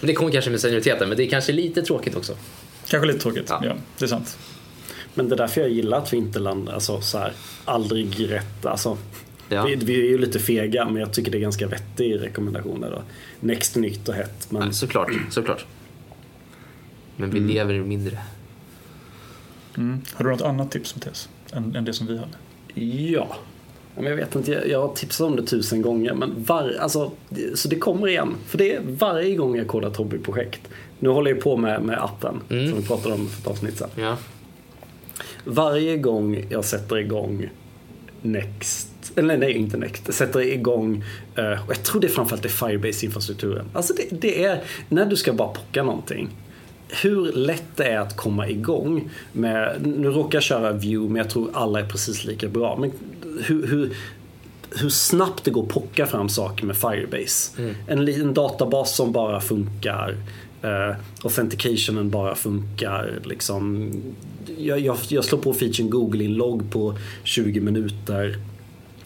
men 0.00 0.06
det 0.06 0.14
kommer 0.14 0.30
kanske 0.32 0.50
med 0.50 0.60
senioriteten, 0.60 1.08
men 1.08 1.16
det 1.18 1.24
är 1.24 1.28
kanske 1.30 1.52
lite 1.52 1.82
tråkigt 1.82 2.16
också. 2.16 2.32
Kanske 2.88 3.06
lite 3.06 3.18
tråkigt. 3.18 3.46
Ja. 3.48 3.60
Ja, 3.64 3.72
det 3.98 4.04
är 4.04 4.08
sant. 4.08 4.38
Men 5.14 5.28
det 5.28 5.34
är 5.34 5.36
därför 5.36 5.60
jag 5.60 5.70
gillar 5.70 5.98
att 5.98 6.12
vi 6.12 6.16
inte 6.16 6.38
landar 6.38 6.72
alltså, 6.72 7.00
så 7.00 7.18
här, 7.18 7.32
aldrig 7.64 8.30
rätt. 8.30 8.66
Alltså, 8.66 8.98
Ja. 9.52 9.64
vi, 9.66 9.74
vi 9.76 10.00
är 10.00 10.08
ju 10.08 10.18
lite 10.18 10.38
fega 10.38 10.84
men 10.84 10.96
jag 10.96 11.12
tycker 11.12 11.30
det 11.32 11.38
är 11.38 11.40
ganska 11.40 11.66
vettig 11.66 12.20
rekommendationer. 12.22 12.90
Då. 12.90 13.02
Next 13.40 13.76
nytt 13.76 14.08
och 14.08 14.14
hett. 14.14 14.50
Men 14.52 14.62
Nej, 14.62 14.72
såklart, 14.72 15.10
såklart. 15.30 15.64
Men 17.16 17.30
vi 17.30 17.40
lever 17.40 17.74
mindre. 17.80 18.18
Mm. 19.76 20.00
Har 20.14 20.24
du 20.24 20.30
något 20.30 20.42
annat 20.42 20.70
tips 20.70 20.96
Mattias? 20.96 21.28
Än, 21.52 21.76
än 21.76 21.84
det 21.84 21.92
som 21.92 22.06
vi 22.06 22.16
hade? 22.18 22.32
Ja. 23.10 23.36
Men 23.96 24.04
jag 24.04 24.16
vet 24.16 24.34
inte, 24.34 24.52
jag, 24.52 24.68
jag 24.68 24.80
har 24.88 24.94
tipsat 24.94 25.26
om 25.26 25.36
det 25.36 25.42
tusen 25.46 25.82
gånger. 25.82 26.14
Men 26.14 26.44
var, 26.44 26.76
alltså, 26.80 27.12
så 27.54 27.68
det 27.68 27.76
kommer 27.76 28.08
igen. 28.08 28.34
För 28.46 28.58
det 28.58 28.74
är 28.74 28.80
varje 28.84 29.36
gång 29.36 29.56
jag 29.56 29.66
kodar 29.66 29.88
ett 29.90 29.96
hobbyprojekt. 29.96 30.60
Nu 30.98 31.08
håller 31.08 31.30
jag 31.30 31.40
på 31.40 31.56
med, 31.56 31.82
med 31.82 32.04
appen 32.04 32.40
Mm. 32.50 32.68
som 32.70 32.80
vi 32.80 32.86
pratade 32.86 33.14
om 33.14 33.28
för 33.28 33.40
ett 33.40 33.46
avsnitt 33.46 33.78
sedan. 33.78 33.90
Ja. 33.96 34.16
Varje 35.44 35.96
gång 35.96 36.46
jag 36.50 36.64
sätter 36.64 36.98
igång 36.98 37.48
Next, 38.22 38.89
eller 39.16 39.36
nej 39.36 39.52
inte 39.52 39.76
Next, 39.76 40.12
sätter 40.12 40.40
igång, 40.40 41.04
eh, 41.34 41.44
och 41.44 41.70
jag 41.70 41.82
tror 41.82 42.00
det 42.00 42.08
framförallt 42.08 42.44
är 42.44 42.48
Firebase-infrastrukturen. 42.48 43.64
Alltså 43.72 43.94
det, 43.94 44.20
det 44.20 44.44
är, 44.44 44.62
när 44.88 45.06
du 45.06 45.16
ska 45.16 45.32
bara 45.32 45.48
pocka 45.48 45.82
någonting. 45.82 46.28
Hur 47.02 47.32
lätt 47.32 47.76
det 47.76 47.84
är 47.84 47.98
att 47.98 48.16
komma 48.16 48.48
igång 48.48 49.10
med, 49.32 49.86
nu 49.86 50.08
råkar 50.08 50.36
jag 50.36 50.42
köra 50.42 50.72
View 50.72 51.12
men 51.12 51.16
jag 51.16 51.30
tror 51.30 51.50
alla 51.52 51.80
är 51.80 51.86
precis 51.86 52.24
lika 52.24 52.48
bra. 52.48 52.76
Men 52.80 52.92
hur, 53.44 53.66
hur, 53.66 53.96
hur 54.70 54.88
snabbt 54.88 55.44
det 55.44 55.50
går 55.50 55.62
att 55.62 55.68
pocka 55.68 56.06
fram 56.06 56.28
saker 56.28 56.66
med 56.66 56.76
Firebase. 56.76 57.62
En 57.86 58.04
liten 58.04 58.34
databas 58.34 58.96
som 58.96 59.12
bara 59.12 59.40
funkar. 59.40 60.16
Uh, 60.64 60.96
authenticationen 61.22 62.10
bara 62.10 62.34
funkar. 62.34 63.18
Liksom. 63.24 63.92
Jag, 64.58 64.80
jag, 64.80 64.96
jag 65.08 65.24
slår 65.24 65.38
på 65.38 65.54
featuren 65.54 65.90
Google-inlogg 65.90 66.70
på 66.70 66.98
20 67.24 67.60
minuter. 67.60 68.38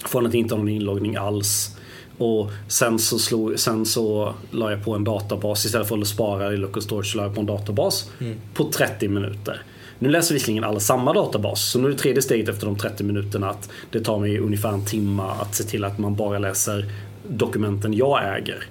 Från 0.05 0.27
att 0.27 0.35
inte 0.35 0.55
ha 0.55 0.59
någon 0.59 0.69
inloggning 0.69 1.17
alls. 1.17 1.77
Och 2.19 2.51
sen 2.69 2.99
så, 2.99 3.19
slog, 3.19 3.59
sen 3.59 3.87
så 3.87 4.35
la 4.51 4.71
jag 4.71 4.85
på 4.85 4.95
en 4.95 5.05
databas 5.05 5.65
istället 5.65 5.89
för 5.89 5.99
att 5.99 6.07
spara 6.07 6.53
i 6.53 6.57
local 6.57 6.83
storage 6.83 7.07
så 7.13 7.19
la 7.19 7.25
jag 7.25 7.35
på 7.35 7.41
en 7.41 7.47
databas 7.47 8.11
på 8.55 8.71
30 8.71 9.09
minuter. 9.09 9.63
nu 9.99 10.09
läser 10.09 10.35
visserligen 10.35 10.65
alla 10.65 10.81
samma 10.81 11.13
databas. 11.13 11.71
Så 11.71 11.79
nu 11.79 11.87
är 11.87 11.91
det 11.91 11.99
tredje 11.99 12.23
steget 12.23 12.49
efter 12.49 12.67
de 12.67 12.77
30 12.79 13.05
minuterna 13.05 13.51
att 13.51 13.71
det 13.91 14.01
tar 14.01 14.19
mig 14.19 14.39
ungefär 14.39 14.73
en 14.73 14.85
timme 14.85 15.23
att 15.23 15.55
se 15.55 15.65
till 15.65 15.85
att 15.85 15.99
man 15.99 16.15
bara 16.15 16.39
läser 16.39 16.91
dokumenten 17.29 17.95
jag 17.95 18.39
äger. 18.39 18.67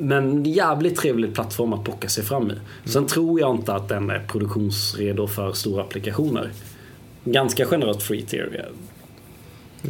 Men 0.00 0.44
jävligt 0.44 0.96
trevlig 0.96 1.34
plattform 1.34 1.72
att 1.72 1.84
bocka 1.84 2.08
sig 2.08 2.24
fram 2.24 2.50
i. 2.50 2.54
Sen 2.84 3.06
tror 3.06 3.40
jag 3.40 3.56
inte 3.56 3.74
att 3.74 3.88
den 3.88 4.10
är 4.10 4.18
produktionsredo 4.18 5.26
för 5.26 5.52
stora 5.52 5.82
applikationer. 5.82 6.50
Ganska 7.24 7.66
generöst 7.66 8.02
free 8.02 8.22
tier. 8.22 8.68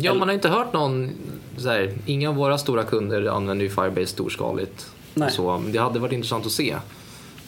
Ja, 0.01 0.15
man 0.15 0.29
har 0.29 0.35
inte 0.35 0.49
hört 0.49 0.73
någon, 0.73 1.11
så 1.57 1.69
här, 1.69 1.93
inga 2.07 2.29
av 2.29 2.35
våra 2.35 2.59
stora 2.59 2.85
kunder 2.85 3.27
använder 3.27 3.65
ju 3.65 3.71
Firebase 3.71 4.07
storskaligt. 4.07 4.91
Nej. 5.15 5.31
Så 5.31 5.63
det 5.69 5.79
hade 5.79 5.99
varit 5.99 6.13
intressant 6.13 6.47
att 6.47 6.53
se 6.53 6.77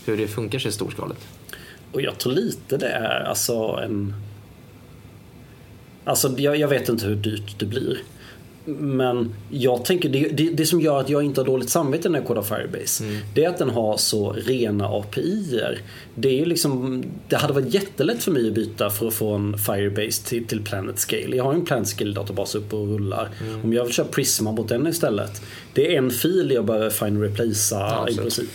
hur 0.04 0.16
det 0.16 0.28
funkar 0.28 0.58
sig 0.58 0.72
storskaligt. 0.72 1.26
Och 1.92 2.02
jag 2.02 2.18
tror 2.18 2.32
lite 2.32 2.76
det 2.76 2.88
är 2.88 3.24
alltså 3.24 3.54
en... 3.84 4.14
Alltså 6.04 6.34
jag, 6.38 6.56
jag 6.56 6.68
vet 6.68 6.88
inte 6.88 7.06
hur 7.06 7.16
dyrt 7.16 7.58
det 7.58 7.66
blir. 7.66 7.98
Men 8.78 9.34
jag 9.50 9.84
tänker, 9.84 10.08
det, 10.08 10.28
det, 10.28 10.50
det 10.50 10.66
som 10.66 10.80
gör 10.80 11.00
att 11.00 11.08
jag 11.08 11.22
inte 11.22 11.40
har 11.40 11.46
dåligt 11.46 11.70
samvete 11.70 12.08
när 12.08 12.18
jag 12.18 12.26
kodar 12.26 12.42
Firebase 12.42 13.04
Det 13.34 13.44
är 13.44 13.48
att 13.48 13.58
den 13.58 13.70
har 13.70 13.96
så 13.96 14.32
rena 14.32 14.88
API-er 14.88 15.78
Det 16.14 16.40
är 16.40 16.46
liksom 16.46 17.04
Det 17.28 17.36
hade 17.36 17.52
varit 17.52 17.74
jättelätt 17.74 18.22
för 18.22 18.32
mig 18.32 18.48
att 18.48 18.54
byta 18.54 18.90
för 18.90 19.08
att 19.08 19.14
få 19.14 19.32
en 19.34 19.58
Firebase 19.58 20.24
till, 20.24 20.46
till 20.46 20.62
Planet 20.62 20.98
Scale. 20.98 21.36
Jag 21.36 21.44
har 21.44 21.52
ju 21.52 21.58
en 21.58 21.66
Planet 21.66 21.88
Scale-databas 21.88 22.54
uppe 22.54 22.76
och 22.76 22.88
rullar. 22.88 23.28
Om 23.64 23.72
jag 23.72 23.84
vill 23.84 23.92
köra 23.92 24.06
Prisma 24.06 24.52
mot 24.52 24.68
den 24.68 24.86
istället 24.86 25.42
Det 25.74 25.94
är 25.94 25.98
en 25.98 26.10
fil 26.10 26.50
jag 26.54 26.64
behöver 26.64 26.90
find 26.90 27.22
replacea 27.22 27.78
i 27.78 27.92
absolut. 27.92 28.20
princip. 28.20 28.50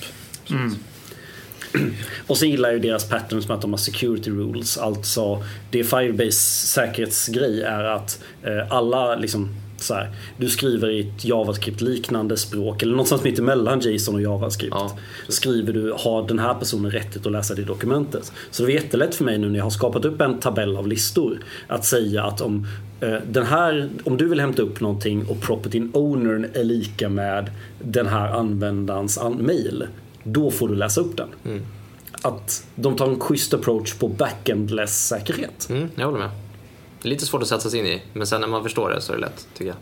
Och 2.27 2.37
så 2.37 2.45
gillar 2.45 2.69
jag 2.69 2.75
ju 2.75 2.81
deras 2.81 3.09
patterns 3.09 3.47
med 3.47 3.55
att 3.55 3.61
de 3.61 3.71
har 3.71 3.77
security 3.77 4.31
rules. 4.31 4.77
Alltså 4.77 5.43
det 5.71 5.83
Firebase 5.83 6.67
säkerhetsgrej 6.67 7.61
är 7.61 7.83
att 7.83 8.23
eh, 8.43 8.71
alla 8.71 9.15
liksom 9.15 9.49
så 9.83 9.93
här, 9.93 10.09
du 10.37 10.49
skriver 10.49 10.89
i 10.89 10.99
ett 10.99 11.25
JavaScript-liknande 11.25 12.37
språk 12.37 12.81
eller 12.83 12.91
någonstans 12.91 13.23
mitt 13.23 13.39
emellan 13.39 13.79
JSON 13.79 14.15
och 14.15 14.21
JavaScript. 14.21 14.75
Ja. 14.75 14.97
skriver 15.27 15.73
du, 15.73 15.93
har 15.97 16.27
den 16.27 16.39
här 16.39 16.53
personen 16.53 16.91
rättighet 16.91 17.25
att 17.25 17.31
läsa 17.31 17.55
det 17.55 17.63
dokumentet? 17.63 18.31
Så 18.51 18.63
det 18.63 18.67
var 18.67 18.73
jättelätt 18.73 19.15
för 19.15 19.23
mig 19.23 19.37
nu 19.37 19.49
när 19.49 19.57
jag 19.57 19.65
har 19.65 19.69
skapat 19.69 20.05
upp 20.05 20.21
en 20.21 20.39
tabell 20.39 20.77
av 20.77 20.87
listor 20.87 21.39
att 21.67 21.85
säga 21.85 22.23
att 22.23 22.41
om 22.41 22.67
eh, 23.01 23.15
den 23.31 23.45
här, 23.45 23.89
om 24.03 24.17
du 24.17 24.27
vill 24.29 24.39
hämta 24.39 24.61
upp 24.61 24.79
någonting 24.81 25.25
och 25.27 25.41
property 25.41 25.81
ownern 25.93 26.47
är 26.53 26.63
lika 26.63 27.09
med 27.09 27.51
den 27.83 28.07
här 28.07 28.27
användarens 28.33 29.17
an- 29.17 29.37
mail, 29.45 29.87
då 30.23 30.51
får 30.51 30.67
du 30.67 30.75
läsa 30.75 31.01
upp 31.01 31.17
den. 31.17 31.27
Att 32.21 32.67
de 32.75 32.95
tar 32.95 33.07
en 33.09 33.19
schysst 33.19 33.53
approach 33.53 33.93
på 33.93 34.07
backendless 34.07 35.07
säkerhet. 35.07 35.67
Mm, 35.69 35.89
jag 35.95 36.05
håller 36.05 36.19
med. 36.19 36.29
Det 37.03 37.07
är 37.07 37.09
lite 37.09 37.25
svårt 37.25 37.41
att 37.41 37.47
sätta 37.47 37.69
sig 37.69 37.79
in 37.79 37.85
i, 37.85 38.01
men 38.13 38.27
sen 38.27 38.41
när 38.41 38.47
man 38.47 38.63
förstår 38.63 38.89
det 38.89 39.01
så 39.01 39.11
är 39.13 39.15
det 39.17 39.21
lätt, 39.21 39.47
tycker 39.53 39.65
jag. 39.65 39.75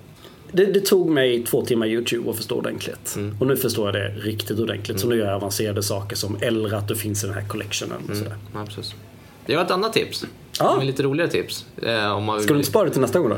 Det, 0.52 0.66
det 0.66 0.80
tog 0.86 1.10
mig 1.10 1.44
två 1.44 1.66
timmar 1.66 1.88
YouTube 1.88 2.30
att 2.30 2.36
förstå 2.38 2.56
ordentligt. 2.56 3.18
Och 3.40 3.48
nu 3.48 3.58
förstår 3.58 3.86
jag 3.88 3.94
det 3.96 4.08
riktigt 4.22 4.60
ordentligt. 4.60 5.00
Så 5.00 5.08
nu 5.08 5.16
gör 5.18 5.26
jag 5.26 5.36
avancerade 5.36 5.84
saker 5.84 6.16
som 6.16 6.38
eller 6.42 6.74
att 6.74 6.88
det 6.88 6.96
finns 6.96 7.24
i 7.24 7.28
den 7.28 7.36
här 7.36 7.48
collectionen. 7.48 7.98
Och 8.10 8.18
sådär. 8.18 8.36
Ja, 8.54 8.66
precis. 8.66 8.96
Jag 9.46 9.58
har 9.58 9.66
ett 9.66 9.72
annat 9.72 9.94
tips. 9.94 10.26
Ja. 10.60 10.78
Ett 10.80 10.86
lite 10.88 11.04
roligare 11.04 11.30
tips. 11.32 11.66
Eh, 11.82 12.12
om 12.12 12.24
man 12.24 12.36
vill- 12.36 12.44
Ska 12.44 12.54
du 12.54 12.60
inte 12.60 12.70
spara 12.70 12.86
det 12.86 12.92
till 12.92 13.02
nästa 13.02 13.20
gång 13.20 13.30
då? 13.30 13.38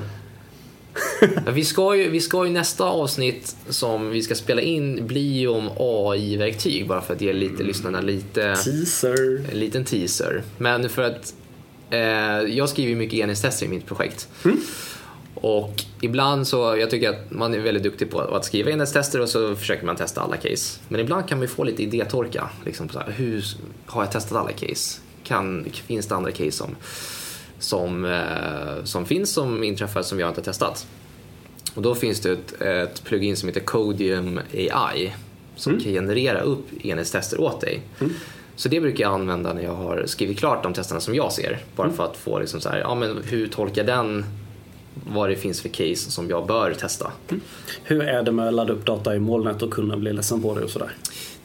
Vi, 1.52 1.64
ska 1.66 1.96
ju, 1.96 2.10
vi 2.10 2.20
ska 2.22 2.46
ju 2.46 2.52
nästa 2.52 2.84
avsnitt 2.84 3.56
som 3.70 4.10
vi 4.10 4.22
ska 4.22 4.36
spela 4.36 4.62
in 4.62 5.08
bli 5.08 5.40
ju 5.40 5.48
om 5.48 5.70
AI-verktyg 5.78 6.88
bara 6.88 7.02
för 7.02 7.14
att 7.14 7.22
ge 7.22 7.34
lite 7.34 7.64
lyssnarna 7.64 8.02
lite 8.02 8.56
Teaser. 8.56 9.46
en 9.52 9.60
liten 9.60 9.86
teaser. 9.86 10.44
Men 10.58 10.90
för 10.90 11.02
att 11.02 11.34
jag 12.48 12.70
skriver 12.70 12.96
mycket 12.96 13.20
enhetstester 13.20 13.66
i 13.66 13.70
mitt 13.70 13.86
projekt. 13.86 14.28
Och 15.36 15.84
ibland 16.02 16.48
så, 16.48 16.78
jag 16.78 16.90
tycker 16.90 17.10
att 17.10 17.32
man 17.32 17.54
är 17.54 17.60
väldigt 17.60 17.84
duktig 17.84 18.12
på 18.12 18.22
att 18.22 18.46
skriva 18.46 18.72
enhetstester 18.72 19.22
och 19.22 19.30
så 19.30 19.56
försöker 19.56 19.86
man 19.86 19.96
testa 19.96 20.22
alla 20.22 20.38
case. 20.38 20.80
Men 20.88 21.00
ibland 21.00 21.28
kan 21.28 21.38
man 21.38 21.44
ju 21.44 21.48
få 21.48 21.64
lite 21.64 21.84
idétorka. 21.84 22.50
Liksom 22.66 22.90
så 22.90 23.00
här, 23.00 23.12
hur 23.12 23.46
har 23.86 24.04
jag 24.04 24.12
testat 24.12 24.38
alla 24.38 24.52
case? 24.52 25.00
Kan, 25.24 25.66
finns 25.72 26.08
det 26.08 26.16
andra 26.16 26.32
case 26.32 26.52
som, 26.52 26.76
som, 27.60 28.06
eh, 28.06 28.84
som 28.84 29.06
finns 29.06 29.34
som 29.34 29.64
inträffar 29.64 30.02
som 30.02 30.20
jag 30.20 30.30
inte 30.30 30.42
har 30.42 30.46
testat? 30.46 30.88
Och 31.76 31.82
då 31.82 31.96
finns 31.96 32.20
det 32.20 32.32
ett, 32.32 32.62
ett 32.62 33.04
plugin 33.04 33.38
som 33.38 33.50
heter 33.50 33.62
Codium 33.62 34.40
AI 34.72 35.14
som 35.56 35.80
kan 35.80 35.92
generera 35.92 36.42
upp 36.42 36.86
enhetstester 36.86 37.42
åt 37.42 37.62
dig. 37.62 37.82
Så 38.56 38.70
det 38.70 38.82
brukar 38.82 39.04
jag 39.04 39.14
använda 39.14 39.54
när 39.54 39.64
jag 39.64 39.74
har 39.76 40.04
skrivit 40.06 40.40
klart 40.40 40.64
de 40.64 40.74
testerna 40.74 41.00
som 41.00 41.16
jag 41.16 41.32
ser. 41.32 41.60
Bara 41.76 41.90
för 41.92 42.06
att 42.06 42.18
få 42.18 42.40
liksom 42.40 42.62
så 42.62 42.70
här, 42.70 42.80
ja 42.80 42.96
men 42.96 43.18
hur 43.30 43.48
tolkar 43.48 43.84
den 43.84 44.26
vad 45.08 45.30
det 45.30 45.36
finns 45.36 45.62
för 45.62 45.70
case 45.70 46.12
som 46.12 46.30
jag 46.30 46.48
bör 46.48 46.74
testa? 46.74 47.12
Hur 47.84 48.04
är 48.04 48.24
det 48.24 48.32
med 48.32 48.48
att 48.48 48.54
ladda 48.54 48.74
upp 48.74 48.86
data 48.86 49.16
i 49.16 49.20
molnet 49.20 49.62
och 49.62 49.72
kunna 49.74 49.98
bli 49.98 50.14
ledsen 50.14 50.42
på 50.42 50.56
det 50.56 50.62
och 50.64 50.70
sådär? 50.70 50.92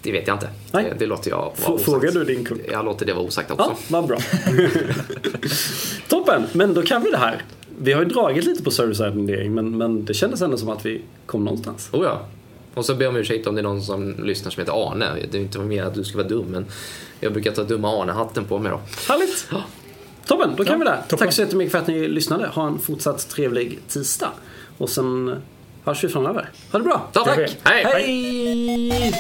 Det 0.03 0.13
vet 0.13 0.27
jag 0.27 0.35
inte. 0.37 0.49
Nej. 0.73 0.85
Det, 0.85 0.99
det 0.99 1.07
låter 1.07 1.31
jag 1.31 1.37
vara 1.37 1.51
F- 1.57 1.69
osagt. 1.69 1.85
Frågar 1.85 2.13
du 2.13 2.25
din 2.25 2.45
kund? 2.45 2.61
Jag 2.73 2.85
låter 2.85 3.07
det 3.07 3.13
vara 3.13 3.25
osagt 3.25 3.51
också. 3.51 3.65
Ja, 3.71 3.77
vad 3.89 4.07
bra. 4.07 4.19
Toppen, 6.09 6.47
men 6.53 6.75
då 6.75 6.83
kan 6.83 7.03
vi 7.03 7.11
det 7.11 7.17
här. 7.19 7.43
Vi 7.81 7.93
har 7.93 8.03
ju 8.03 8.09
dragit 8.09 8.45
lite 8.45 8.63
på 8.63 8.71
server-side 8.71 9.51
men, 9.51 9.77
men 9.79 10.05
det 10.05 10.15
kändes 10.15 10.43
ändå 10.43 10.57
som 10.57 10.69
att 10.69 10.87
vi 10.87 11.01
kom 11.27 11.45
någonstans. 11.45 11.89
Oh 11.93 12.05
ja. 12.05 12.21
Och 12.79 12.85
så 12.85 12.95
ber 12.95 13.05
jag 13.05 13.11
om 13.11 13.17
ursäkt 13.17 13.47
om 13.47 13.55
det 13.55 13.61
är 13.61 13.63
någon 13.63 13.83
som 13.83 14.25
lyssnar 14.25 14.51
som 14.51 14.61
heter 14.61 14.91
Arne. 14.91 15.07
Det 15.31 15.39
är 15.39 15.43
inte 15.43 15.59
mer 15.59 15.83
att 15.83 15.95
du 15.95 16.05
ska 16.05 16.17
vara 16.19 16.29
dum, 16.29 16.47
men 16.51 16.67
jag 17.21 17.33
brukar 17.33 17.53
ta 17.53 17.63
dumma 17.63 18.03
Arne-hatten 18.03 18.45
på 18.45 18.59
mig 18.59 18.73
då. 18.73 18.81
Härligt! 19.09 19.49
Toppen, 20.27 20.51
då 20.57 20.65
kan 20.65 20.79
vi 20.79 20.85
det. 20.85 20.99
toppen. 21.09 21.27
Tack 21.27 21.35
så 21.35 21.43
jättemycket 21.43 21.73
för 21.73 21.79
att 21.79 21.87
ni 21.87 22.09
lyssnade. 22.09 22.47
Ha 22.47 22.67
en 22.67 22.79
fortsatt 22.79 23.29
trevlig 23.29 23.79
tisdag. 23.89 24.31
Och 24.79 24.89
sen 24.89 25.43
hörs 25.85 26.05
vi 26.05 26.09
framöver. 26.09 26.51
Ha 26.73 26.79
det 26.79 26.85
bra! 26.85 27.09
Ja, 27.13 27.25
Tack. 27.25 27.57
Hej! 27.65 27.85
Hej! 27.85 29.13